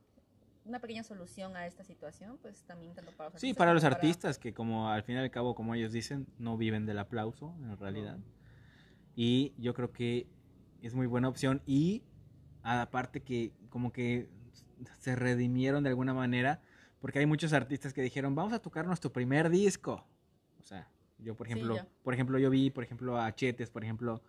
[0.65, 3.73] una pequeña solución a esta situación, pues también tanto para los Sí, artistas para como
[3.75, 6.99] los artistas que como al fin y al cabo, como ellos dicen, no viven del
[6.99, 8.17] aplauso en realidad.
[9.15, 10.27] Y yo creo que
[10.81, 12.03] es muy buena opción y
[12.63, 14.29] aparte que como que
[14.99, 16.61] se redimieron de alguna manera
[16.99, 20.05] porque hay muchos artistas que dijeron, "Vamos a tocar nuestro primer disco."
[20.59, 21.88] O sea, yo por Sí, ejemplo, ya.
[22.03, 24.21] por ejemplo, yo vi, por ejemplo, a Chetes, por ejemplo,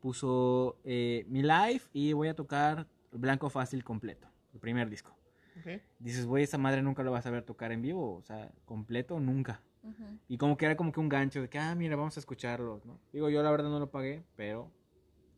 [0.00, 5.14] puso eh, mi live y voy a tocar Blanco Fácil completo, el primer disco.
[5.60, 5.80] Ok.
[5.98, 9.20] Dices, güey, esa madre nunca lo vas a ver tocar en vivo, o sea, completo,
[9.20, 9.60] nunca.
[9.82, 10.18] Ujú.
[10.28, 12.80] Y como que era como que un gancho de que, ah, mira, vamos a escucharlo,
[12.84, 12.98] ¿no?
[13.12, 14.70] Digo, yo la verdad no lo pagué, pero...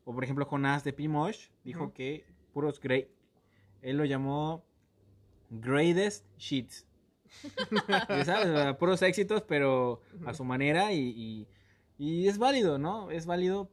[0.05, 3.09] O por ejemplo, Jonás de Pimosh dijo que puros great...
[3.85, 4.65] Él lo llamó
[5.51, 6.87] greatest shits.
[8.09, 8.77] Ya ¿Sabes?
[8.77, 11.49] Puros éxitos, pero a su manera y, y,
[11.99, 13.11] y es válido, ¿no?
[13.11, 13.71] Es válido,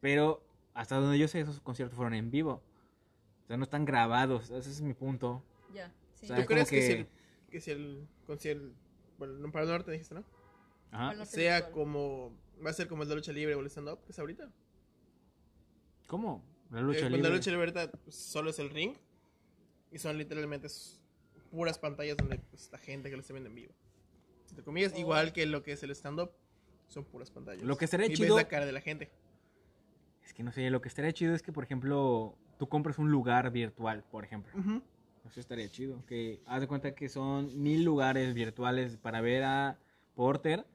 [0.00, 0.42] pero
[0.74, 2.62] hasta donde yo sé, esos conciertos fueron en vivo.
[3.44, 5.42] O sea, no están grabados, ese es mi punto.
[5.74, 6.24] Ya, sí.
[6.24, 7.08] O sea, ¿Tú es crees que, si que- el,
[7.50, 8.72] que si el concierto,
[9.18, 10.24] bueno, no, para el norte dijiste, ¿no?
[10.90, 11.14] Ajá.
[11.14, 12.32] Norte Sea como,
[12.64, 14.50] va a ser como el de lucha libre o el stand-up, que es ahorita.
[16.06, 16.42] ¿Cómo?
[16.70, 17.30] La Eh, lucha cuando libre.
[17.30, 17.72] la lucha libre
[18.08, 18.94] solo es el ring
[19.90, 20.68] y son literalmente
[21.50, 23.72] puras pantallas donde pues, la gente que lo está viendo en vivo.
[24.48, 24.98] Entre comillas, Oh.
[24.98, 26.30] igual que lo que es el stand-up,
[26.88, 27.62] son puras pantallas.
[27.62, 29.10] Lo que estaría y chido- ves la cara de la gente.
[30.24, 33.10] Es que no sé, lo que estaría chido es que, por ejemplo, tú compres un
[33.10, 34.52] lugar virtual, por ejemplo.
[35.26, 36.04] Eso estaría chido.
[36.06, 39.78] Que haz de cuenta que son mil lugares virtuales para ver a
[40.14, 40.66] Porter.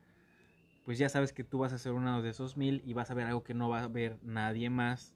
[0.85, 3.13] Pues ya sabes que tú vas a ser uno de esos mil y vas a
[3.15, 5.15] ver algo que no va a ver nadie más,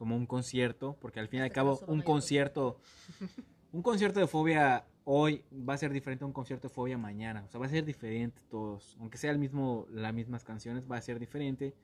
[0.00, 2.80] como un concierto, porque al fin y al que cabo un concierto,
[3.72, 7.44] un concierto de fobia hoy va a ser diferente a un concierto de fobia mañana.
[7.46, 10.96] O sea, va a ser diferente todos, aunque sea el mismo, las mismas canciones, va
[10.96, 11.74] a ser diferente.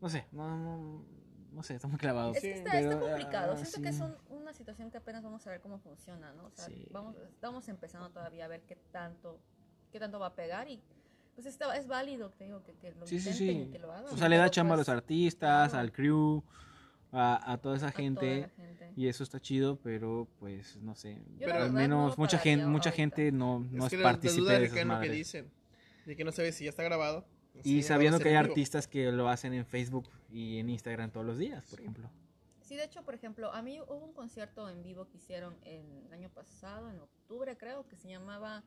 [0.00, 1.04] No sé, no, no,
[1.52, 2.32] no sé, está muy clavado.
[2.32, 3.52] Es que está, Pero, está complicado.
[3.52, 3.96] ah, Siento que sí.
[3.96, 6.46] es un- una situación que apenas vamos a ver cómo funciona, ¿no?
[6.46, 6.86] O sea, Sí.
[6.90, 9.38] vamos, estamos empezando todavía a ver qué tanto,
[9.92, 10.82] qué tanto va a pegar y
[11.34, 14.12] pues está, es válido, te digo, que, que lo Sí, intenten y que lo hagan.
[14.12, 15.82] O sea, le da chamba a pues, los artistas, claro.
[15.82, 16.42] al crew,
[17.12, 18.50] a, a toda esa a toda gente.
[18.96, 21.22] Y eso está chido, pero pues no sé.
[21.38, 22.96] Yo al menos no mucha gente, mucha ahorita.
[22.96, 25.12] gente no, no es, que partícipe duda de esas lo que madres.
[25.12, 25.50] dicen.
[26.06, 27.24] De que no sabes si ya está grabado.
[27.62, 28.48] Y sabiendo que hay vivo.
[28.50, 31.82] artistas que lo hacen en Facebook y en Instagram todos los días, por Sí.
[31.84, 32.10] ejemplo.
[32.62, 36.12] Sí, de hecho, por ejemplo, a mí hubo un concierto en vivo que hicieron el
[36.12, 38.62] año pasado, en octubre creo, que se llamaba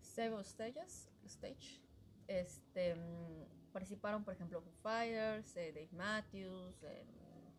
[0.00, 1.80] Several Stages, Stage.
[2.26, 7.04] Este, mm, participaron, por ejemplo, Foo Fighters, eh, Dave Matthews, eh,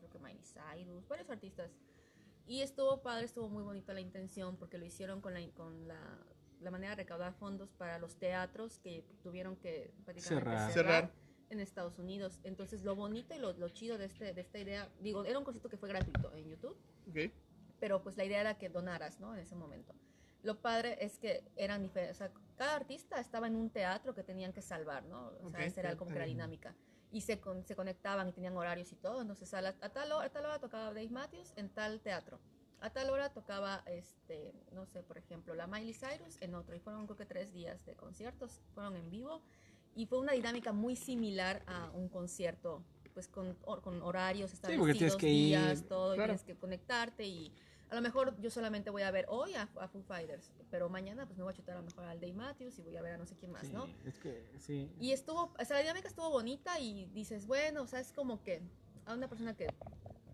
[0.09, 1.71] creo que Miley Cyrus, varios artistas.
[2.47, 5.99] Y estuvo padre, estuvo muy bonita la intención porque lo hicieron con la, con la,
[6.61, 10.71] la manera de recaudar fondos para los teatros que tuvieron que prácticamente Cerrar.
[10.71, 11.11] cerrar, Cerrar.
[11.51, 12.39] en Estados Unidos.
[12.43, 15.45] Entonces, lo bonito y lo, lo chido de, este, de esta idea, digo, era un
[15.45, 16.75] concierto que fue gratuito en YouTube,
[17.07, 17.31] Ok.
[17.79, 19.33] pero pues la idea era que donaras, ¿no?
[19.35, 19.93] En ese momento.
[20.41, 24.23] Lo padre es que eran diferentes, o sea, cada artista estaba en un teatro que
[24.23, 25.33] tenían que salvar, ¿no?
[25.43, 26.73] O sea, esa era como que la dinámica.
[27.11, 29.21] Y se, con- se conectaban y tenían horarios y todo.
[29.21, 32.39] Entonces, a, la- a tal hora, a tal hora tocaba Dave Matthews en tal teatro.
[32.81, 36.75] A tal hora tocaba, este, no sé, por ejemplo, la Miley Cyrus en otro.
[36.75, 39.41] Y fueron creo que tres días de conciertos, fueron en vivo.
[39.95, 42.83] Y fue una dinámica muy similar a un concierto,
[43.13, 46.33] pues con, con horarios establecidos, tienes que ir, días, todo, y claro.
[46.33, 47.51] tienes que conectarte y
[47.89, 51.25] a lo mejor yo solamente voy a ver hoy a, a Foo Fighters, pero mañana
[51.25, 53.13] pues me voy a chutar a lo mejor al Dave Matthews y voy a ver
[53.13, 53.87] a no sé quién más, Sí, ¿no?
[54.05, 54.89] es que, sí.
[54.99, 58.43] Y estuvo, o sea, la dinámica estuvo bonita y dices, bueno, o sea, es como
[58.43, 58.61] que
[59.05, 59.67] a una persona que,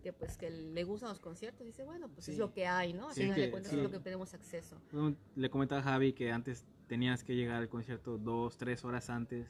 [0.02, 2.32] que pues que le gustan los conciertos, dice, bueno, pues Sí.
[2.32, 3.08] es lo que hay, ¿no?
[3.08, 4.76] Al Sí, final que- de cuentas es lo que tenemos acceso.
[4.92, 9.08] Bueno, Le comentaba a Javi que antes tenías que llegar al concierto dos, tres horas
[9.10, 9.48] antes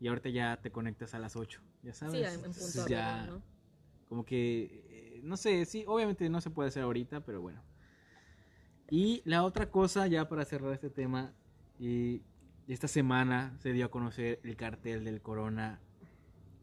[0.00, 2.14] y ahorita ya te conectas a las 8, ya sabes.
[2.14, 3.42] Sí, en, punto Entonces a ya, ¿no?
[4.08, 4.93] como que,
[5.24, 7.60] no sé, sí, obviamente no se puede hacer ahorita, pero bueno.
[8.90, 11.32] Y la otra cosa, ya para cerrar este tema,
[11.78, 12.22] y
[12.68, 15.80] esta semana se dio a conocer el cartel del Corona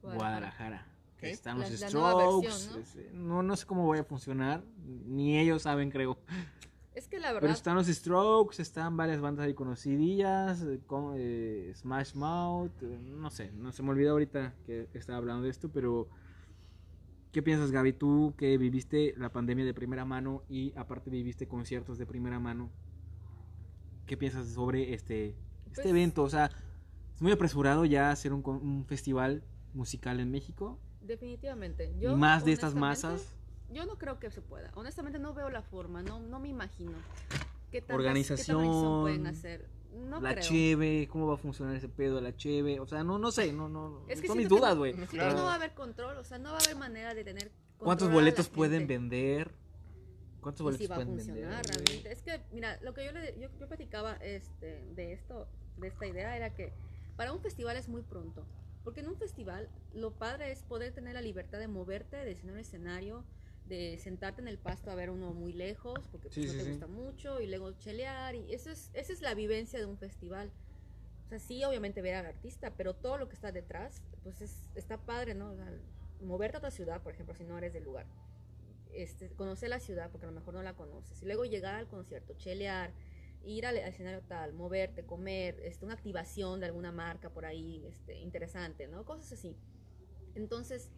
[0.02, 0.88] Guadalajara.
[1.18, 1.24] Ok.
[1.24, 2.48] Están los La- la nueva Strokes.
[2.48, 2.80] versión, ¿no?
[2.82, 3.44] es- ¿no?
[3.44, 4.64] no sé cómo vaya a funcionar,
[5.06, 6.18] ni ellos saben, creo.
[6.94, 11.14] Es que la Pero verdad, están los Strokes, están varias bandas ahí conocidillas, eh, con
[11.16, 15.52] eh, Smash Mouth, eh, no sé, no se me olvidó ahorita que estaba hablando de
[15.52, 16.10] esto, pero
[17.32, 17.94] ¿qué piensas Gaby?
[17.94, 22.70] Tú que viviste la pandemia de primera mano y aparte viviste conciertos de primera mano,
[24.06, 25.36] ¿qué piensas sobre este, este
[25.76, 26.24] Pues- evento?
[26.24, 26.50] O sea,
[27.16, 31.92] es muy apresurado ya hacer un, un festival musical en México definitivamente.
[31.98, 33.34] y Yo, más de estas masas.
[33.74, 34.70] Yo no creo que se pueda.
[34.76, 36.92] Honestamente no veo la forma, no, no me imagino.
[37.72, 39.70] ¿Qué tantas- Organización, ¿Qué pueden hacer?
[39.94, 40.44] No la creo.
[40.44, 42.80] cheve, ¿cómo va a funcionar ese pedo de la cheve?
[42.80, 44.94] O sea, no, no sé, no, no, Es que son mis dudas, no- güey.
[44.94, 45.30] Claro.
[45.32, 47.52] que no va a haber control, o sea, no va a haber manera de tener
[47.78, 48.94] ¿Cuántos a boletos pueden gente.
[48.98, 49.52] vender?
[50.42, 51.66] ¿Cuántos boletos si va a pueden funcionar vender?
[51.86, 52.12] realmente.
[52.12, 56.08] Es que, mira, lo que yo le yo, yo platicaba este, de esto, de esta
[56.08, 56.74] idea, era que
[57.16, 58.46] para un festival es muy pronto.
[58.84, 62.58] Porque en un festival lo padre es poder tener la libertad de moverte, de escenario
[62.58, 63.24] a escenario,
[63.72, 66.58] de sentarte en el pasto a ver uno muy lejos, porque pues, Sí, no sí,
[66.58, 66.70] te sí.
[66.72, 70.52] gusta mucho, y luego chelear, y eso es, esa es la vivencia de un festival.
[71.26, 74.70] O sea, sí, obviamente ver al artista, pero todo lo que está detrás, pues es,
[74.76, 75.52] está padre, ¿no?
[75.52, 75.72] O sea,
[76.22, 78.06] moverte a otra ciudad, por ejemplo, si no eres del lugar
[78.94, 81.88] este, conocer la ciudad porque a lo mejor no la conoces y luego llegar al
[81.88, 82.92] concierto, chelear,
[83.44, 87.86] ir al, al escenario tal, moverte, comer, este, una activación de alguna marca por ahí,
[87.88, 89.06] este, interesante, ¿no?
[89.06, 89.56] Cosas así.
[90.36, 90.90] Entonces,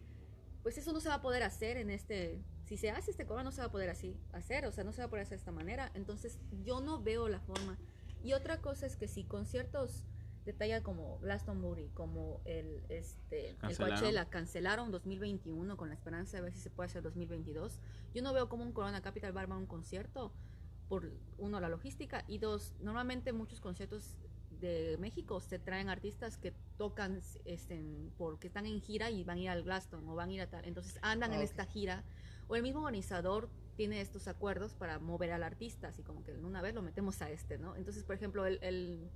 [0.64, 3.42] pues eso no se va a poder hacer en este, si se hace este coro
[3.42, 5.36] no se va a poder así hacer, o sea, no se va a poder hacer
[5.36, 5.92] de esta manera.
[5.92, 7.78] Entonces, yo no veo la forma.
[8.22, 10.04] Y otra cosa es que si conciertos
[10.46, 13.76] de talla como Glastonbury, como el, este, el.
[13.76, 17.78] Coachella, cancelaron 2021 con la esperanza de ver si se puede hacer 2022.
[18.14, 20.32] Yo no veo como un Corona Capital va a un concierto
[20.88, 24.16] por uno la logística y dos normalmente muchos conciertos
[24.68, 27.82] de México se traen artistas que tocan este,
[28.18, 30.48] porque están en gira y van a ir al Glaston o van a ir a
[30.50, 30.64] tal.
[30.64, 31.44] Entonces andan Ah, en ok.
[31.44, 32.04] esta gira.
[32.48, 36.62] O el mismo organizador tiene estos acuerdos para mover al artista así como que una
[36.62, 39.10] vez lo metemos a este no entonces por ejemplo el, el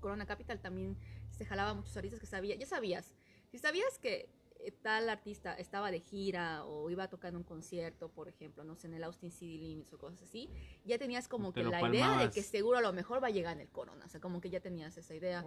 [0.00, 0.96] Corona Capital también
[1.30, 3.14] se jalaba a muchos artistas que sabía ya sabías
[3.52, 4.28] si sabías que
[4.70, 8.76] tal artista estaba de gira o iba a tocar en un concierto, por ejemplo, no
[8.76, 10.48] sé, en el Austin City Limits o cosas así,
[10.84, 13.30] ya tenías como Te que la idea de que seguro a lo mejor va a
[13.30, 15.44] llegar en el Corona, o sea, como que ya tenías esa idea,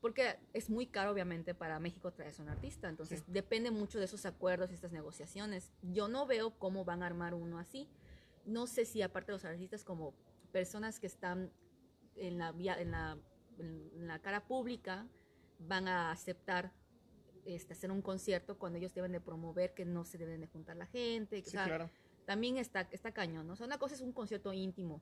[0.00, 3.24] porque es muy caro obviamente para México traerse un artista, entonces Sí.
[3.28, 5.72] depende mucho de esos acuerdos y estas negociaciones.
[5.82, 7.88] Yo no veo cómo van a armar uno así.
[8.44, 10.14] No sé si aparte de los artistas como
[10.52, 11.50] personas que están
[12.16, 13.18] en la vía, en la,
[13.58, 15.06] en la cara pública
[15.58, 16.72] van a aceptar
[17.46, 20.76] este, hacer un concierto cuando ellos deben de promover que no se deben de juntar
[20.76, 21.40] la gente.
[21.40, 21.90] o Sí, sea, claro.
[22.26, 23.54] también está, está cañón, ¿no?
[23.54, 25.00] O sea, una cosa es un concierto íntimo,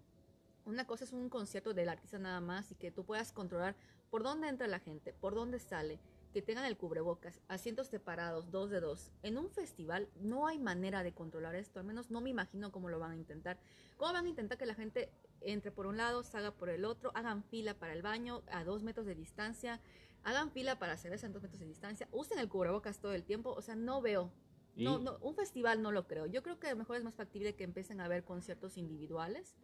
[0.64, 3.74] una cosa es un concierto del artista nada más y que tú puedas controlar
[4.10, 5.98] por dónde entra la gente, por dónde sale,
[6.32, 9.10] que tengan el cubrebocas, asientos separados, dos de dos.
[9.22, 12.88] En un festival no hay manera de controlar esto, al menos no me imagino cómo
[12.88, 13.58] lo van a intentar.
[13.98, 15.10] ¿Cómo van a intentar que la gente
[15.44, 18.82] entre por un lado, salga por el otro, hagan fila para el baño a dos
[18.82, 19.80] metros de distancia,
[20.24, 23.52] hagan fila para cerveza en dos metros de distancia, usen el cubrebocas todo el tiempo?
[23.52, 24.32] O sea, no veo
[24.74, 26.24] no, Y- no, un festival no lo creo.
[26.26, 29.54] Yo creo que a lo mejor es más factible que empiecen a haber conciertos individuales,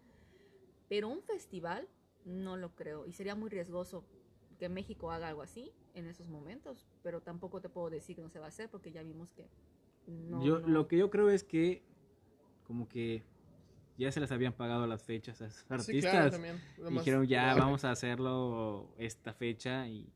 [0.88, 1.88] pero un festival
[2.26, 3.06] no lo creo.
[3.06, 4.04] Y sería muy riesgoso
[4.58, 8.28] que México haga algo así en esos momentos, pero tampoco te puedo decir que no
[8.28, 9.48] se va a hacer porque ya vimos que
[10.06, 10.44] no.
[10.44, 11.82] yo, no- Lo que yo creo es que
[12.66, 13.22] como que
[13.96, 16.02] ya se les habían pagado las fechas a esos Sí, artistas.
[16.02, 20.12] claro, y más dijeron ya vamos a hacerlo esta fecha y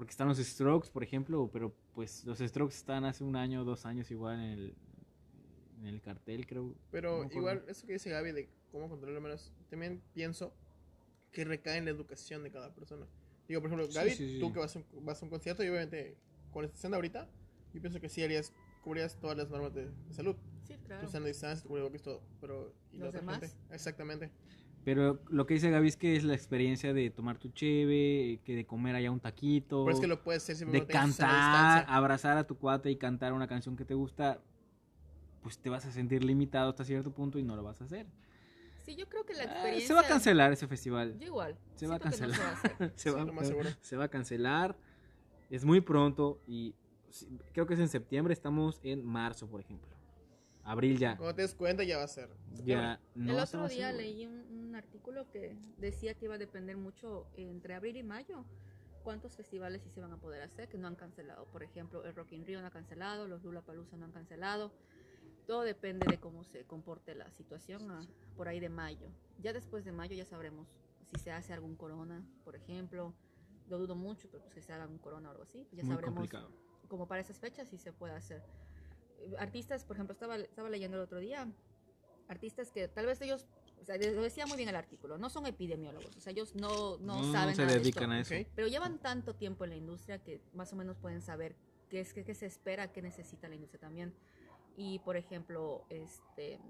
[0.00, 3.84] porque están los Strokes por ejemplo pero pues los Strokes están hace un año dos
[3.84, 4.74] años igual en el
[5.80, 10.00] en el cartel creo Pero igual, eso que dice Gaby de cómo controlarlo menos, también
[10.14, 10.54] pienso
[11.32, 13.06] que recae en la educación de cada persona.
[13.46, 14.40] Digo, por ejemplo, Gaby, sí, sí.
[14.40, 16.16] tú que vas a, un, vas a un concierto y obviamente
[16.50, 17.28] con la situación de ahorita,
[17.74, 20.34] yo pienso que sí harías, cubrirías todas las normas de, de salud.
[20.64, 21.04] Sí, claro.
[21.04, 22.22] Tu sana distancia, tu cubrebocas, todo.
[22.40, 23.40] Pero, ¿y la Los otra demás.
[23.40, 23.56] gente?
[23.74, 24.30] Exactamente.
[24.84, 28.56] Pero lo que dice Gaby es que es la experiencia de tomar tu cheve, que
[28.56, 32.44] de comer allá un taquito, Pero es que lo puedes hacer de cantar, abrazar a
[32.46, 34.40] tu cuate y cantar una canción que te gusta,
[35.42, 38.06] pues te vas a sentir limitado hasta cierto punto y no lo vas a hacer.
[38.82, 39.88] Sí, yo creo que la Ah, experiencia...
[39.88, 41.18] se va a cancelar ese festival.
[41.18, 41.58] Yo igual.
[41.74, 42.92] Se va a no se va a hacer.
[42.96, 43.68] se, va, lo más seguro.
[43.82, 44.76] se va a cancelar.
[45.50, 46.74] Es muy pronto y
[47.52, 48.32] creo que es en septiembre.
[48.32, 49.90] Estamos en marzo, por ejemplo.
[50.64, 51.16] Abril ya.
[51.16, 52.28] Cuando te des cuenta ya va a ser.
[52.64, 56.76] Ya no el otro día leí un, un artículo que decía que iba a depender
[56.76, 58.44] mucho entre abril y mayo
[59.02, 61.46] cuántos festivales sí se van a poder hacer que no han cancelado.
[61.46, 64.72] Por ejemplo, el Rock in Rio no ha cancelado, los Lula Palusa no han cancelado.
[65.46, 68.06] Todo depende de cómo se comporte la situación a-
[68.36, 69.08] por ahí de mayo.
[69.38, 70.68] Ya después de mayo ya sabremos
[71.10, 73.14] si se hace algún corona, por ejemplo.
[73.68, 75.66] Lo dudo mucho, pero pues que se haga un corona o algo así.
[75.72, 76.50] Ya Muy sabremos complicado.
[76.88, 78.42] como para esas fechas sí se puede hacer.
[79.38, 81.48] Artistas, por ejemplo, estaba, estaba leyendo el otro día,
[82.28, 83.46] artistas que tal vez ellos,
[83.80, 86.96] o sea, lo decía muy bien el artículo, no son epidemiólogos, o sea, ellos no,
[86.98, 88.50] no, No, saben se nada de dedican esto, a eso.
[88.54, 91.56] Pero llevan tanto tiempo en la industria que más o menos pueden saber
[91.88, 94.14] qué es qué, qué se espera, qué necesita la industria también.
[94.76, 96.60] Y por ejemplo, este,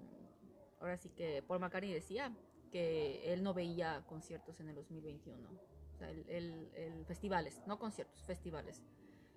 [0.81, 2.33] ahora sí que Paul McCartney decía
[2.73, 5.49] que él no veía conciertos en el 2021,
[5.95, 8.81] o sea, el, el- el festivales, no conciertos, festivales.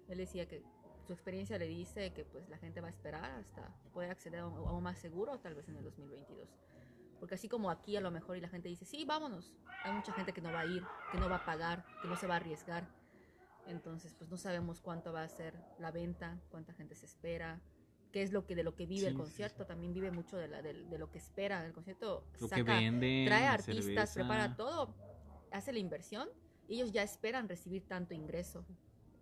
[0.07, 0.63] Él decía que
[1.05, 4.47] su experiencia le dice que pues la gente va a esperar hasta poder acceder a
[4.47, 6.49] un, a un más seguro, tal vez en el 2022.
[7.19, 9.53] Porque así como aquí a lo mejor y la gente dice, sí, vámonos,
[9.83, 12.15] hay mucha gente que no va a ir, que no va a pagar, que no
[12.17, 12.87] se va a arriesgar.
[13.67, 17.61] Entonces, pues no sabemos cuánto va a ser la venta, cuánta gente se espera,
[18.11, 20.35] qué es lo que de lo que vive Sí, el sí, concierto, también vive mucho
[20.37, 21.65] de, la, de, de lo que espera.
[21.65, 23.25] El concierto Lo que saca, venden.
[23.25, 24.13] trae artistas, cerveza.
[24.13, 24.93] prepara todo,
[25.51, 26.27] hace la inversión
[26.67, 28.65] y ellos ya esperan recibir tanto ingreso.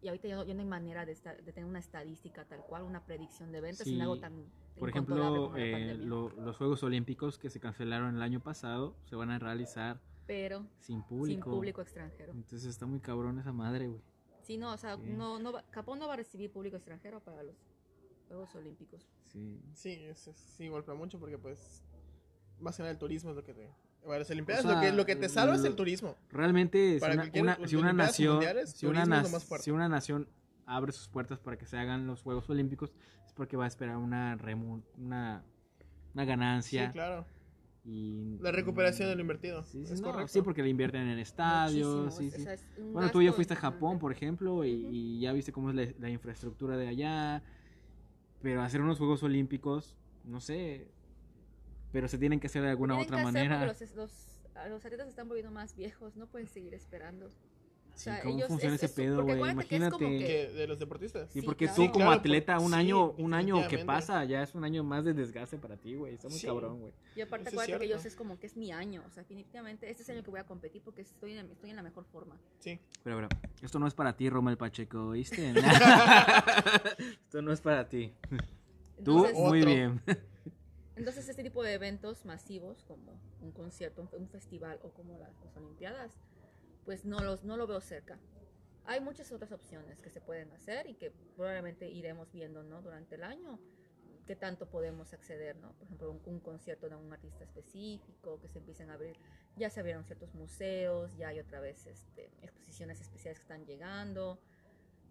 [0.01, 2.61] Y ahorita ya no, ya no hay manera de, esta- de tener una estadística tal
[2.61, 3.93] cual, una predicción de ventas Sí.
[3.95, 4.45] en algo tan
[4.79, 6.05] Por incontrolable ejemplo, como la eh, pandemia.
[6.07, 10.65] lo- los Juegos Olímpicos que se cancelaron el año pasado se van a realizar Pero
[10.79, 11.43] sin público.
[11.43, 12.33] sin público extranjero.
[12.33, 14.01] Entonces está muy cabrón esa madre, güey.
[14.41, 15.03] Sí, no, o sea, Sí.
[15.05, 17.55] no, no va- Japón no va a recibir público extranjero para los
[18.27, 19.07] Juegos Olímpicos.
[19.27, 19.61] Sí.
[19.73, 21.83] Sí, es, es- sí golpea mucho porque pues
[22.59, 23.71] más que nada el turismo es lo que te...
[24.03, 26.15] Bueno, las Olimpiadas O sea, lo, que, lo que te salva es el turismo.
[26.31, 27.23] Realmente, si una,
[27.67, 29.23] si nación, si una,
[29.59, 30.27] si nación
[30.65, 32.93] abre sus puertas para que se hagan los Juegos Olímpicos,
[33.25, 35.43] es porque va a esperar una remu- una,
[36.13, 36.87] una ganancia.
[36.87, 37.25] Sí, claro.
[37.85, 40.33] y La recuperación de lo invertido, Sí, sí, es no, correcto.
[40.33, 42.05] sí, porque le invierten en estadios.
[42.15, 42.41] Muchísimo, Sí, es- sí.
[42.41, 43.57] o sea, es un Bueno, tú ya fuiste a.
[43.57, 47.43] Japón, por ejemplo, y, y ya viste cómo es la, la infraestructura de allá.
[48.41, 49.95] Pero hacer unos Juegos Olímpicos,
[50.25, 50.87] no sé.
[51.91, 53.67] Pero se tienen que hacer de alguna Tienen otra que hacer manera.
[53.73, 57.29] porque Los, los, a los atletas están volviendo más viejos, no pueden seguir esperando.
[57.93, 59.35] Sí, sea, ¿Cómo ellos- funciona es- ese es- pedo, güey?
[59.35, 60.25] acuérdate que es como Imagínate.
[60.27, 61.29] que- de los deportistas.
[61.29, 61.75] Sí, Sí, porque claro.
[61.75, 64.81] tú como claro, atleta, un sí, año, un año que pasa, ya es un año
[64.85, 66.13] más de desgaste para ti, güey.
[66.13, 66.47] Está muy Sí.
[66.47, 66.93] cabrón, güey.
[67.17, 69.03] Y aparte, Eso es acuérdate que ellos es como que es mi año.
[69.05, 71.69] O sea, definitivamente, este es el año que voy a competir porque estoy en, estoy
[71.71, 72.37] en la mejor forma.
[72.59, 72.79] Sí.
[73.03, 73.27] Pero, pero,
[73.61, 75.53] esto no es para ti, Romel Pacheco, ¿oíste?
[77.25, 78.13] esto no es para ti.
[79.03, 79.69] Tú, Entonces, muy Otro.
[79.73, 80.01] bien.
[80.95, 86.13] Entonces, este tipo de eventos masivos, como un concierto, un, festival o como las Olimpiadas,
[86.85, 88.19] pues no, los, no lo veo cerca.
[88.85, 92.81] Hay muchas otras opciones que se pueden hacer y que probablemente iremos viendo ¿no?
[92.81, 93.59] durante el año
[94.25, 95.73] qué tanto podemos acceder, ¿no?
[95.73, 99.17] Por ejemplo, un, un concierto de un artista específico, que se empiecen a abrir,
[99.57, 104.39] ya se abrieron ciertos museos, ya hay otra vez este, exposiciones especiales que están llegando,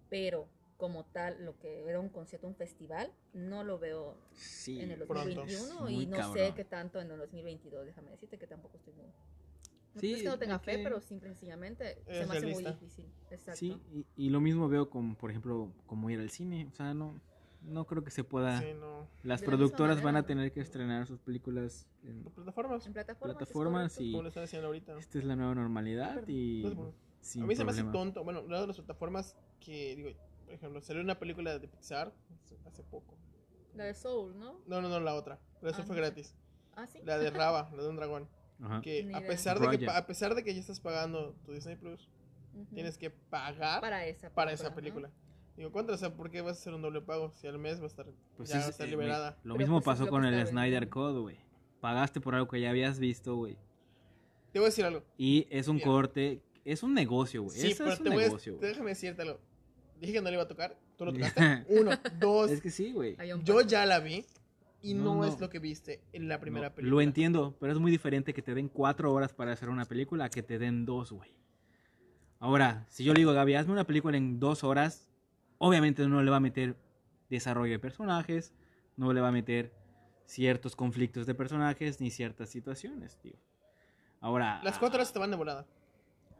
[0.08, 0.48] pero
[0.80, 4.80] como tal, lo que era un concierto, un festival, no lo veo Sí.
[4.80, 5.34] en el pronto.
[5.44, 6.54] 2021 Muy y no sé cabrón.
[6.56, 9.04] qué tanto en el 2022, déjame decirte que tampoco estoy muy...
[9.06, 12.64] No Sí, es que no tenga fe, pero simple y sencillamente se me hace muy
[12.64, 13.06] difícil.
[13.30, 13.58] Exacto.
[13.58, 16.66] Sí, y, y lo mismo veo con, por ejemplo, como ir al cine.
[16.70, 17.20] O sea, no,
[17.62, 18.60] no creo que se pueda.
[18.60, 19.08] Sí, no.
[19.24, 22.86] Las De la productoras van a tener que estrenar sus películas en plataformas.
[22.86, 23.36] En plataformas.
[23.36, 24.96] plataformas y Como lo están haciendo ahorita.
[24.98, 28.22] esta es la nueva normalidad y No sin a mí se me hace tonto.
[28.24, 30.10] Bueno, una de las plataformas que, digo,
[30.50, 32.12] por ejemplo, salió una película de Pixar
[32.66, 33.16] hace- poco.
[33.74, 34.60] La de Soul, ¿no?
[34.66, 35.38] No, no, no, la otra.
[35.60, 36.34] Pero eso Ah, fue no gratis.
[36.74, 36.98] Ah, sí.
[37.04, 38.28] La de Raba, la de un dragón.
[38.60, 38.80] Ajá.
[38.80, 41.76] Que Ni a pesar, de que a pesar de que ya estás pagando tu Disney
[41.76, 42.08] Plus,
[42.74, 44.52] tienes que pagar para, para esa película.
[44.52, 44.74] esa ¿no?
[44.74, 45.10] película.
[45.56, 47.78] Digo, contra, o sea, ¿por qué vas a hacer un doble pago si al mes
[47.78, 48.06] va a estar,
[48.36, 49.30] Pues ya es- va a estar eh, liberada?
[49.44, 50.88] Lo Pero mismo pues es pasó con el Snyder.
[50.88, 51.36] Code, güey.
[51.80, 53.56] Pagaste por algo que ya habías visto, güey.
[54.52, 55.04] Te voy a decir algo.
[55.16, 57.56] Y es un corte, es un negocio, güey.
[57.56, 58.68] Sí, Eso pero es un te voy a, negocio, güey.
[58.68, 59.38] déjame decirte algo.
[60.00, 60.76] Dije que no le iba a tocar.
[60.96, 61.64] Tú lo tocaste.
[61.68, 62.50] Uno, dos.
[62.50, 63.16] Es que sí, güey.
[63.44, 64.24] Yo ya la vi
[64.82, 65.24] y No, no, no.
[65.26, 66.90] es lo que viste en la primera No, película.
[66.96, 70.24] Lo entiendo, pero es muy diferente que te den cuatro horas para hacer una película
[70.24, 71.30] a que te den dos, güey.
[72.38, 75.10] Ahora, si yo le digo a Gaby, hazme una película en dos horas,
[75.58, 76.76] obviamente no le va a meter
[77.28, 78.54] desarrollo de personajes,
[78.96, 79.74] no le va a meter
[80.24, 83.34] ciertos conflictos de personajes ni ciertas situaciones, tío.
[84.20, 85.66] Ahora, Las cuatro horas te van de volada.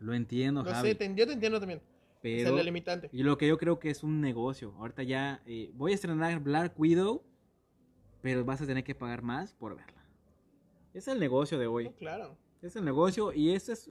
[0.01, 1.83] lo entiendo, Lo Javi, sé, te- yo te entiendo también.
[2.21, 3.09] Pero es el limitante.
[3.13, 4.75] y lo que yo creo que es un negocio.
[4.79, 7.23] Ahorita ya eh, voy a estrenar Black Widow,
[8.21, 10.05] pero vas a tener que pagar más por verla.
[10.93, 11.85] Es el negocio de hoy.
[11.85, 12.37] No, claro.
[12.63, 13.91] Es el negocio y eso es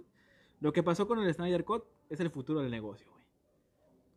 [0.59, 1.85] lo que pasó con el Snyder Cut.
[2.09, 3.23] Es el futuro del negocio, güey.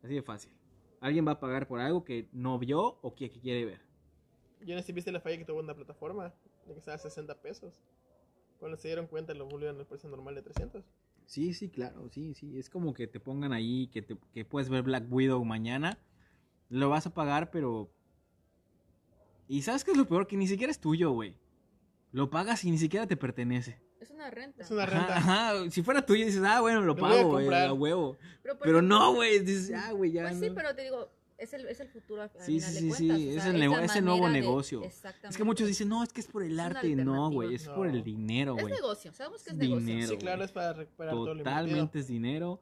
[0.03, 0.51] Así de fácil.
[0.99, 3.81] Alguien va a pagar por algo que no vio o que, que quiere ver.
[4.61, 6.33] Yo no sé si viste la falla que tuvo en la plataforma,
[6.65, 7.81] de que estaba a 60 pesos.
[8.59, 10.85] Cuando se dieron cuenta lo volvieron al precio normal de 300.
[11.25, 12.57] Sí, sí, claro, sí, sí.
[12.57, 15.97] Es como que te pongan ahí, que, te- que puedes ver Black Widow mañana.
[16.69, 17.89] Lo vas a pagar, pero...
[19.47, 20.27] Y sabes qué es lo peor?
[20.27, 21.35] Que ni siquiera es tuyo, güey.
[22.11, 23.81] Lo pagas y ni siquiera te pertenece.
[23.99, 24.63] Es una renta.
[24.63, 25.15] Es una renta.
[25.17, 25.69] ajá.
[25.71, 28.17] Si fuera tuyo dices, ah, bueno, lo pago, güey, a huevo.
[28.61, 30.23] Pero, no, güey, dices, ah, güey, ya.
[30.23, 30.55] Pues sí, no".
[30.55, 31.09] pero te digo,
[31.43, 33.17] es el, es el futuro al Sí, final sí, de sí, cuentas.
[33.17, 34.83] sí, o es sea, el nego- la es el nuevo de- negocio.
[34.83, 35.27] Exactamente.
[35.29, 36.95] Es que muchos dicen, no, es que es por el Es arte.
[36.95, 38.73] No, güey, es por el dinero, Es güey.
[38.75, 39.85] negocio, sabemos que es Es negocio.
[39.85, 40.07] dinero.
[40.09, 41.55] Sí, claro, es para recuperar todo lo invertido.
[41.55, 42.59] Totalmente es dinero.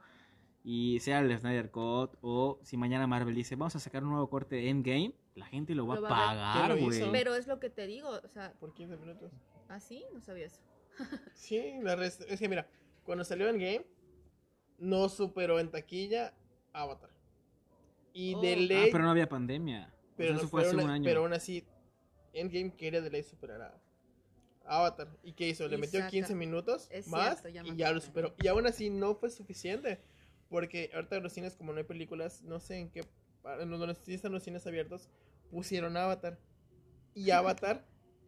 [0.64, 4.30] Y sea el Snyder Cut o si mañana Marvel dice, vamos a sacar un nuevo
[4.30, 6.38] corte de Endgame, la gente lo va Lo a va a ver.
[6.38, 7.12] pagar, ¿Quién lo güey.
[7.12, 9.32] Pero es lo que te digo, o sea, Por 15 minutos.
[9.70, 10.60] así no sabía eso.
[11.34, 12.68] Sí, la rest- es que mira,
[13.04, 13.86] cuando salió en game,
[14.78, 16.34] no superó en taquilla
[16.74, 17.10] Avatar.
[18.14, 18.42] Y Oh.
[18.42, 19.94] de Ah, Ah, ley, pero no había pandemia.
[19.94, 21.04] O pero, sea, no- eso fue pero hace aún- un año.
[21.06, 21.64] pero aún así,
[22.34, 23.82] Endgame quería de ley superar a
[24.66, 25.08] Avatar.
[25.24, 25.68] ¿Y qué hizo?
[25.68, 28.34] Le metió saca- 15 minutos Es más cierto, ya me y ya lo superó.
[28.42, 30.02] Y aún así no fue suficiente.
[30.50, 33.02] Porque ahorita en los cines, como no hay películas, no sé en qué.
[33.60, 35.10] En donde sí están los cines abiertos,
[35.50, 36.38] pusieron Avatar.
[37.16, 37.86] Y Avatar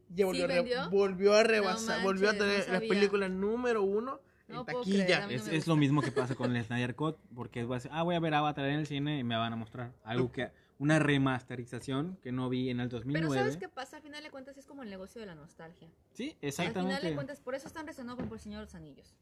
[0.10, 0.90] ya volvió, a re- vendió?
[0.90, 1.98] volvió a rebasar.
[2.00, 4.22] No volvió a no tener la película número uno
[4.54, 5.26] No en taquilla.
[5.26, 7.92] creer, Es, es lo mismo que pasa con el Snyder Cut, porque vas a decir,
[7.94, 10.52] ah, voy a ver Avatar en el cine y me van a mostrar algo que,
[10.80, 13.28] una remasterización que no vi en el 2009.
[13.28, 13.98] Pero ¿sabes qué pasa?
[13.98, 15.90] Al final de cuentas es como el negocio de la nostalgia.
[16.14, 17.08] Sí, Al final exactamente.
[17.08, 19.14] de cuentas, por eso están resonando con Por Señor de los Anillos.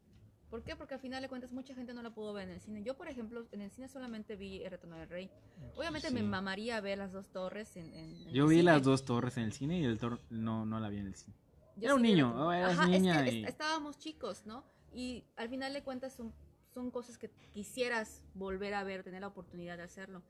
[0.49, 0.75] ¿Por qué?
[0.75, 2.83] Porque al final de cuentas mucha gente no la pudo ver en el cine.
[2.83, 5.29] Yo, por ejemplo, en el cine solamente vi El Retorno del Rey.
[5.77, 6.13] Obviamente Sí.
[6.13, 8.63] me mamaría ver las dos torres en, en- en Yo el vi cine.
[8.71, 11.15] las dos torres en el cine y el tor no, no la vi en el
[11.15, 11.35] cine.
[11.77, 14.65] Yo Era un niño, oh, eras Ajá, es que niña y- estábamos chicos, ¿no?
[14.93, 16.33] Y al final de cuentas son,
[16.73, 20.21] son cosas que quisieras volver a ver, tener la oportunidad de hacerlo.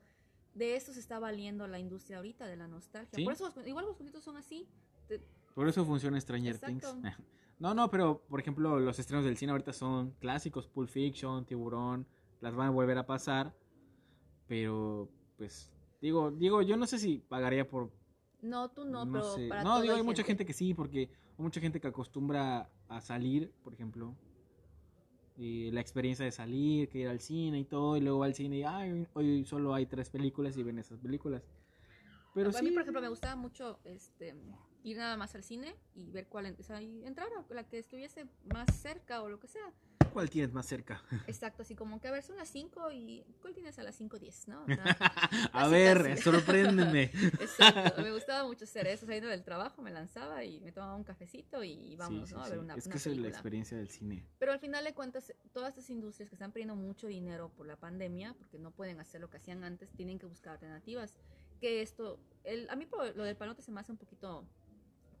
[0.54, 3.16] De eso se está valiendo la industria ahorita, de la nostalgia.
[3.16, 3.24] Sí.
[3.24, 4.68] Por eso, los- igual los juguetes son así.
[5.08, 5.20] Te-
[5.54, 6.92] Por eso funciona Stranger Exacto.
[6.94, 7.16] Things.
[7.58, 12.08] No, no, pero por ejemplo, los estrenos del cine ahorita son clásicos, Pulp Fiction, Tiburón,
[12.40, 13.54] las van a volver a pasar.
[14.48, 15.08] Pero,
[15.38, 15.70] pues,
[16.00, 17.92] digo, digo, yo no sé si pagaría por
[18.42, 19.46] no, tú no, no pero sé.
[19.48, 21.02] para No, digo, hay mucha gente que sí, porque
[21.38, 24.16] hay mucha gente que acostumbra a salir, por ejemplo.
[25.36, 28.34] Y la experiencia de salir, que ir al cine y todo, y luego va al
[28.34, 31.42] cine y ay, hoy solo hay tres películas y ven esas películas.
[32.34, 32.64] Pero a sí.
[32.64, 34.34] mí, por ejemplo, me gustaba mucho este,
[34.82, 37.78] ir nada más al cine y ver cuál, o sea, y entrar a la que
[37.78, 39.72] estuviese más cerca o lo que sea.
[40.12, 41.02] ¿Cuál tienes más cerca?
[41.26, 44.48] Exacto, así como que a ver, son las 5 y ¿cuál tienes a las 5.10,
[44.48, 44.62] no?
[44.62, 44.94] O sea,
[45.52, 46.22] a ver, casi.
[46.22, 47.04] sorpréndeme.
[47.40, 51.04] Exacto, me gustaba mucho hacer eso, saliendo del trabajo me lanzaba y me tomaba un
[51.04, 52.44] cafecito y vamos, Sí, sí, ¿no?
[52.44, 54.26] A ver una, es una que es la experiencia del cine.
[54.38, 57.76] Pero al final de cuentas, todas estas industrias que están perdiendo mucho dinero por la
[57.76, 61.16] pandemia, porque no pueden hacer lo que hacían antes, tienen que buscar alternativas.
[61.60, 64.44] Que esto, el, a mí lo del palote se me hace un poquito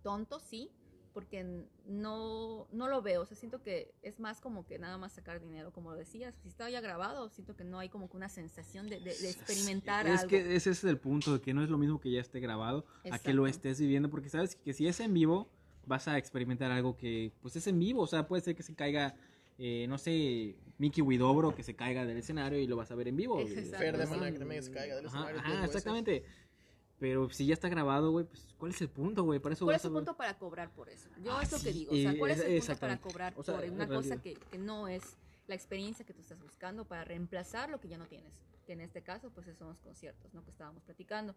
[0.02, 0.70] tonto, sí,
[1.12, 1.44] porque
[1.86, 3.22] no, no lo veo.
[3.22, 6.34] O sea, siento que es más como que nada más sacar dinero, como lo decías.
[6.42, 9.30] Si estaba ya grabado, siento que no hay como que una sensación de, de- de
[9.30, 10.30] experimentar Es algo.
[10.30, 12.86] que ese es el punto, de que no es lo mismo que ya esté grabado
[13.10, 15.48] a que lo estés viviendo, porque sabes que si es en vivo,
[15.86, 18.74] vas a experimentar algo que, pues es en vivo, o sea, puede ser que se
[18.74, 19.14] caiga,
[19.58, 23.08] eh, no sé, Mickey Widobro, que se caiga del escenario y lo vas a ver
[23.08, 23.38] en vivo.
[23.46, 24.06] Fer de.
[24.06, 25.38] Maná que también se caiga del escenario.
[25.40, 26.22] ajá, dos veces.
[27.02, 29.40] Pero si ya está grabado, güey, pues ¿cuál es el punto, güey?
[29.40, 31.08] Para eso ¿Cuál es el punto para cobrar por eso?
[31.20, 31.92] Yo Ah, es lo que sí, digo.
[31.92, 34.56] O sea, ¿cuál es el punto para cobrar O sea, por una cosa que, que
[34.56, 35.16] no es
[35.48, 38.32] la experiencia que tú estás buscando para reemplazar lo que ya no tienes?
[38.66, 40.44] Que en este caso, pues son los conciertos, ¿no?
[40.44, 41.34] Que estábamos platicando.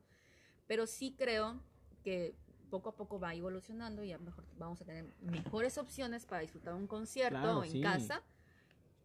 [0.67, 1.59] Pero sí creo
[2.03, 2.35] que
[2.69, 6.41] poco a poco va evolucionando y a lo mejor vamos a tener mejores opciones para
[6.43, 7.81] disfrutar un concierto Claro, en sí.
[7.81, 8.21] casa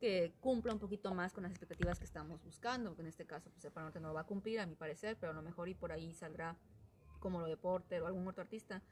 [0.00, 2.94] que cumpla un poquito más con las expectativas que estamos buscando.
[2.96, 5.16] Que en este caso, pues el Panote no lo va a cumplir, a mi parecer,
[5.20, 6.56] pero a lo mejor y por ahí saldrá
[7.20, 8.82] como lo de Porter o algún otro artista.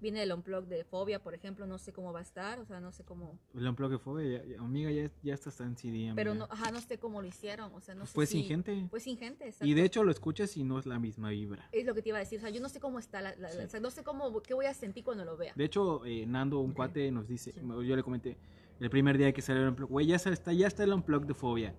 [0.00, 2.80] Viene el Unplug de Fobia, por ejemplo, no sé cómo va a estar, o sea,
[2.80, 3.38] no sé cómo...
[3.54, 6.14] El Unplugged fue, ya, ya- amiga, ya, ya está en CD, amiga.
[6.16, 8.46] Pero no, ajá, no sé cómo lo hicieron, o sea, no sé Fue si- sin
[8.48, 8.86] gente.
[8.90, 9.64] Fue sin gente, exacto.
[9.64, 11.68] Y de hecho lo escuchas y no es la misma vibra.
[11.70, 13.30] Es lo que te iba a decir, o sea, yo no sé cómo está, la,
[13.36, 13.58] la- la- Sí.
[13.64, 15.52] o sea, no sé cómo, qué voy a sentir cuando lo vea.
[15.54, 17.60] De hecho, eh, Nando, un cuate, nos dice, Sí.
[17.60, 18.36] yo le comenté,
[18.80, 21.34] el primer día que salió el Unplugged, güey, ya está, ya está el Unplugged de
[21.34, 21.74] Fobia.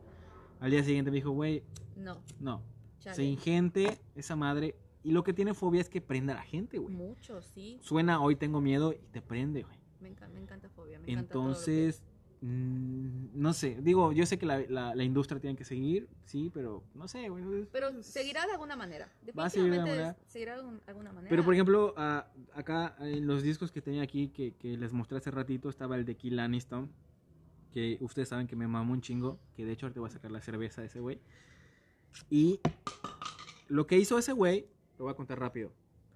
[0.60, 1.64] Al día siguiente me dijo, güey,
[1.96, 2.62] No, no,
[3.00, 3.16] chale.
[3.16, 4.76] sin gente, esa madre
[5.06, 6.96] Y lo que tiene fobia es que prende a la gente, güey.
[6.96, 7.78] Mucho, sí.
[7.82, 9.78] Suena hoy tengo miedo y te prende, güey.
[10.00, 10.98] Me, enca- me encanta fobia.
[11.00, 12.04] Me encanta todo lo que- Entonces,
[12.46, 16.84] no sé, digo, yo sé que la, la- la industria tiene que seguir, sí, pero
[16.94, 17.66] no sé, güey.
[17.72, 19.10] Pero seguirá de alguna manera.
[19.38, 20.18] Va a seguir de Definitivamente manera.
[20.28, 21.30] seguirá de un- alguna manera.
[21.30, 21.94] Pero por ejemplo,
[22.54, 26.04] acá en los discos que tenía aquí, que, que les mostré hace ratito, estaba el
[26.04, 26.92] de Kill Aniston,
[27.74, 30.32] que ustedes saben que me mamó un chingo, que de hecho ahorita voy a sacar
[30.32, 31.22] la cerveza de ese güey.
[32.30, 32.60] Y
[33.70, 34.68] lo que hizo ese güey,
[34.98, 35.72] lo voy a contar rápido,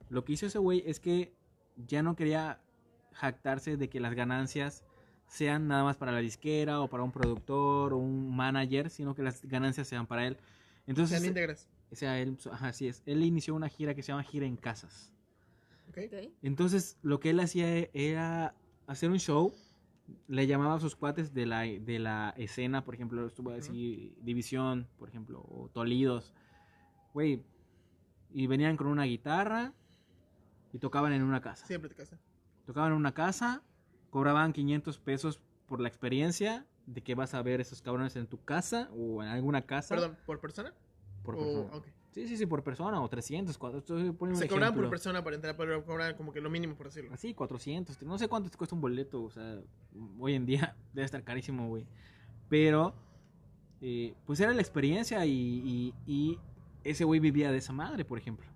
[0.10, 1.34] lo que hizo ese güey es que
[1.78, 2.62] ya no quería
[3.14, 4.84] jactarse de que las ganancias
[5.28, 9.24] sean nada más para la disquera o para un productor o un manager, sino que
[9.24, 10.38] las ganancias sean para él.
[10.88, 11.68] Entonces, Sean íntegras.
[11.92, 13.04] o sea, él, ajá, así es.
[13.06, 15.12] Él inició una gira que se llama Gira en Casas.
[15.90, 15.98] ¿ok?
[16.08, 16.30] Ok.
[16.42, 18.56] Entonces, lo que él hacía era
[18.88, 19.54] hacer un show.
[20.30, 24.88] Le llamaba a sus cuates de la, de la escena, por ejemplo, estuvo así, División,
[24.98, 26.34] por ejemplo, o Tolidos.
[27.14, 27.44] Güey,
[28.34, 29.74] y venían con una guitarra
[30.72, 31.66] y tocaban en una casa.
[31.66, 32.18] Siempre te casa.
[32.66, 33.64] Tocaban en una casa,
[34.18, 38.44] cobraban 500 pesos por la experiencia de que vas a ver esos cabrones en tu
[38.44, 39.94] casa o en alguna casa.
[39.94, 40.74] Perdón, ¿por persona?
[41.24, 41.38] Por O-
[41.70, 41.84] persona.
[42.14, 44.00] Sí, sí, sí, por persona, o 300, 400.
[44.02, 46.74] estoy poniendo un Se cobraban por persona para entrar, pero cobraban como que lo mínimo,
[46.74, 47.14] por decirlo.
[47.14, 48.02] Así, 400.
[48.02, 49.22] No sé cuánto te cuesta un boleto.
[49.24, 49.60] O sea,
[50.20, 51.86] hoy en día debe estar carísimo, güey.
[52.50, 52.96] Pero,
[53.82, 56.40] eh, pues era la experiencia y, y- y
[56.84, 58.48] ese güey vivía de esa madre, por ejemplo.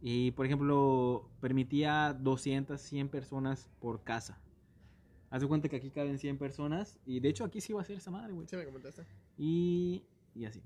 [0.00, 4.38] Y, por ejemplo, permitía 200, 100 personas por casa.
[5.32, 6.98] Haz de cuenta que aquí caben 100 personas.
[7.06, 8.46] Y de hecho, aquí sí va a ser esa madre, güey.
[8.46, 9.06] Sí, me comentaste.
[9.38, 10.04] Y,
[10.34, 10.62] y así.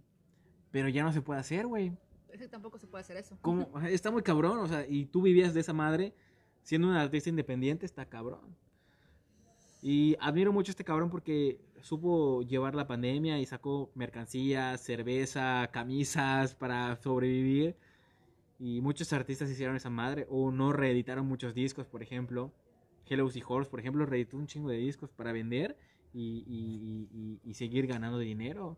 [0.73, 1.93] Pero ya no se puede hacer, güey.
[2.33, 3.39] Es que tampoco se puede hacer eso.
[3.43, 6.13] Como, está muy cabrón, o sea, y tú vivías de esa madre
[6.65, 8.57] siendo un artista independiente, está cabrón.
[9.83, 15.71] Y admiro mucho a este cabrón porque supo llevar la pandemia y sacó mercancías, cerveza,
[15.73, 17.77] camisas para sobrevivir.
[18.59, 22.53] Y muchos artistas hicieron esa madre o no reeditaron muchos discos, por ejemplo.
[23.09, 25.77] Hello Horse, por ejemplo, reeditó un chingo de discos para vender
[26.13, 28.77] y, y- y- y- y seguir ganando dinero.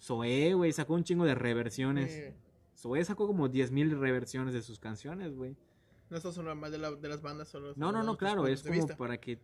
[0.00, 2.12] Zoé, güey, sacó un chingo de reversiones.
[2.12, 2.34] Eh,
[2.76, 5.56] Zoé sacó como 10.000 reversiones de sus canciones, güey.
[6.10, 7.74] no son más de, la- de las bandas, solo.
[7.76, 9.36] No, no, no, claro, es como para que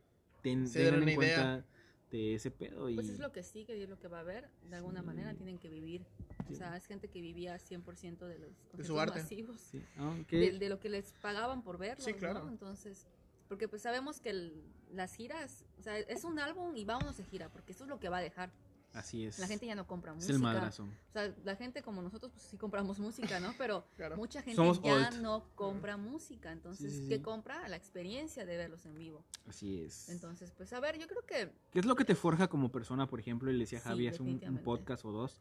[0.42, 1.16] ten- tengan en idea.
[1.16, 1.64] cuenta
[2.10, 2.88] de ese pedo.
[2.88, 2.94] Y...
[2.94, 4.48] Pues es lo que sigue y es lo que va a haber.
[4.70, 5.06] De alguna Sí.
[5.06, 6.06] manera tienen que vivir.
[6.46, 6.54] Sí.
[6.54, 9.20] O sea, es gente que vivía 100% de los su conciertos arte.
[9.20, 9.60] masivos.
[9.60, 9.82] Sí,
[10.30, 12.44] De, de lo que les pagaban por verlos, Sí, claro.
[12.44, 12.50] ¿no?
[12.50, 13.06] Entonces,
[13.48, 14.62] porque pues sabemos que el-
[14.92, 17.98] las giras, o sea, es un álbum y vámonos de gira, porque eso es lo
[17.98, 18.50] que va a dejar.
[18.92, 19.40] Así es.
[19.40, 20.34] La gente ya no compra es música.
[20.34, 20.84] el madrazo.
[20.84, 23.52] O sea, la gente como nosotros, pues sí compramos música, ¿no?
[23.58, 24.16] Pero Claro.
[24.16, 25.20] mucha gente Somos ya old.
[25.20, 26.52] no compra música.
[26.52, 27.68] Entonces, Sí, sí, ¿qué compra?
[27.68, 29.24] La experiencia de verlos en vivo.
[29.48, 30.08] Así es.
[30.10, 33.08] Entonces, pues a ver, yo creo que ¿Qué es lo que te forja como persona,
[33.08, 33.50] por ejemplo?
[33.50, 35.40] Y le decía a Javi hace un- podcast o dos,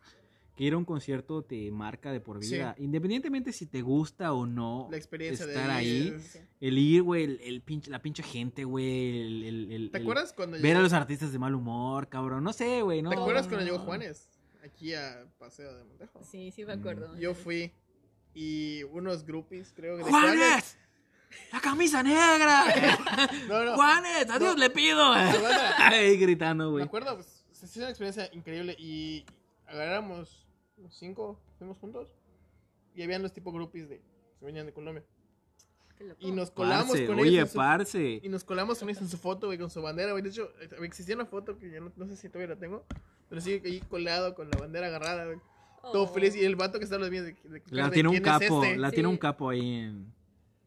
[0.55, 2.55] que ir a un concierto te marca de por Sí.
[2.55, 2.75] vida.
[2.77, 6.13] Independientemente si te gusta o no La experiencia de estar ahí.
[6.15, 9.19] es- El ir, güey, el, el pinche, la pinche gente, güey.
[9.21, 12.43] El, el- el- ¿Te el- acuerdas cuando Ver a los artistas de mal humor, cabrón.
[12.43, 13.01] No sé, güey.
[13.01, 13.83] No, ¿te acuerdas no, cuando llegó no.
[13.85, 14.29] Juanes?
[14.63, 16.21] Aquí a Paseo de Montejo.
[16.23, 16.79] sí, sí me Mm.
[16.79, 17.17] acuerdo.
[17.19, 17.71] Yo fui
[18.35, 20.77] y unos groupies, creo que de ¡Juanes!
[21.51, 22.63] ¡La camisa negra!
[23.49, 23.75] No, no.
[23.75, 24.29] ¡Juanes!
[24.29, 24.59] ¡A Dios No.
[24.59, 25.03] le pido!
[25.11, 26.83] Ahí gritando, Me güey.
[26.85, 29.25] acuerdo, pues, se hizo una experiencia increíble y
[29.73, 30.47] agarramos
[30.89, 32.13] cinco, fuimos juntos
[32.95, 33.97] y habían los tipo groupies de
[34.39, 35.03] que venían de Colombia.
[36.19, 38.19] Y nos colamos Parce, con oye, ellos en su, parce.
[38.21, 40.21] y nos colamos con ellos en su foto, güey, con su bandera, güey.
[40.23, 42.83] De hecho, eh, existía una foto que ya no, no sé si todavía la tengo,
[43.29, 45.37] pero sigue ahí colado con la bandera agarrada, güey.
[45.93, 46.07] Todo Oh.
[46.07, 48.15] feliz y el vato que está a los míos de, de- La de tiene un
[48.15, 48.77] es capo, este.
[48.77, 48.95] la Sí.
[48.95, 50.13] tiene un capo ahí en,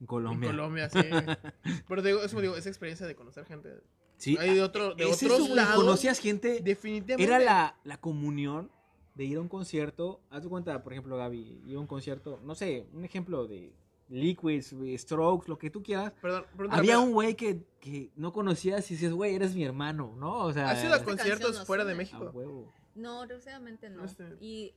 [0.01, 0.49] en Colombia.
[0.51, 0.99] En Colombia, sí.
[1.89, 3.74] Pero te digo, eso me digo, esa experiencia de conocer gente.
[4.16, 5.74] Sí, Hay de, otro, de es otros eso, lados.
[5.77, 6.61] Conocías gente.
[6.62, 7.23] Definitivamente.
[7.24, 8.70] Era la, la comunión
[9.16, 10.20] de ir a un concierto.
[10.30, 13.72] Haz de cuenta, por ejemplo, Gaby, ir a un concierto, no sé, un ejemplo de
[14.09, 16.12] Liquids, Strokes, lo que tú quieras.
[16.22, 20.14] Perdón, pregunta Había un güey que, que no conocías y dices, güey, eres mi hermano,
[20.16, 20.44] ¿no?
[20.44, 22.30] O sea, ¿Has ido a conciertos fuera de a México?
[22.32, 22.72] huevo.
[22.94, 24.05] No, desgraciadamente no.
[24.05, 24.72] Este- Y,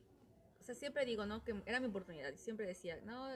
[0.59, 1.43] o sea, siempre digo, ¿no?
[1.43, 2.33] Que era mi oportunidad.
[2.35, 3.27] Siempre decía, no,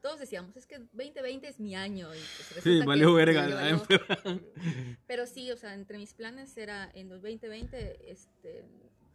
[0.00, 2.08] todos decíamos, es que 2020 es mi año.
[2.14, 2.18] Y
[2.52, 3.42] pues Sí, valió que verga.
[3.54, 3.82] valió.
[5.06, 8.64] Pero sí, o sea, entre mis planes era en los 2020, este,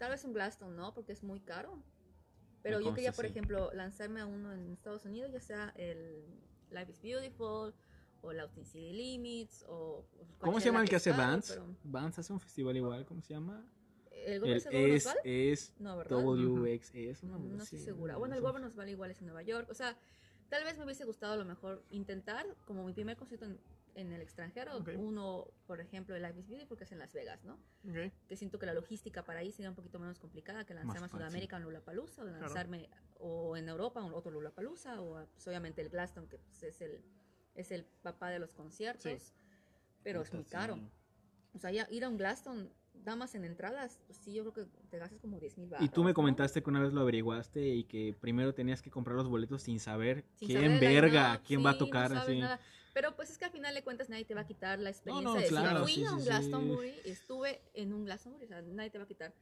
[0.01, 0.95] tal vez un Glaston, ¿no?
[0.95, 1.77] Porque es muy caro.
[2.63, 3.29] Pero Me yo quería, por sí.
[3.29, 6.25] ejemplo, lanzarme a uno en Estados Unidos, ya sea el
[6.71, 7.71] Life is Beautiful,
[8.21, 10.03] o la City Limits, o...
[10.39, 11.51] ¿Cómo se llama el que hace Vans?
[11.51, 13.63] pero- hace un festival igual, ¿cómo se llama?
[14.09, 16.17] ¿El es, es No, ¿verdad?
[16.17, 17.23] WXS.
[17.23, 18.13] No, no estoy sí, segura.
[18.13, 18.41] no Bueno, el.
[18.41, 19.67] Governors Valley igual es en Nueva York.
[19.69, 19.95] O sea,
[20.49, 23.59] tal vez me hubiese gustado a lo mejor intentar, como mi primer concierto en,
[23.95, 24.77] en el extranjero.
[24.77, 24.89] Ok.
[24.97, 27.53] Uno, por ejemplo, el Life is Beautiful, que es en Las Vegas, ¿no?
[27.87, 28.11] Ok.
[28.27, 31.09] Que siento que la logística para ahí sería un poquito menos complicada que lanzarme a
[31.09, 31.19] fácil.
[31.19, 32.89] Sudamérica en Lollapalooza, o lanzarme
[33.19, 36.81] o en Europa en otro Lollapalooza, o a, pues, obviamente el Glaston, que pues, es,
[36.81, 37.01] el,
[37.55, 39.21] es el papá de los conciertos.
[39.21, 39.33] Sí.
[40.03, 40.79] Pero es muy caro.
[41.53, 44.71] O sea, ya ir a un Glaston, damas en entradas, pues sí, yo creo que
[44.89, 47.83] te gastas como 10 mil Y tú me comentaste que una vez lo averiguaste y
[47.83, 51.65] que primero tenías que comprar los boletos sin saber Sin quién saber el verga, quién
[51.65, 52.07] va a sí, no tocar.
[52.09, 52.39] sabes así.
[52.39, 52.59] nada.
[52.93, 55.33] Pero pues es que al final de cuentas nadie te va a quitar la experiencia
[55.33, 58.47] no, de claro, si fui sí, a un sí, Glastonbury, estuve en un Glastonbury, o
[58.47, 59.33] sea, nadie te va a quitar.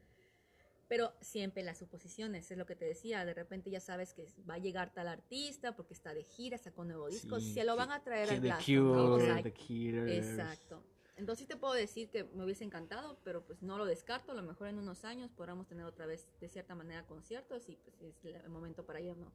[0.88, 4.56] Pero siempre las suposiciones, es lo que te decía, de repente ya sabes que va
[4.56, 7.92] a llegar tal artista porque está de gira, sacó nuevo disco, Sí, se lo van
[7.92, 9.14] a traer al The Glaston, ¿no?
[9.14, 10.18] O sea, The.
[10.18, 10.84] Exacto.
[11.16, 14.32] Entonces sí te puedo decir que me hubiese encantado, pero pues no lo descarto.
[14.32, 17.76] A lo mejor en unos años podamos tener otra vez de cierta manera conciertos y
[17.76, 19.32] pues es el momento para ir ¿no?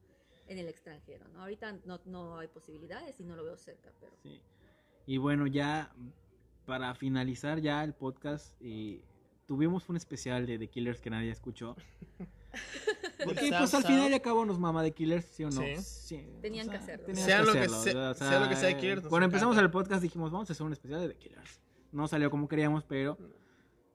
[0.49, 1.27] En el extranjero.
[1.33, 1.43] ¿no?
[1.43, 4.41] Ahorita no, no hay posibilidades y no lo veo cerca, pero Sí.
[5.07, 5.93] Y bueno, ya
[6.67, 9.03] para finalizar ya el podcast, eh,
[9.47, 11.77] tuvimos un especial de The Killers que nadie escuchó.
[13.25, 13.85] Porque pues al sad.
[13.85, 15.63] final y al cabo nos mama The Killers, ¿sí o no?
[15.83, 16.27] Sí.
[16.41, 17.07] Tenían que hacerlo.
[17.07, 19.67] tenían Sea lo que sea- o sea lo que sea de Killers, Cuando empezamos encanta.
[19.67, 21.61] el podcast dijimos, vamos a hacer un especial de The Killers.
[21.93, 23.17] No salió como queríamos, pero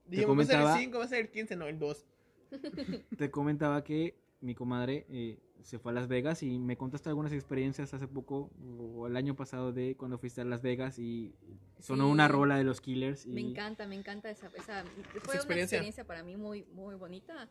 [0.08, 2.06] Dijimos, va a ser comentaba- el 5, va a ser el 15, no, el 2.
[3.18, 7.32] te comentaba que mi comadre eh, se fue a Las Vegas y me contaste algunas
[7.34, 8.50] experiencias hace poco
[8.80, 11.34] o el año pasado de cuando fuiste a Las Vegas y
[11.80, 12.12] sonó Sí.
[12.12, 13.26] una rola de los Killers.
[13.26, 13.30] Y...
[13.30, 15.78] me encanta, me encanta esa, esa fue una experiencia.
[15.78, 17.50] experiencia para mí muy, muy bonita,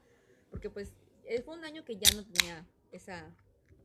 [0.50, 0.92] porque pues
[1.24, 3.30] eh, fue un año que ya no tenía esa,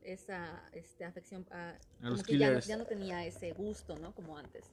[0.03, 2.67] esa este, afección a, como los que ya, Killers.
[2.67, 4.13] ya no tenía ese gusto, ¿no?
[4.15, 4.65] Como antes.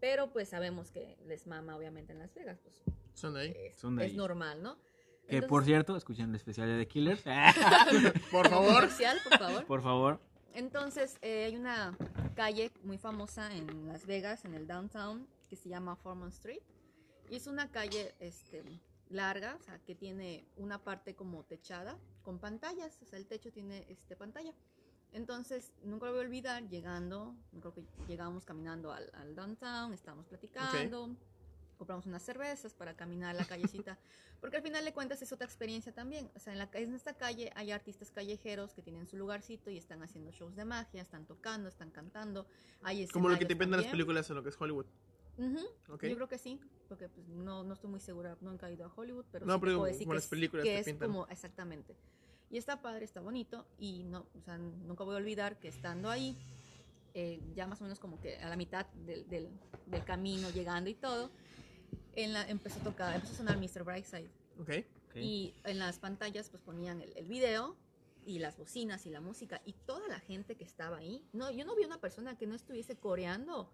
[0.00, 2.82] Pero pues sabemos que les mama obviamente en Las Vegas, pues
[3.14, 3.54] Son de ahí.
[3.56, 4.16] es, Son de es ahí.
[4.18, 4.76] normal, ¿no?
[5.26, 7.22] Que Entonces- por cierto, escuchen el especial de The Killers.
[8.30, 8.74] Por favor.
[8.74, 9.66] Comercial, por favor.
[9.66, 10.20] por favor.
[10.52, 11.96] Entonces, eh, hay una
[12.36, 16.60] calle muy famosa en Las Vegas, en el downtown, que se llama Foreman Street.
[17.30, 18.62] Y es una calle este,
[19.08, 23.50] larga, o sea, que tiene una parte como techada con pantallas, o sea, el techo
[23.50, 24.52] tiene este, pantalla.
[25.12, 30.26] Entonces, nunca lo voy a olvidar, llegando, creo que llegamos caminando al, al downtown, estábamos
[30.26, 31.16] platicando,
[31.84, 33.98] compramos unas cervezas para caminar la callecita,
[34.40, 36.30] porque al final de cuentas es otra experiencia también.
[36.34, 39.76] O sea, en, la, en esta calle hay artistas callejeros que tienen su lugarcito y
[39.76, 42.46] están haciendo shows de magia, están tocando, están cantando.
[42.82, 44.86] Hay Como lo que te pintan las películas en lo que es Hollywood.
[45.36, 45.58] Ujú,
[45.90, 46.04] Ok.
[46.04, 48.92] Yo creo que sí, porque pues, no, no estoy muy segura, nunca he ido a
[48.94, 50.86] Hollywood, pero No, sí te pero puedo decir como que, es- películas que te es
[50.86, 51.08] pintan.
[51.08, 51.96] como, exactamente.
[52.50, 56.08] Y está padre, está bonito, y no, o sea, nunca voy a olvidar que estando
[56.08, 56.36] ahí,
[57.14, 59.48] eh, ya más o menos como que a la mitad del, del,
[59.86, 61.30] del camino, llegando y todo,
[62.16, 63.84] en la, empezó a tocar, empezó a sonar Mr.
[63.84, 64.30] Brightside.
[64.60, 64.70] Ok.
[65.10, 65.16] Ok.
[65.16, 67.76] Y en las pantallas pues ponían el, el video
[68.26, 71.22] y las bocinas y la música y toda la gente que estaba ahí.
[71.32, 73.70] No, yo no vi una persona que no estuviese coreando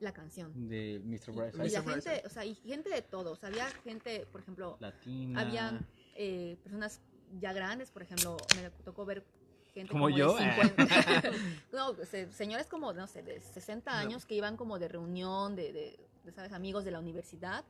[0.00, 0.68] la canción.
[0.68, 1.30] De Mr.
[1.30, 1.66] Y, Bryce.
[1.66, 1.84] y la Mr.
[1.84, 2.14] Brightside.
[2.14, 3.32] gente, o sea, y gente de todo.
[3.32, 5.40] O sea, había gente, por ejemplo, Latina.
[5.40, 5.80] había
[6.16, 7.00] eh, personas
[7.40, 9.24] ya grandes, por ejemplo, me tocó ver
[9.72, 10.36] gente Como de yo.
[10.36, 11.30] 50.
[11.72, 15.72] no, se- señores como, no sé, de 60 años que iban como de reunión, de,
[15.72, 16.52] de, de, ¿sabes?
[16.52, 17.64] Amigos de la universidad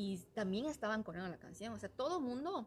[0.00, 1.74] y también estaban coreando la canción.
[1.74, 2.66] O sea, todo el mundo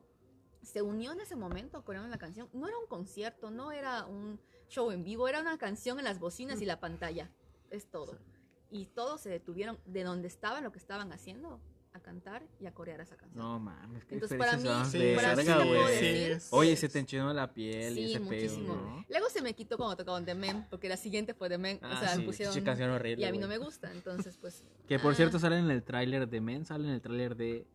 [0.62, 2.48] se unió en ese momento coreando la canción.
[2.54, 4.40] No era un concierto, no era un
[4.70, 7.32] show en vivo, era una canción en las bocinas y la pantalla.
[7.72, 8.20] Es todo.
[8.70, 11.60] Y todos se detuvieron de donde estaban, lo que estaban haciendo,
[11.94, 13.38] a cantar y a corear esa canción.
[13.38, 17.54] No mames, qué Entonces, para mí- Sí, para mí decir- Oye, se te enchinó la
[17.54, 18.76] piel y Sí, ese pedo, muchísimo.
[18.76, 19.06] ¿no?
[19.08, 21.80] Luego se me quitó cuando tocaban The Men, porque la siguiente fue The Men.
[21.84, 22.60] Ah, o sea, sí, pusieron.
[22.64, 24.64] canción horrible, y a mí no me gusta, entonces, pues.
[24.88, 27.68] Que por ah, cierto sale en el tráiler de Men, sale en el tráiler de...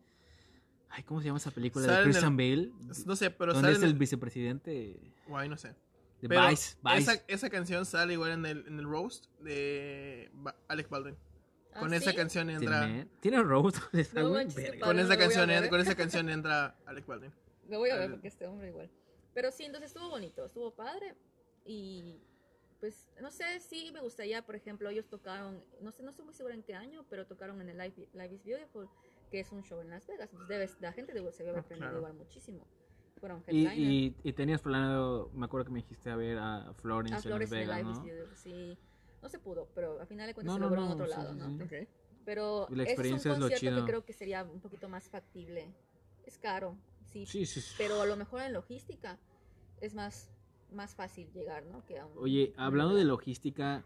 [0.89, 1.85] Ay, ¿cómo se llama esa película?
[1.85, 2.71] Sale de Christian Bale.
[3.05, 3.77] No sé, pero donde sale.
[3.77, 5.75] es el vicepresidente Guay, no sé.
[6.21, 6.75] de Vice.
[6.83, 6.97] Vice.
[6.97, 10.29] Esa, esa canción sale igual en el, en el roast de
[10.67, 11.15] Alec Baldwin.
[11.79, 12.15] ¿Ah, Con esa sí?
[12.17, 13.07] canción Tiene, entra.
[13.19, 13.77] Tiene roast.
[13.93, 14.79] Está No manches, padre.
[14.79, 17.31] Con esa canción, en- con esa canción entra Alec Baldwin.
[17.69, 18.89] Lo voy a ver porque este hombre igual.
[19.33, 21.15] Pero sí, entonces estuvo bonito, estuvo padre.
[21.65, 22.19] Y
[22.79, 26.33] pues, no sé, sí me gustaría, por ejemplo, ellos tocaron, no sé, no estoy muy
[26.33, 28.89] segura en qué año, pero tocaron en el Live, Live is Beautiful,
[29.29, 30.29] que es un show en Las Vegas.
[30.31, 31.97] Entonces debes- la gente debe- se debe haber Ah, aprendido claro.
[31.99, 32.65] igual muchísimo.
[33.19, 37.15] Fueron Y, y, y tenías planeado, me acuerdo que me dijiste a ver a Florence,
[37.17, 38.03] a Flores en en el Las Live Vegas, is ¿no?
[38.15, 38.77] Beautiful, sí.
[39.21, 41.11] No se pudo, pero al final de cuentas No, se no, logró en otro sí,
[41.11, 41.67] lado, sí, ¿no?
[42.25, 43.85] Pero la experiencia es es un lo concierto chido.
[43.85, 45.73] que creo que sería un poquito más factible.
[46.25, 46.77] Es caro,
[47.11, 47.73] sí, Sí, sí, sí.
[47.77, 49.17] pero a lo mejor en logística
[49.81, 50.29] es más,
[50.71, 51.83] más fácil llegar, ¿no?
[51.85, 53.83] Que a un- Oye, hablando de logística,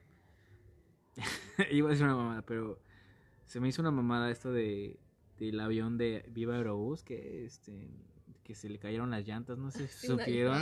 [1.71, 2.79] iba a decir una mamada, pero
[3.45, 4.99] se me hizo una mamada esto de
[5.37, 7.89] del avión de Viva Aerobús que este
[8.53, 10.61] que se le cayeron las llantas, no sé si supieron.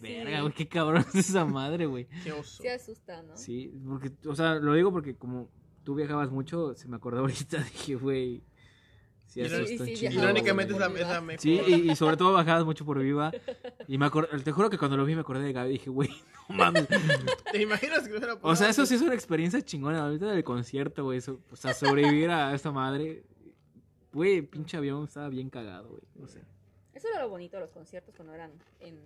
[0.00, 2.06] Verga, güey, qué cabrón es esa madre, güey.
[2.22, 2.62] Qué oso.
[2.62, 3.36] Sí asusta, ¿no?
[3.36, 5.48] Sí, porque, o sea, lo digo porque como
[5.82, 8.42] tú viajabas mucho, se me acordó ahorita, dije, güey.
[9.26, 10.92] Sí, Y eso no- sí, Irónicamente es la, es
[11.22, 11.40] mejor.
[11.40, 13.32] Sí, y, y sobre todo bajabas mucho por Viva.
[13.88, 15.72] Y me acor- te juro que cuando lo vi me acordé de Gaby.
[15.72, 16.10] Dije, güey,
[16.48, 16.86] no mames.
[17.50, 20.04] ¿Te imaginas que hubiera O sea, eso sí es una experiencia chingona.
[20.04, 21.18] Ahorita del concierto, güey.
[21.50, 23.24] O sea, sobrevivir a esta madre.
[24.12, 26.02] Güey, pinche avión estaba bien cagado, güey.
[26.14, 26.42] No sé.
[26.94, 28.98] Eso era lo bonito de los conciertos cuando eran en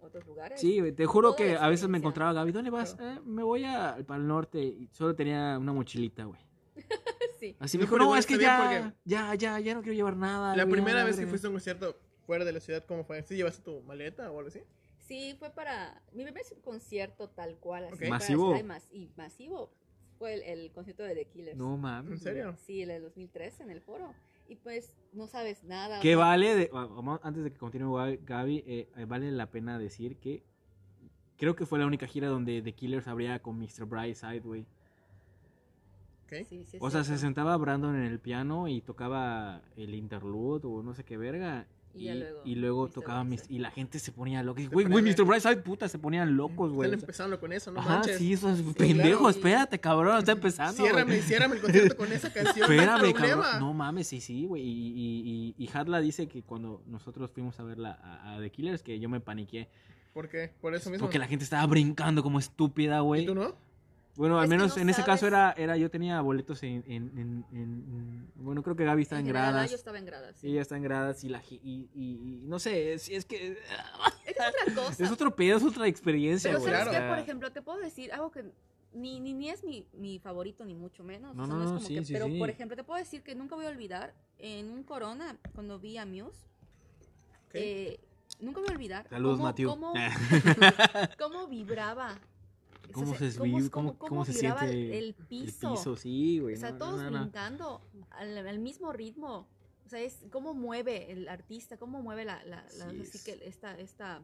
[0.00, 0.60] otros lugares.
[0.60, 2.52] Sí, te juro Toda que a veces me encontraba Gaby.
[2.52, 2.96] ¿Dónde vas?
[3.00, 4.60] "Eh, me voy a, para el norte.
[4.62, 6.40] Y solo tenía una mochilita, güey.
[7.40, 7.56] sí.
[7.58, 10.16] Así me No, dijo, no, es que ya, porque- ya, ya, ya no quiero llevar
[10.16, 10.54] nada.
[10.56, 11.30] La güey, primera vez que madre".
[11.30, 11.96] fuiste a un concierto
[12.26, 13.22] fuera de la ciudad, ¿cómo fue?
[13.22, 14.60] ¿Sí llevaste tu maleta o algo así?
[15.06, 17.84] Sí, fue para mi primer concierto tal cual.
[17.84, 18.00] Así, Ok.
[18.00, 18.56] para Masivo.
[18.56, 19.70] y mas- y masivo
[20.18, 21.56] fue el, el concierto de The Killers.
[21.58, 22.12] No mames.
[22.12, 22.56] ¿En serio?
[22.64, 24.14] Sí, el del 2003 en el foro.
[24.48, 26.00] Y pues no sabes nada.
[26.00, 26.54] ¿Qué o sea, vale?
[26.54, 26.70] De,
[27.22, 30.42] antes de que continúe Gaby, eh, eh, vale la pena decir que
[31.36, 33.86] creo que fue la única gira donde The Killers abría con Mr.
[33.86, 34.66] Brightside, güey.
[36.24, 36.44] ¿Ok?
[36.48, 40.82] Sí, sí, O sea, se sentaba Brandon en el piano y tocaba el interlude o
[40.82, 41.66] no sé qué verga.
[41.94, 42.14] Y Y, ya
[42.44, 42.92] y luego luego, Mr.
[42.92, 44.60] tocaba Mis- y la gente se ponía loca.
[44.60, 45.24] Y, Güey, güey, Mr.
[45.24, 46.92] Brightside, puta, se ponían locos, güey.
[46.92, 48.18] Empezando con eso, no Ajá, manches.
[48.18, 50.82] sí, eso es pendejo, espérate, cabrón, está empezando.
[50.82, 52.66] Ciérrame, ciérrame el concierto con esa canción.
[52.68, 53.42] no Espérame, problema.
[53.42, 53.60] cabrón.
[53.60, 54.62] No mames, sí, sí, güey.
[54.62, 58.50] Y, y, y, y Hadla dice que cuando nosotros fuimos a verla a, a The
[58.50, 59.68] Killers, que yo me paniqué.
[60.12, 60.52] ¿Por qué?
[60.60, 61.06] Por eso mismo.
[61.06, 63.26] Porque la gente estaba brincando como estúpida, ¿Y güey.
[63.26, 63.54] tú no?
[64.16, 66.84] Bueno, al Es que menos no en ese caso era, era yo tenía boletos en,
[66.86, 69.70] en, en- en- en- Bueno, creo que Gaby está en, grada, gradas.
[69.70, 70.36] Yo estaba en gradas.
[70.36, 73.58] Sí, ella está en gradas y la y, y- y no sé, si es que
[74.26, 75.04] Es otra cosa.
[75.04, 76.72] es otro pedo, es otra experiencia, Pero güey.
[76.72, 76.96] ¿sabes o qué?
[76.98, 78.44] sea, Por ejemplo, te puedo decir algo que
[78.92, 81.34] ni, ni, ni es mi, mi favorito, ni mucho menos.
[81.34, 82.38] No, o sea, no, es no, como sí, que- sí, pero, sí.
[82.38, 85.98] por ejemplo, te puedo decir que nunca voy a olvidar en un Corona, cuando vi
[85.98, 86.38] a Muse,
[87.52, 87.98] eh,
[88.40, 89.92] nunca voy a olvidar Saludos, cómo,
[91.18, 92.16] cómo vibraba.
[92.94, 95.74] ¿Cómo O sea, se vi- cómo- cómo se siente el el piso.
[95.74, 96.54] piso, sí, güey.
[96.54, 97.20] O sea, no, todos no, no.
[97.20, 99.46] brincando al, al mismo ritmo.
[99.84, 103.24] O sea, es cómo mueve el artista, cómo mueve la, la, la- Sí, así es-
[103.24, 104.22] que esta, esta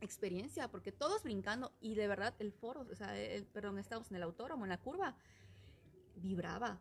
[0.00, 4.16] experiencia, porque todos brincando y de verdad el foro, o sea, el, perdón, estábamos en
[4.16, 5.14] el autódromo, en la curva,
[6.16, 6.78] vibraba.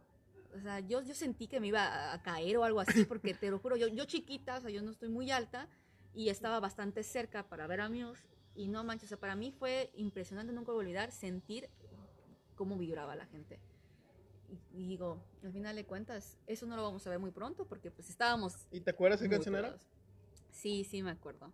[0.56, 3.34] O sea, yo, yo sentí que me iba a- a caer o algo así, porque
[3.34, 5.68] te lo juro, yo, yo chiquita, o sea, yo no estoy muy alta
[6.14, 8.22] y estaba bastante cerca para ver a Muse
[8.56, 11.70] y no manches, o sea, para mí fue impresionante, nunca voy a olvidar sentir
[12.56, 13.60] cómo vibraba la gente.
[14.50, 17.66] Y, y digo, al final de cuentas, eso no lo vamos a ver muy pronto
[17.66, 18.68] porque pues estábamos...
[18.72, 19.78] ¿Y te acuerdas qué canción era?
[20.52, 21.52] Sí, sí, me acuerdo.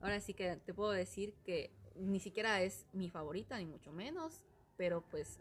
[0.00, 4.42] Ahora sí que te puedo decir que ni siquiera es mi favorita, ni mucho menos,
[4.76, 5.40] pero pues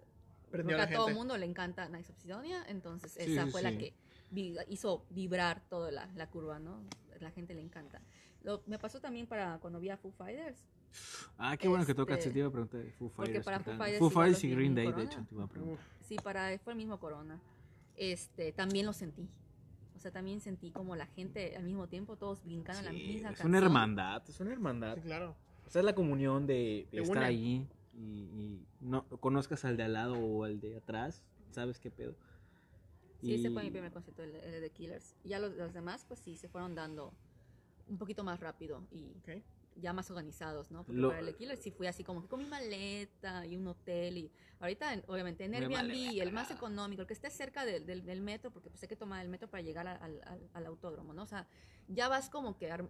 [0.51, 3.33] Prendió creo a que a todo el mundo le encanta Nights of Sidonia, entonces Sí,
[3.33, 3.67] esa fue sí.
[3.69, 3.93] la que
[4.69, 6.81] hizo vibrar toda la, la curva, ¿no?
[7.19, 8.01] La gente le encanta.
[8.43, 10.65] Lo, me pasó también para cuando vi a Foo Fighters.
[11.37, 13.45] Ah, qué bueno que tocas, Este, te iba a preguntar de Foo porque Fighters.
[13.45, 13.77] para ¿qué Foo?
[13.77, 15.09] Fighters Foo Fighters y Green Day, de Corona.
[15.11, 15.85] hecho, te iba a preguntar.
[16.01, 17.39] Sí, para fue el mismo Corona.
[17.95, 19.27] Este, también lo sentí.
[19.95, 22.97] O sea, también sentí como la gente al mismo tiempo todos brincando en la Sí,
[22.97, 23.47] misma es canción.
[23.47, 24.95] una hermandad, es una hermandad.
[24.95, 25.35] sí, claro.
[25.65, 29.83] O sea, es la comunión de, de estar ahí y, y no conozcas al de
[29.83, 32.15] al lado o al de atrás, sabes qué pedo.
[33.21, 35.15] Sí, ese Y- fue mi primer concierto, el, el de The Killers.
[35.23, 37.13] Y ya los, los demás, pues sí, se fueron dando
[37.93, 39.41] un poquito más rápido y Ok.
[39.75, 40.83] ya más organizados, ¿no?
[40.83, 43.55] Porque Lo- para el de Killers sí fui así como que con mi maleta y
[43.55, 47.65] un hotel y ahorita, en- obviamente, en Airbnb, el más económico, el que esté cerca
[47.65, 50.21] del, del, del metro, porque pues hay que tomar el metro para llegar a- al,
[50.25, 51.23] al, al autódromo, ¿no?
[51.23, 51.47] O sea,
[51.87, 52.89] ya vas como que ar-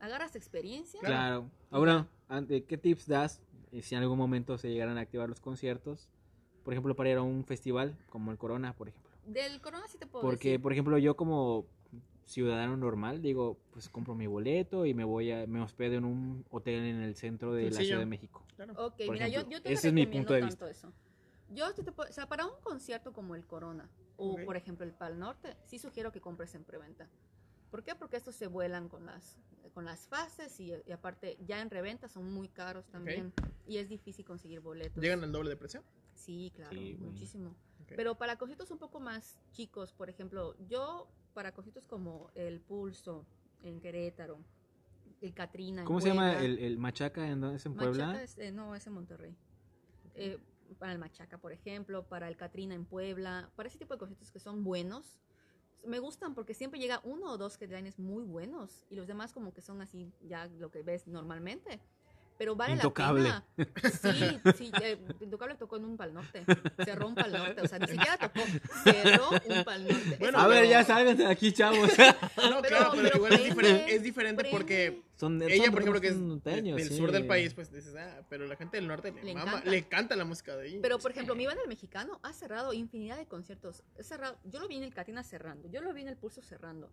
[0.00, 1.00] agarras experiencia.
[1.00, 1.50] Claro.
[1.70, 2.08] Ahora,
[2.68, 3.40] ¿qué tips das
[3.72, 6.08] eh, si en algún momento se llegaran a activar los conciertos?
[6.62, 9.10] Por ejemplo, para ir a un festival como el Corona, por ejemplo.
[9.26, 10.62] Del Corona sí te puedo Porque, decir.
[10.62, 11.66] por ejemplo, yo como
[12.26, 16.44] ciudadano normal, digo, pues compro mi boleto y me voy a, me hospedo en un
[16.50, 17.80] hotel en el centro de la.
[17.82, 18.44] Ciudad de México.
[18.56, 18.72] Claro.
[18.74, 19.50] Ok, por mira, ejemplo.
[19.50, 20.92] yo, yo te Ese es mi recomiendo punto de tanto eso.
[21.48, 24.92] Yo te puedo- o sea, para un concierto como el Corona o por ejemplo el
[24.92, 27.08] Pal Norte, sí sugiero que compres en preventa.
[27.70, 27.94] ¿Por qué?
[27.94, 29.38] Porque estos se vuelan con las
[29.74, 33.32] con las fases y, y aparte ya en reventa son muy caros también
[33.66, 35.02] y es difícil conseguir boletos.
[35.02, 35.82] ¿Llegan al doble de precio?
[36.14, 37.54] Sí, claro, Sí, muchísimo.
[37.88, 43.26] Pero para conciertos un poco más chicos, por ejemplo, yo para conciertos como el Pulso
[43.62, 44.38] en Querétaro,
[45.20, 48.06] el Catrina en ¿Cómo se llama el, el Machaca en, dónde es en Puebla?
[48.06, 49.34] Machaca es- eh, no, es en Monterrey.
[50.14, 50.38] Eh,
[50.78, 54.30] para el Machaca, por ejemplo, para el Catrina en Puebla, para ese tipo de conciertos
[54.30, 55.20] que son buenos.
[55.84, 59.52] Me gustan porque siempre llega uno o dos headliners muy buenos y los demás como
[59.52, 61.80] que son así ya lo que ves normalmente.
[62.38, 63.28] Pero vale Intocable.
[63.28, 63.68] la pena.
[63.90, 66.44] Sí, sí, eh, Intocable tocó en un Pal Norte,
[66.84, 68.40] cerró un Pal Norte, o sea, ni siquiera tocó,
[68.84, 70.16] cerró un Pal Norte.
[70.18, 71.90] Bueno, a ver, ya sálganse de aquí, chavos.
[72.50, 75.82] No, Pero- claro, pero, pero igual es diferente, es diferente porque Son, ella, son por
[75.82, 76.96] ejemplo, que es norteños, del sí.
[76.96, 79.70] sur del país, pues dices, ah, pero la gente del norte le, Le mama, encanta.
[79.70, 80.78] le canta la música de ahí.
[80.82, 83.84] Pero, por ejemplo, mi banda el mexicano ha cerrado infinidad de conciertos.
[83.98, 86.42] Ha cerrado, yo lo vi en el Catina cerrando, yo lo vi en el Pulso
[86.42, 86.90] cerrando.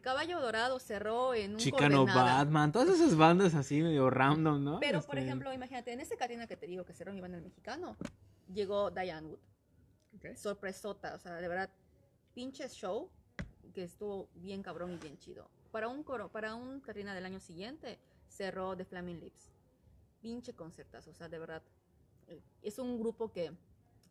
[0.00, 2.38] Caballo Dorado cerró en un Chicano Coordenada.
[2.44, 4.80] Batman, todas esas bandas así medio random, ¿no?
[4.80, 7.36] Pero, por Este, ejemplo, imagínate, en ese Catina que te digo que cerró mi banda
[7.38, 7.96] el mexicano,
[8.52, 9.38] llegó Diane Wood.
[10.36, 11.70] Sorpresota, o sea, de verdad,
[12.34, 13.10] pinches show
[13.74, 15.48] que estuvo bien cabrón y bien chido.
[15.72, 17.98] Para un coro, para un Catrina del año siguiente,
[18.28, 19.50] cerró The Flaming Lips.
[20.20, 21.62] Pinche concertazo, o sea, de verdad.
[22.28, 23.52] eh, Es un grupo que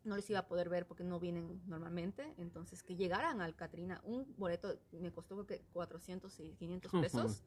[0.04, 4.00] no les iba a poder ver porque no vienen normalmente, entonces que llegaran al Catrina,
[4.04, 7.42] un boleto me costó creo que 400 y 500 pesos.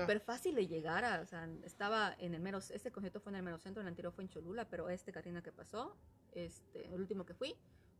[0.00, 3.36] Súper fácil de llegar a, o sea, estaba en el mero, este concierto fue en
[3.36, 5.96] el mero centro, el anterior fue en Cholula, pero este Catrina que pasó,
[6.32, 7.56] este, el último que fui,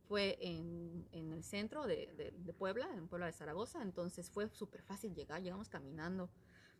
[0.07, 4.47] fue en, en el centro de, de- de Puebla, en Puebla de Zaragoza, entonces fue
[4.49, 6.29] súper fácil llegar, llegamos caminando.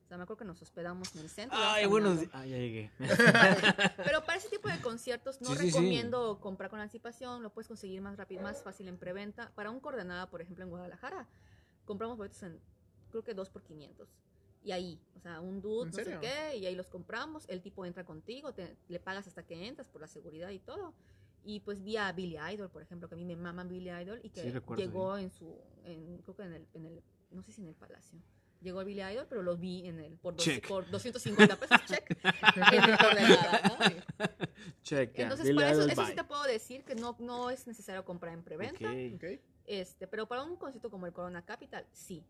[0.03, 1.57] O sea, me acuerdo que nos hospedamos en el centro.
[1.59, 2.29] Ay, días.
[2.33, 2.91] Ah, ya llegué.
[3.97, 5.67] Pero para ese tipo de conciertos no Sí, sí, sí.
[5.71, 9.51] recomiendo comprar con anticipación, lo puedes conseguir más rápido, más fácil en preventa.
[9.55, 11.27] Para un coordenada, por ejemplo, en Guadalajara,
[11.85, 12.59] compramos boletos en,
[13.11, 14.09] creo que 2 por 500.
[14.61, 17.61] Y ahí, o sea, un dude, ¿En no sé qué, y ahí los compramos, el
[17.61, 20.93] tipo entra contigo, te- le pagas hasta que entras por la seguridad y todo.
[21.43, 24.21] Y pues vi a Billy Idol, por ejemplo, que a mí me maman Billy Idol
[24.23, 27.43] y que Sí, recuerdo, llegó en su, en, creo que en el, en el, no
[27.43, 28.19] sé si en el Palacio.
[28.63, 32.09] Llegó Billy Idol, pero lo vi en el, por, dos- por 250 pesos, check,
[32.73, 34.25] en el coordenada, ¿no?
[34.83, 37.67] Check, entonces, Billy para eso, Idol, eso sí te puedo decir que no, no es
[37.67, 38.89] necesario comprar en preventa.
[38.89, 39.15] Ok.
[39.15, 39.23] Ok.
[39.65, 42.25] Este, pero para un concierto como el Corona Capital, sí.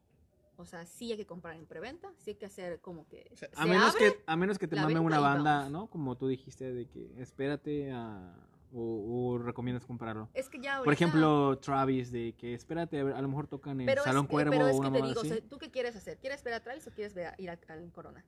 [0.55, 3.37] O sea, sí hay que comprar en preventa, sí hay que hacer como que O
[3.37, 4.13] sea, A menos, abre.
[4.13, 5.67] que, a menos que te mame una banda.
[5.69, 5.87] ¿no?
[5.87, 8.35] Como tú dijiste, de que espérate a,
[8.73, 10.29] o, o recomiendas comprarlo.
[10.33, 13.47] Es que ya Por ahorita- ejemplo, Travis, de que espérate, a, ver, a lo mejor
[13.47, 15.23] tocan en pero Salón es, Cuervo pero o es que una te mamada digo, o
[15.23, 15.29] así.
[15.33, 16.17] sea, ¿tú qué quieres hacer?
[16.17, 17.59] ¿Quieres ver a Travis o quieres ver a- ir al,
[17.91, 18.23] Corona?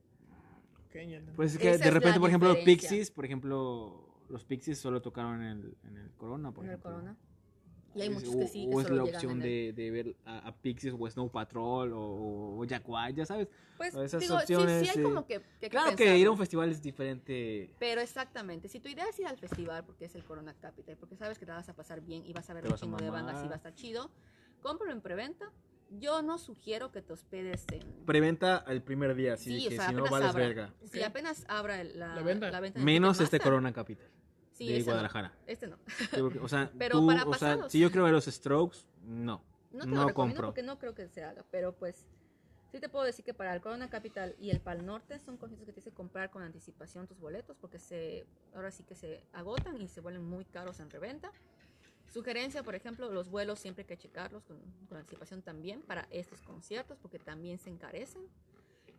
[0.88, 1.32] ok, ya entendí.
[1.36, 2.56] Pues es que Esa de repente, por ejemplo.
[2.64, 6.78] Pixies, por ejemplo, los Pixies solo tocaron en el, en el Corona, por en el
[6.78, 6.92] ejemplo.
[6.92, 7.18] Corona.
[7.96, 9.92] Y hay Es- muchos o, que sí, o que es solo la opción de, de
[9.92, 13.48] ver a, a Pixies o Snow Patrol o, o Jack White, ya sabes.
[13.78, 15.02] Pues esas digo, sí, opciones, sí hay sí.
[15.02, 17.74] como que, que Claro que ir a un festival es diferente.
[17.80, 21.16] Pero exactamente, si tu idea es ir al festival porque es el Corona Capital, porque
[21.16, 23.44] sabes que te vas a pasar bien y vas a ver un chingo de bandas
[23.44, 24.12] y va a estar chido,
[24.62, 25.52] cómpralo en preventa.
[25.92, 27.82] Yo no sugiero que te hospedes en...
[28.06, 30.46] Preventa el primer día, así Sí, o que sea, si no vales abra.
[30.48, 30.74] verga.
[30.84, 31.06] Si Ok.
[31.06, 32.50] apenas abra el- la, La venta.
[32.74, 33.40] en Menos este.
[33.40, 34.08] Corona Capital
[34.56, 34.86] Sí, de no.
[34.86, 35.34] Guadalajara.
[35.48, 35.78] Este no.
[36.42, 37.72] O sea, Pero tú, para o sea, pasados.
[37.72, 39.44] si yo quiero ver los Strokes, no.
[39.72, 40.48] No te No lo recomiendo compro.
[40.48, 42.06] porque no creo que se haga, pero pues
[42.72, 45.66] sí te puedo decir que para el Corona Capital y el Pal Norte son conciertos
[45.66, 49.80] que tienes que comprar con anticipación tus boletos porque se ahora sí que se agotan
[49.82, 51.30] y se vuelven muy caros en reventa.
[52.10, 54.58] Sugerencia, por ejemplo, los vuelos siempre hay que checarlos con,
[54.88, 58.22] con anticipación también para estos conciertos porque también se encarecen.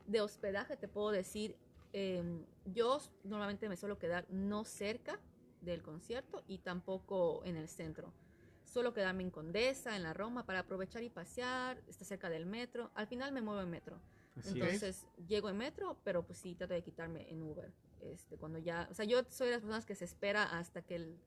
[0.07, 1.57] De hospedaje te puedo decir,
[1.95, 2.23] eh,
[2.67, 5.19] yo normalmente me suelo quedar no cerca
[5.67, 8.13] del concierto y tampoco en el centro.
[8.65, 12.91] Suelo quedarme en Condesa, en la Roma, para aprovechar y pasear, está cerca del metro.
[12.95, 14.01] Al final me muevo en metro.
[14.37, 14.55] Así es.
[14.57, 17.73] Entonces llego en metro, pero pues sí trato de quitarme en Uber.
[18.01, 20.97] Este, cuando ya, o sea, yo soy de las personas que se espera hasta que
[20.97, 21.19] el-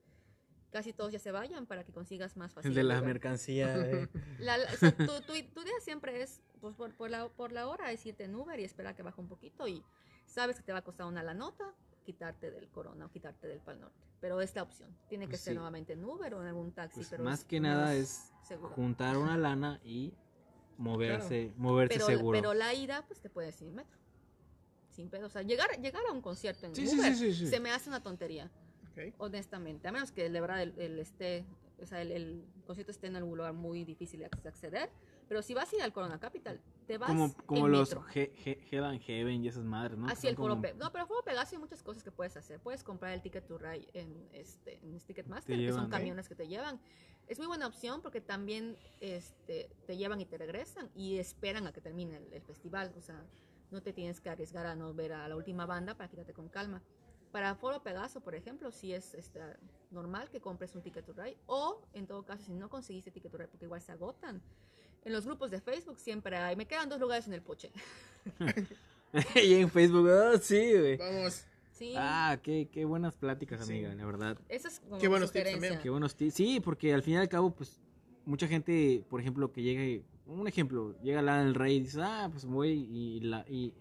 [0.71, 2.69] casi todos ya se vayan para que consigas más fácil.
[2.69, 3.05] El de la Uber.
[3.07, 3.73] mercancía.
[4.03, 4.07] eh.
[4.39, 7.51] La- la- o sea, tu, tu- tu idea siempre es, pues por, por la, por
[7.51, 9.83] la hora, es irte en Uber y esperar que baje un poquito y
[10.27, 11.73] sabes que te va a costar una la nota
[12.13, 13.95] quitarte del Corona o quitarte del Pal Norte.
[14.19, 14.89] Pero es la opción.
[15.07, 15.55] Tiene que Pues ser sí.
[15.55, 16.95] nuevamente en Uber o en algún taxi.
[17.01, 18.73] Pues pero más es que nada es seguro.
[18.73, 20.11] juntar una lana y
[20.77, 22.35] moverse, moverse pero, seguro.
[22.37, 23.99] pero la ida, pues te puedes ir en metro.
[24.89, 25.27] Sin pedo.
[25.27, 27.47] O sea, llegar, llegar a un concierto en Sí, Uber sí, sí, sí.
[27.47, 28.49] se me hace una tontería,
[29.19, 29.87] honestamente.
[29.87, 31.45] A menos que de verdad el, el esté,
[31.79, 34.89] o sea, el, el concierto esté en algún lugar muy difícil de acc- acceder.
[35.29, 38.03] Pero si vas a ir al Corona Capital, te vas como como en los metro.
[38.15, 40.07] He- He- Hell and Heaven y esas madres, ¿no?
[40.07, 42.59] Así el Foro como- Pe- No, pero Foro Pegaso hay muchas cosas que puedes hacer.
[42.59, 45.91] Puedes comprar el Ticket to Ride en, este, en Ticketmaster, Te que llevan, son ¿eh?
[45.91, 46.81] camiones que te llevan.
[47.27, 51.71] Es muy buena opción porque también este, te llevan y te regresan y esperan a
[51.71, 52.91] que termine el, el festival.
[52.97, 53.23] O sea,
[53.69, 56.49] no te tienes que arriesgar a no ver a la última banda para quedarte con
[56.49, 56.81] calma.
[57.31, 59.39] Para Foro Pegaso, por ejemplo, sí es este,
[59.91, 63.31] normal que compres un Ticket to Ride o, en todo caso, si no conseguiste Ticket
[63.31, 64.41] to Ride porque igual se agotan.
[65.05, 67.71] En los grupos de Facebook siempre hay, me quedan dos lugares en el poche.
[69.35, 70.97] y en Facebook, ah, sí, güey.
[70.97, 71.45] Vamos.
[71.71, 73.71] Sí, Ah, qué, qué buenas pláticas, Sí.
[73.73, 74.37] amiga, la verdad.
[74.49, 75.79] esa es como Qué buenos tips también.
[75.81, 76.33] Qué buenos tips.
[76.33, 77.79] Sí, porque al fin y al cabo, pues,
[78.25, 82.01] mucha gente, por ejemplo, que llega, y- un ejemplo, llega Lana del Rey y dice,
[82.03, 83.73] ah, pues voy y, la, y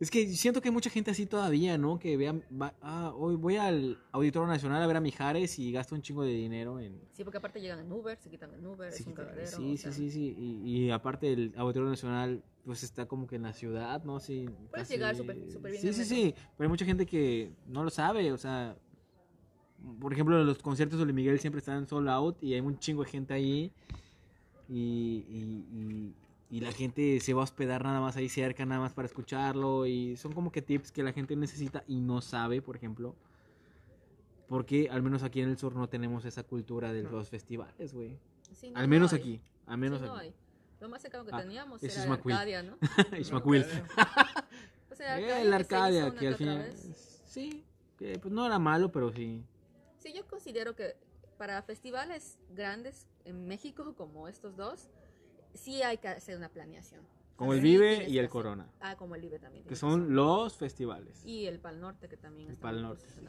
[0.00, 1.98] Es que siento que hay mucha gente así todavía, ¿no?
[1.98, 5.96] Que vea, va- ah, hoy voy al Auditorio Nacional a ver a Mijares y gasto
[5.96, 7.00] un chingo de dinero en...
[7.12, 9.46] Sí, porque aparte llegan en Uber, se quitan en Uber, Sí, es un cagadero.
[9.48, 10.34] sí, sí, sí, sí.
[10.38, 14.20] Y, y aparte el Auditorio Nacional, pues está como que en la ciudad, ¿no?
[14.20, 14.48] Sí.
[14.70, 16.34] Puedes llegar súper- súper bien Sí, sí, sí.
[16.56, 18.76] Pero hay mucha gente que no lo sabe, o sea...
[20.00, 23.02] Por ejemplo, los conciertos de Luis Miguel siempre están sold out y hay un chingo
[23.04, 23.72] de gente ahí.
[24.68, 26.14] Y, y, y-
[26.50, 29.86] y la gente se va a hospedar nada más ahí cerca, nada más para escucharlo.
[29.86, 33.14] Y son como que tips que la gente necesita y no sabe, por ejemplo.
[34.48, 37.10] Porque al menos aquí en el sur no tenemos esa cultura de No.
[37.10, 38.18] los festivales, güey.
[38.52, 39.18] sí, no, Al no menos hay.
[39.20, 39.40] aquí.
[39.66, 40.26] Al menos Sí, no aquí.
[40.28, 40.34] hay.
[40.80, 42.32] Lo más cercano que Ah, teníamos eso era es el.
[42.32, 42.78] Arcadia, ¿no?
[43.18, 43.66] Ishmaquil.
[44.88, 46.72] Pues era Eh, Arcadia, el que se Arcadia, una que al final.
[47.26, 47.64] Sí,
[47.98, 49.42] que pues no era malo, pero sí.
[49.98, 50.96] Sí, yo considero que
[51.36, 54.88] para festivales grandes en México, como estos dos,
[55.54, 57.02] sí hay que hacer una planeación.
[57.36, 58.68] Como el Vive y el hacer- Corona.
[58.80, 59.64] Ah, como el Vive también.
[59.64, 60.14] Que son razón.
[60.16, 61.24] los festivales.
[61.24, 63.20] Y el Pal Norte, que también El está Pal Norte, sí.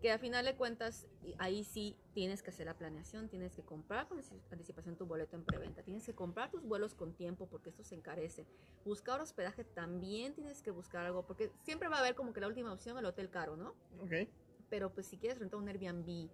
[0.00, 4.08] Que a final de cuentas, ahí sí tienes que hacer la planeación, tienes que comprar
[4.08, 7.68] con antici- anticipación tu boleto en preventa, tienes que comprar tus vuelos con tiempo porque
[7.68, 8.46] esto se encarece.
[8.86, 12.46] Buscar hospedaje también tienes que buscar algo, porque siempre va a haber como que la
[12.46, 13.74] última opción el hotel caro, ¿no?
[14.00, 14.26] Ok.
[14.70, 16.30] Pero pues si quieres rentar un Airbnb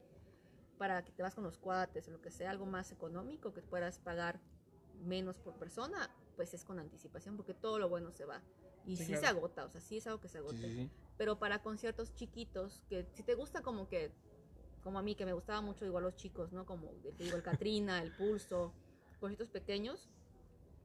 [0.79, 3.63] para que te vas con los cuates o lo que sea, algo más económico, que
[3.63, 4.39] puedas pagar
[5.05, 8.43] menos por persona, pues es con anticipación porque todo lo bueno se va.
[8.85, 9.21] Y Sí, sí, claro.
[9.21, 10.57] se agota, o sea, sí es algo que se agota.
[10.59, 10.91] Sí, sí.
[11.19, 14.13] Pero para conciertos chiquitos, que si te gusta como que,
[14.85, 16.65] como a mí, que me gustaba mucho igual los chicos, ¿no?
[16.67, 16.87] Como
[17.17, 18.73] te digo, el Katrina, el Pulso,
[19.19, 20.09] conciertos pequeños,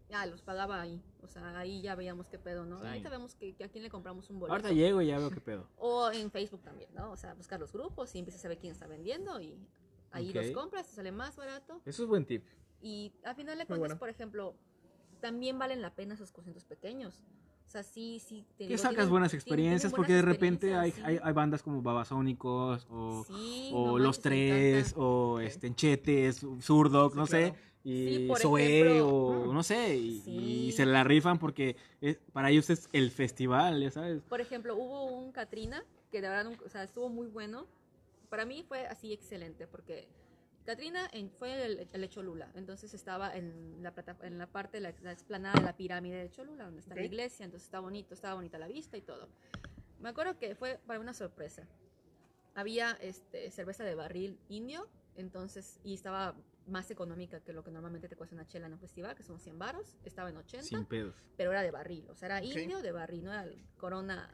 [0.10, 1.02] ya los pagaba ahí.
[1.22, 2.80] O sea, ahí ya veíamos qué pedo, ¿no?
[2.82, 4.54] Ahí sabemos que, que a quién le compramos un boleto.
[4.56, 5.68] Ahorita llego y ya veo qué pedo.
[5.78, 7.12] O en Facebook también, ¿no?
[7.12, 9.56] O sea, buscar los grupos y empiezas a ver quién está vendiendo y
[10.12, 10.36] ahí Ok.
[10.36, 11.82] los compras, te sale más barato.
[11.86, 12.44] Eso es buen tip.
[12.82, 13.98] Y al final de cuentas, bueno.
[14.00, 14.56] por ejemplo,
[15.20, 17.24] también valen la pena esos conciertos pequeños.
[17.68, 18.46] O sea, sí, sí.
[18.58, 22.86] te digo, sacas tienen- buenas tienen- experiencias porque de repente hay, hay, bandas como Babasónicos
[22.90, 27.46] o, Sí, o no Los Tres o este, Enchetes, Zurdog, Sí, no claro.
[27.48, 27.56] sé.
[27.84, 29.08] Y ejemplo.
[29.08, 29.96] o no sé.
[29.96, 30.32] Y, Sí.
[30.32, 34.22] y se la rifan porque es- para ellos es el festival, ya sabes.
[34.24, 37.66] Por ejemplo, hubo un Katrina que de verdad, nunca- o sea, estuvo muy bueno.
[38.30, 40.10] Para mí fue así excelente porque
[40.66, 44.78] Katrina en- fue el, el de Cholula, entonces estaba en la, plata- en la parte
[44.78, 47.08] de la, la explanada de la pirámide de Cholula, donde está la Ok.
[47.08, 49.28] iglesia, entonces está bonito, estaba bonita la vista y todo.
[50.00, 51.68] Me acuerdo que fue para una sorpresa.
[52.54, 56.36] Había este, cerveza de barril indio, entonces, y estaba
[56.68, 59.40] más económica que lo que normalmente te cuesta una chela en un festival, que son
[59.40, 61.16] 100 baros, estaba en 80 Sin pedos.
[61.38, 62.56] pero era de barril, o sea, era Ok.
[62.56, 63.46] indio de barril, no era
[63.78, 64.30] corona,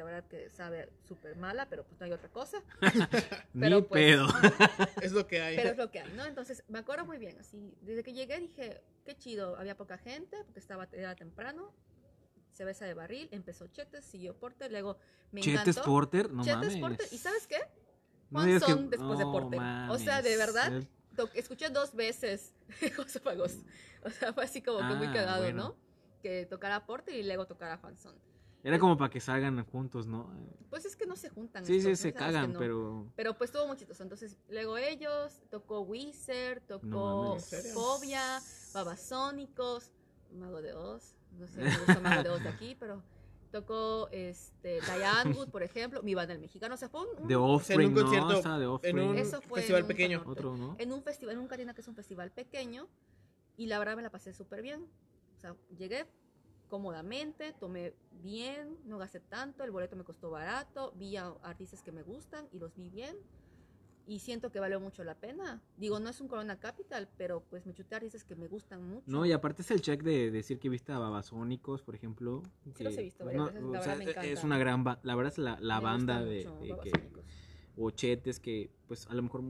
[0.00, 2.62] de verdad que sabe súper mala, pero pues no hay otra cosa,
[3.52, 4.26] Ni Pero, pues, pedo.
[5.02, 5.56] Es lo que hay.
[5.56, 6.24] pero es lo que hay, ¿no?
[6.24, 10.36] Entonces, me acuerdo muy bien, así, desde que llegué dije, qué chido, había poca gente,
[10.44, 11.72] porque estaba, era temprano,
[12.52, 14.96] cerveza de barril, empezó Chetes, siguió Porter, luego
[15.32, 15.82] me Chetes encantó.
[15.84, 16.78] Porter, no Chetes mames.
[16.80, 17.58] Porter, ¿y sabes qué?
[18.30, 19.60] No digas que- Juan Son después de Porter.
[19.90, 20.38] O sea, de mames.
[20.54, 20.82] verdad,
[21.34, 22.54] escuché dos veces
[22.96, 23.56] José Pagos.
[24.04, 25.62] O sea, fue así como que muy Ah, cagado, bueno.
[25.70, 25.76] ¿no?
[26.22, 28.14] Que tocara Porter y luego tocara Juan Son.
[28.62, 30.30] Era como para que salgan juntos, ¿no?
[30.68, 31.64] Pues es que no se juntan.
[31.64, 32.18] Sí, sí, estos, se ¿no?
[32.18, 32.58] Sabes que cagan, no.
[32.58, 33.06] pero...
[33.16, 34.02] Pero pues estuvo muy chistoso.
[34.02, 37.34] Entonces, luego ellos, tocó Wizard, No tocó.
[37.36, 37.72] ¿En serio?
[37.74, 38.40] Fobia,
[38.74, 39.90] Babasónicos,
[40.38, 41.14] Mago de Oz.
[41.38, 43.02] No sé, me gusta Mago de Oz de aquí, pero
[43.50, 46.74] tocó este, Diane Wood, por ejemplo, mi banda el mexicano.
[46.74, 48.02] O sea, fue un, De un- Offspring, ¿no?
[48.02, 48.98] concierto, Estaba de Offspring.
[48.98, 50.22] en un Eso fue festival en un pequeño.
[50.26, 50.76] Otro, ¿no?
[50.78, 52.88] en un festival, en un Carina que es un festival pequeño,
[53.56, 54.86] y la verdad me la pasé súper bien.
[55.36, 56.06] O sea, llegué
[56.70, 57.92] cómodamente, tomé
[58.22, 62.48] bien, no gasté tanto, el boleto me costó barato, vi a artistas que me gustan
[62.52, 63.14] y los vi bien.
[64.06, 65.62] Y siento que valió mucho la pena.
[65.76, 69.04] Digo, no es un Corona Capital, pero pues me chuté artistas que me gustan mucho.
[69.06, 72.42] No, y aparte es el check de decir que viste a Babasónicos, por ejemplo.
[72.74, 75.14] Sí los he que- visto veces, la o verdad sea, me es una gran la
[75.14, 76.92] verdad es la, la banda de, de que
[77.76, 79.42] o Chetes que pues a lo mejor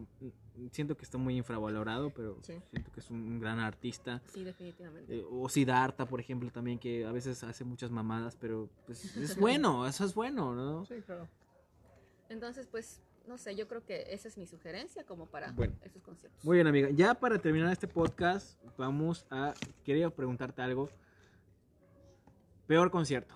[0.73, 2.55] siento que está muy infravalorado, pero Sí.
[2.71, 4.21] siento que es un gran artista.
[4.27, 5.19] Sí, definitivamente.
[5.19, 9.37] Eh, o Siddhartha, por ejemplo, también que a veces hace muchas mamadas, pero pues es
[9.39, 10.85] bueno, eso es bueno, ¿no?
[10.87, 11.29] Sí, claro.
[12.29, 15.75] Entonces, pues, no sé, yo creo que esa es mi sugerencia como para Bueno.
[15.83, 16.45] estos conciertos.
[16.45, 16.91] Muy bien, amiga.
[16.91, 19.55] Ya para terminar este podcast, vamos a.
[19.85, 20.89] Quería preguntarte algo.
[22.67, 23.35] Peor concierto.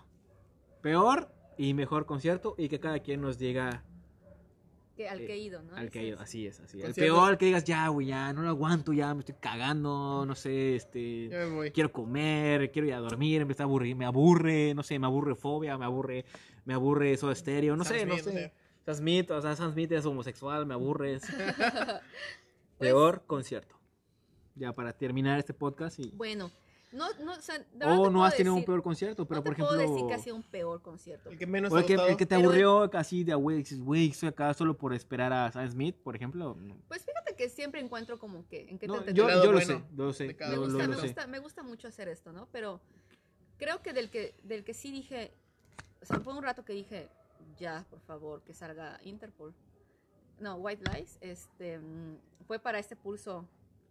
[0.81, 3.83] Peor y mejor concierto y que cada quien nos diga
[4.97, 5.75] Que al que he ido, ¿no?
[5.77, 6.21] al que Ese ido.
[6.21, 6.87] Así es, así es.
[6.87, 10.35] El peor que digas, ya, güey, ya, no lo aguanto, ya, me estoy cagando, no
[10.37, 11.29] sé, este.
[11.29, 11.71] Ya me voy.
[11.73, 15.35] Quiero comer, quiero ir a dormir, me está aburrir, me aburre, no sé, me aburre
[15.35, 16.25] fobia, me aburre,
[16.65, 18.53] me aburre eso de estéreo, no Sam sé, no Smith, sé.
[18.87, 21.23] Sam Smith, o sea, Sam Smith es homosexual, me aburres.
[22.77, 23.77] Pues, Peor concierto.
[24.57, 26.51] Ya para terminar este podcast y Bueno,
[26.95, 29.41] No, no, o sea, de verdad O te no has tenido un peor concierto, pero
[29.41, 29.95] no por te puedo ejemplo.
[29.95, 31.29] decir que ha sido un peor concierto.
[31.31, 33.59] El que menos O el que, el que te Pero- aburrió casi de a güey,
[33.59, 36.57] dices, güey, estoy acá solo por esperar a Sam Smith, por ejemplo.
[36.89, 39.61] Pues fíjate que siempre encuentro como que en qué No, te yo, yo lo bueno
[39.67, 41.03] sé, yo lo sé, me lo, gusta, lo me, sé.
[41.03, 42.47] gusta, me gusta mucho hacer esto, ¿no?
[42.53, 42.81] Pero
[43.59, 45.33] creo que del que del que sí dije,
[46.01, 47.09] o sea, fue un rato que dije,
[47.59, 49.53] ya, por favor, que salga Interpol.
[50.39, 53.47] No, White Lies, este, mm, fue para este pulso.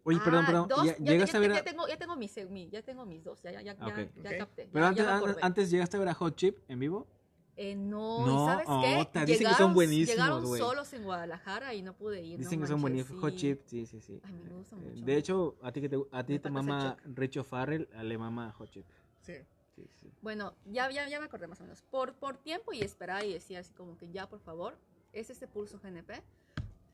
[0.06, 2.16] Oye, perdón, Ah, perdón, dos, ¿ya- ya, ¿llegaste ya- a ver ya tengo, ya tengo
[2.18, 4.10] mis, mi- ya tengo mis dos, ya, ya, ya, Ah, ya, ok.
[4.24, 4.38] ya Ok.
[4.38, 4.70] capté.
[4.72, 7.08] Pero ya- antes, antes llegaste a ver a Hot Chip en vivo.
[7.56, 9.10] Eh, no, No, ¿y sabes oh, qué?
[9.14, 10.60] ta- dicen que son buenísimos, Llegaron güey.
[10.60, 12.40] solos en Guadalajara y no pude ir.
[12.40, 13.22] Dicen no que son buenísimos.
[13.22, 13.38] Hot sí.
[13.38, 14.20] Chip, sí, sí, sí.
[14.24, 15.06] Ay, me gusta Eh, mucho.
[15.06, 18.52] De hecho, a ti, que te, a ti te mama Richo Farrell, a le mama
[18.54, 18.86] Hot Chip.
[19.22, 19.34] Sí.
[19.76, 20.12] Sí, sí.
[20.22, 21.82] Bueno, ya, ya, ya me acordé más o menos.
[21.84, 24.78] Por, por tiempo y esperar y decía así como que ya, por favor,
[25.14, 26.22] es este pulso GNP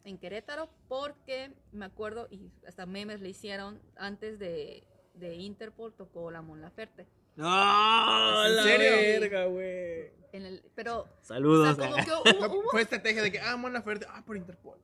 [0.04, 4.84] en Querétaro porque me acuerdo y hasta memes le hicieron antes de,
[5.16, 7.08] de Interpol tocó la Mon Laferte.
[7.36, 8.46] ¡No!
[8.46, 8.92] ¿En la serio?
[9.20, 10.12] verga, güey!
[10.32, 11.76] En el, pero, o Saludos.
[11.76, 14.38] sea, como que No, hubo, hubo- fue estrategia de que, ah, Mon Laferte, ah, por
[14.38, 14.78] Interpol.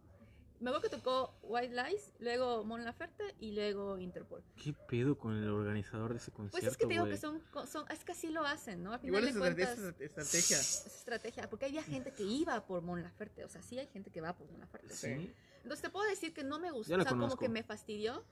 [0.66, 4.44] Me acuerdo que tocó White Lies, luego Mon Laferte y luego Interpol.
[4.56, 7.42] ¿Qué pedo con el organizador de ese concierto, Pues es que te digo que son,
[7.68, 8.92] son, es que así lo hacen, ¿no?
[8.94, 10.58] Al final Igual de es estrategia, cuentas, es estrategia.
[10.60, 14.10] es estrategia, porque había gente que iba por Mon Laferte, o sea, sí hay gente
[14.10, 14.94] que va por Mon Laferte.
[14.94, 18.26] Sí, Entonces te puedo decir que no me gustó, o sea, como que me fastidió.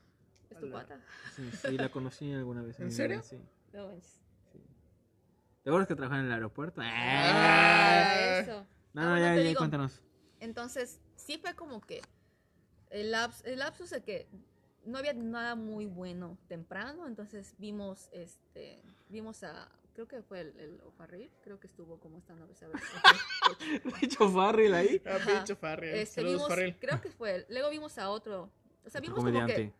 [0.50, 1.00] Es tu pata.
[1.36, 2.78] sí, sí, la conocí alguna vez.
[2.80, 3.22] ¿En mi serio?
[3.22, 3.38] Sí.
[3.72, 4.20] No manches.
[5.62, 6.80] ¿Te acuerdas que trabajaba en el aeropuerto?
[6.82, 6.86] Ah.
[6.86, 8.66] Ah, eso.
[8.92, 10.02] No, Ah, no, ya, ya, digo, cuéntanos.
[10.40, 12.02] Entonces, sí fue como que
[12.94, 14.28] el, laps, el lapsus de que
[14.84, 20.56] no había nada muy bueno temprano, entonces vimos, este, vimos a, creo que fue el,
[20.58, 22.80] el O'Farrill, creo que estuvo como esta novia, ¿sabes?
[24.00, 25.02] Richo Farrell ahí.
[25.06, 25.18] Ah,
[25.60, 25.94] Farrell.
[25.98, 26.76] Este, Saludos, vimos, Farrell.
[26.78, 27.46] creo que fue él.
[27.48, 28.50] Luego vimos a otro,
[28.84, 29.72] o sea, vimos como que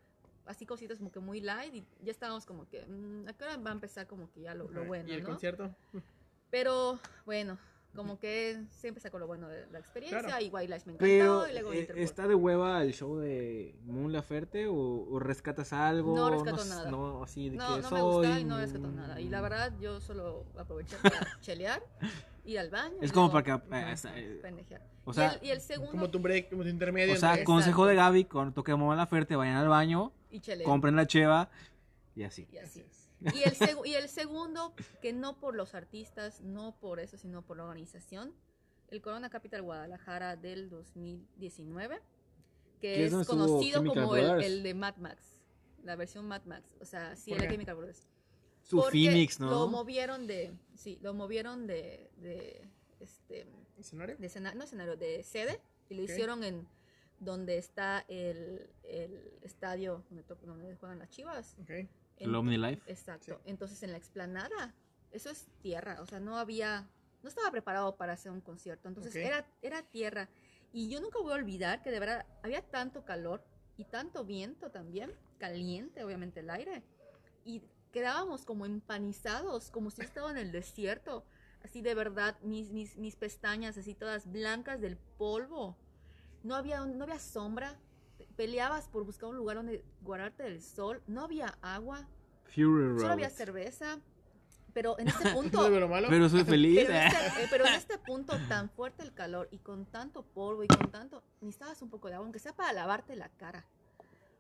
[0.47, 3.57] así cositas como que muy light y ya estábamos como que, mm, ¿a qué hora
[3.59, 5.29] va a empezar como que ya lo, lo bueno, ¿Y el ¿no?
[5.29, 5.75] concierto?
[6.51, 7.59] Pero bueno,
[7.95, 10.45] como que siempre sacó lo bueno de la experiencia Claro.
[10.45, 11.89] y White Lies me encantó Pero, y luego eh.
[11.97, 16.15] ¿está de hueva el show de Moon Laferte o, o rescatas algo?
[16.15, 16.91] No rescato s- nada.
[16.91, 18.01] No, así de No, que no me soy...
[18.27, 19.21] gusta y no rescató nada.
[19.21, 21.83] Y la verdad, yo solo aproveché para chelear,
[22.45, 22.97] ir al baño.
[23.01, 24.83] Es y como para que- ajá, hasta, eh, pendejear.
[25.05, 27.15] O Y sea, el- y, el, segundo, Como tu break, como tu intermedio.
[27.15, 30.97] O sea, entre- consejo de Gaby, cuando toque Moon Laferte, vayan al baño, y compren
[30.97, 31.49] la cheva
[32.17, 32.49] y así.
[32.53, 32.89] Y Así así.
[32.91, 33.04] es.
[33.35, 37.43] Y el, seg- y el segundo, que no por los artistas, no por eso, sino
[37.43, 38.35] por la organización,
[38.89, 42.01] el Corona Capital Guadalajara del 2019,
[42.81, 45.43] Que es conocido como el, el de Mad Max,
[45.83, 47.55] la versión Mad Max, o sea, sí, ¿Por el de qué?
[47.55, 48.07] Chemical Brothers.
[48.63, 49.69] Su Porque Phoenix, Lo ¿no?
[49.69, 52.69] movieron de, sí, lo movieron de, de
[53.01, 53.47] este,
[53.79, 54.17] ¿Escenario?
[54.17, 56.11] de escena- no escenario, de sede, y lo Ok.
[56.11, 56.67] hicieron en
[57.21, 61.57] donde está el, el estadio donde, donde juegan las chivas.
[61.63, 61.89] Ok.
[62.19, 62.83] En- El OmniLife.
[62.91, 63.35] Exacto.
[63.37, 63.51] Sí.
[63.51, 64.75] Entonces en la explanada,
[65.11, 66.89] eso es tierra, o sea, no había,
[67.23, 69.21] no estaba preparado para hacer un concierto, entonces Ok.
[69.21, 70.29] era, era tierra.
[70.73, 73.45] Y yo nunca voy a olvidar que de verdad había tanto calor
[73.77, 76.83] y tanto viento también, caliente obviamente el aire,
[77.45, 77.63] y
[77.93, 81.25] quedábamos como empanizados, como si estaba en el desierto,
[81.63, 85.77] así de verdad, mis, mis, mis pestañas así todas blancas del polvo.
[86.43, 87.79] No había, no había sombra,
[88.37, 92.09] peleabas por buscar un lugar donde guardarte del sol, no había agua,
[92.55, 93.01] Fury Road.
[93.01, 94.01] Solo había cerveza.
[94.73, 95.69] Pero en este punto.
[95.69, 96.09] ¿No es lo malo?
[96.09, 96.85] Pero soy feliz.
[96.87, 100.23] pero, en este, eh, pero en este punto tan fuerte el calor y con tanto
[100.23, 101.23] polvo y con tanto.
[101.41, 103.67] Necesitabas un poco de agua, aunque sea para lavarte la cara.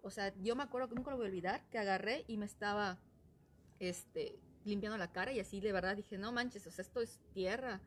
[0.02, 2.44] O sea, yo me acuerdo que nunca lo voy a olvidar, que agarré y me
[2.44, 2.98] estaba
[3.78, 7.20] este, limpiando la cara y así de verdad dije, no manches, o sea, esto es
[7.32, 7.80] tierra.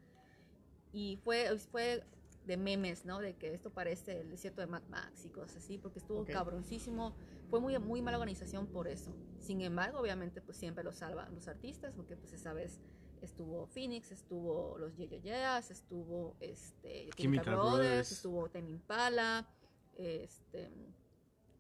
[0.91, 2.03] Y fue, fue
[2.48, 3.19] de memes, ¿no?
[3.19, 6.32] De que esto parece el desierto de Mad Max y cosas así, porque estuvo Ok.
[6.32, 7.14] cabroncísimo.
[7.49, 9.14] Fue muy, muy mala organización por eso.
[9.40, 12.80] Sin embargo, obviamente, pues siempre lo salvan los artistas, porque pues esa vez
[13.22, 18.11] estuvo Phoenix, estuvo los Ye Ye Yeahs, estuvo este, Chemical Brothers, Brothers.
[18.14, 19.48] estuvo Tame Impala,
[19.95, 20.69] este,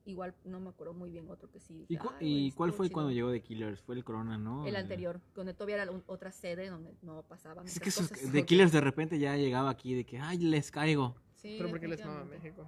[0.07, 1.85] igual no me acuerdo muy bien otro que sí.
[1.89, 2.93] ¿Y, dije, cu- "Ay, y cuál fue chido".
[2.95, 3.81] cuando llegó The Killers?
[3.81, 4.65] Fue el Corona, ¿no?
[4.65, 7.65] El anterior, donde todavía era un- otra sede donde no pasaban.
[7.67, 8.09] Es que esos.
[8.09, 11.15] The Killers de repente ya llegaba aquí de que, ay, les caigo.
[11.35, 12.23] Sí, Pero porque les mama.
[12.25, 12.67] México.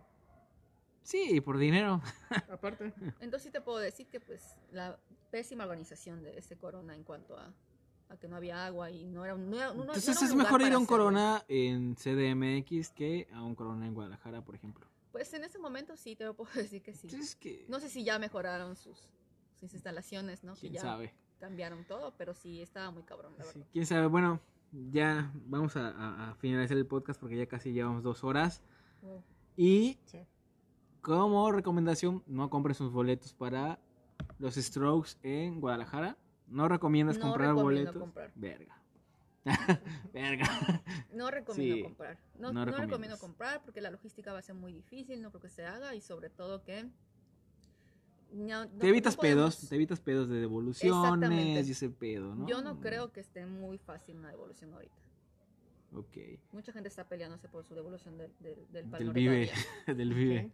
[1.02, 2.02] Sí, por dinero.
[2.52, 2.94] Aparte.
[3.20, 5.00] Entonces sí te puedo decir que pues la
[5.32, 7.52] pésima organización de ese corona en cuanto a,
[8.10, 10.20] a que no había agua y no era un no era- no- no Entonces era
[10.20, 10.86] un es lugar mejor ir a un.
[10.86, 14.86] Corona en CDMX que a un Corona en Guadalajara, por ejemplo.
[15.12, 17.08] Pues en ese momento sí te lo puedo decir que sí.
[17.40, 17.66] Que...
[17.68, 18.98] No sé si ya mejoraron sus,
[19.60, 20.54] sus instalaciones, ¿no?
[20.54, 21.14] Que ¿Quién ya sabe?
[21.40, 23.70] cambiaron todo, pero sí estaba muy cabrón, la Sí, verdad.
[23.74, 24.08] ¿Quién sabe?
[24.08, 24.40] Bueno,
[24.92, 28.62] ya vamos a, a- a finalizar el podcast porque ya casi llevamos dos horas.
[29.02, 29.24] Wow.
[29.58, 30.26] Y Sí.
[31.02, 33.80] como recomendación, no compren sus boletos para
[34.38, 36.18] los Strokes en Guadalajara.
[36.48, 37.98] ¿No recomiendas No comprar boletos?
[37.98, 38.32] comprar.
[38.36, 38.79] Verga.
[40.14, 40.84] Verga.
[41.14, 42.18] No recomiendo Sí, comprar.
[42.36, 42.90] No, no no recomiendas.
[42.90, 45.96] recomiendo comprar porque la logística va a ser muy difícil, no creo que se haga
[45.96, 46.88] y sobre todo que...
[48.32, 52.48] no- Te evitas podemos- pedos, te evitas pedos de devoluciones y ese pedo, ¿no?
[52.48, 54.94] Yo no creo que esté muy fácil una devolución ahorita.
[55.96, 56.18] Ok.
[56.52, 59.52] Mucha gente está peleándose por su devolución del, del, del Del de vive,
[59.88, 60.52] del.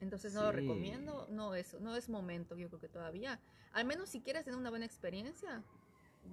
[0.00, 3.40] Entonces no lo recomiendo, no es, no es momento, yo creo que todavía.
[3.72, 5.62] Al menos si quieres tener una buena experiencia,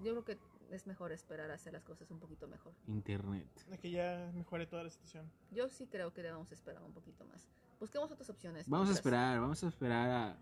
[0.04, 0.38] yo creo que
[0.76, 2.74] es mejor esperar a hacer las cosas un poquito mejor.
[2.88, 3.48] Internet.
[3.70, 5.30] De que ya mejore toda la situación.
[5.52, 7.48] Yo sí creo que debemos esperar un poquito más.
[7.80, 8.68] Busquemos otras opciones.
[8.70, 10.38] Vamos a esperar, vamos a esperar a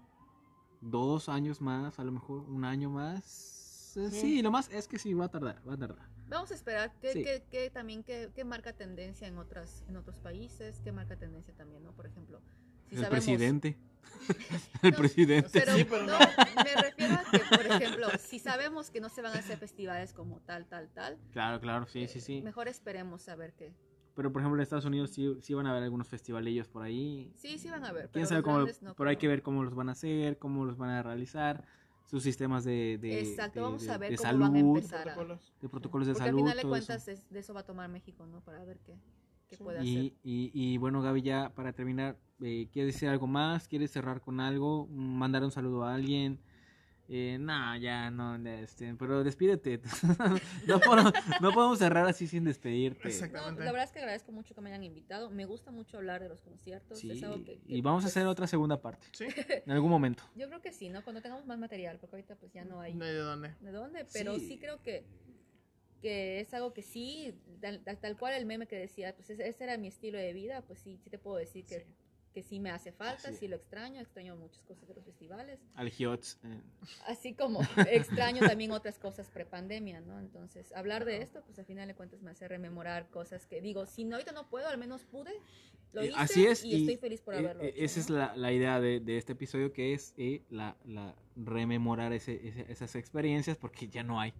[0.82, 3.58] dos años más, a lo mejor un año más.
[3.98, 4.22] Eh, Sí.
[4.22, 6.08] Sí, lo más es que sí, va a tardar, va a tardar.
[6.28, 7.24] Vamos a esperar que, Sí.
[7.24, 11.56] que- que también que, que marca tendencia en otras en otros países, que marca tendencia
[11.56, 11.92] también, ¿no?
[11.94, 12.40] Por ejemplo,
[12.88, 13.78] si el sabemos presidente.
[14.84, 15.50] el No, presidente.
[15.52, 16.20] Pero, Sí, pero no, no.
[16.20, 20.14] me refiero a que, por ejemplo, si sabemos que no se van a hacer festivales
[20.14, 22.42] como tal, tal, tal, Claro, claro, sí, sí, sí.
[22.42, 23.74] mejor esperemos a ver qué.
[24.16, 27.32] Pero por ejemplo en Estados Unidos sí, sí van a haber algunos festivalillos por ahí.
[27.38, 28.10] Sí, sí van a ver.
[28.10, 30.66] Quién pero sabe cómo, no pero hay que ver cómo los van a hacer, cómo
[30.66, 31.64] los van a realizar,
[32.06, 35.00] sus sistemas de, de, Exacto, de- vamos a ver de cómo salud, van a empezar.
[35.00, 35.54] a- Protocolos.
[35.62, 36.40] de protocolos de Porque salud.
[36.40, 36.70] al final de eso.
[36.70, 38.42] cuentas es- de eso va a tomar México, ¿no?
[38.42, 38.96] Para ver qué,
[39.50, 39.64] qué Sí.
[39.64, 39.88] puede hacer.
[39.90, 43.68] Y, y, y bueno, Gaby, ya para terminar, eh, ¿quieres decir algo más?
[43.68, 44.88] ¿Quieres cerrar con algo?
[44.88, 46.40] ¿Mandar un saludo a alguien?
[47.12, 49.82] Eh, no, ya, no, este, pero despídete.
[50.68, 51.12] no, podemos,
[51.42, 53.00] no podemos cerrar así sin despedirte.
[53.06, 53.64] No, Exactamente.
[53.66, 55.32] la verdad es que agradezco mucho que me hayan invitado.
[55.32, 57.00] Me gusta mucho hablar de los conciertos.
[57.00, 59.26] Sí, es algo que- que, y vamos a pues, hacer otra segunda parte, Sí.
[59.48, 60.22] en algún momento.
[60.36, 61.04] Yo creo que sí, ¿no?
[61.04, 63.56] Cuando tengamos más material, porque ahorita pues ya no hay No hay de dónde.
[63.60, 64.42] de dónde, pero Sí.
[64.48, 65.04] sí, creo que,
[66.02, 69.78] que es algo que sí, tal, tal- cual el meme que decía, pues ese, era
[69.78, 71.86] mi estilo de vida, pues sí, sí te puedo decir que, Sí.
[72.34, 73.50] que sí me hace falta, sí es.
[73.52, 76.40] lo extraño, extraño muchas cosas de los festivales, Al Hiots.
[76.44, 76.62] eh,
[77.08, 77.60] así como
[77.92, 80.20] extraño también otras cosas prepandemia, ¿no?
[80.20, 83.86] Entonces, hablar de esto, pues al final de cuentas me hace rememorar cosas que digo,
[83.86, 85.32] si no, ahorita no puedo, al menos pude,
[85.92, 88.04] lo hice Así es, y, estoy feliz por eh, haberlo eh, hecho, Esa ¿no?
[88.04, 92.48] es la, la idea de, de este episodio, que es eh, la, la rememorar ese-
[92.48, 94.34] ese- esas experiencias, porque ya no hay.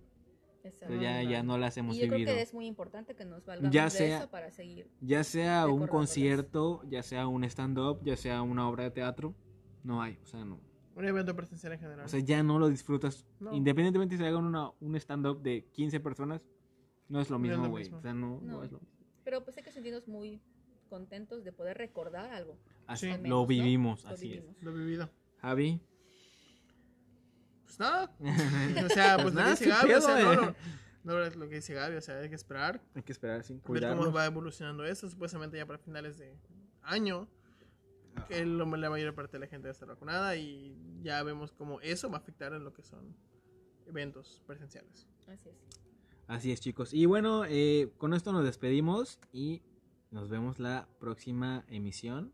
[0.70, 0.96] Exacto.
[1.02, 2.36] ya, ya no las hemos y yo creo vivido.
[2.36, 4.90] que es muy importante que nos valgamos Ya de sea- eso para seguir.
[5.02, 9.36] Ya sea un concierto, ya sea un stand-up, ya sea una obra de teatro,
[9.84, 10.18] no hay.
[10.24, 10.60] O sea, no.
[10.96, 12.06] Un evento presencial en general.
[12.06, 13.26] O sea, ya no lo disfrutas.
[13.40, 13.54] No.
[13.54, 16.42] Independientemente si hagan una, un stand-up de 15 personas,
[17.08, 17.84] no es lo No es mismo, lo güey.
[17.86, 17.98] mismo.
[17.98, 18.64] O sea, no, no No.
[18.64, 18.96] es lo mismo.
[19.24, 20.42] Pero pues hay que sentirnos muy
[20.90, 22.58] contentos de poder recordar algo.
[22.88, 23.46] Así lo menos, ¿no?
[23.48, 24.62] vivimos, Lo así vivimos.
[24.62, 25.04] Lo he vivido.
[25.06, 25.10] es.
[25.42, 25.82] Javi.
[27.70, 28.12] Pues nada.
[28.86, 30.56] O sea, pues lo que nada, dice Gaby, o sea, no, eh.
[31.04, 32.82] no, no es lo que dice Gaby, o sea, hay que esperar.
[32.96, 35.08] Hay que esperar sin ver cómo va evolucionando esto.
[35.08, 36.36] Supuestamente ya para finales de
[36.82, 37.28] año,
[38.28, 41.52] que lo- la mayor parte de la gente va a estar vacunada y ya vemos
[41.52, 43.16] cómo eso va a afectar en lo que son
[43.86, 45.08] eventos presenciales.
[45.28, 45.56] Así es.
[46.28, 46.94] Así es, chicos.
[46.94, 49.62] Y bueno, eh, con esto nos despedimos y
[50.12, 52.34] nos vemos la próxima emisión.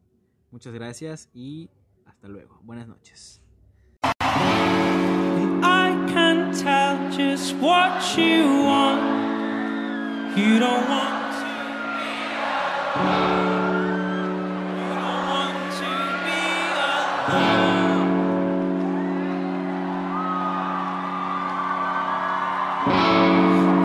[0.51, 1.69] Muchas gracias y
[2.05, 2.59] hasta luego.
[2.63, 3.41] Buenas noches.
[6.55, 10.37] Tell just what you want.
[10.37, 11.45] You don't want to
[11.99, 12.11] be
[14.79, 15.91] You don't want to
[16.25, 16.41] be
[16.71, 18.09] alone.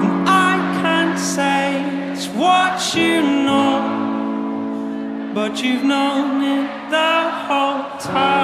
[0.04, 1.66] And I can't say
[2.12, 3.80] it's what you know,
[5.34, 8.39] but you've known it the whole time.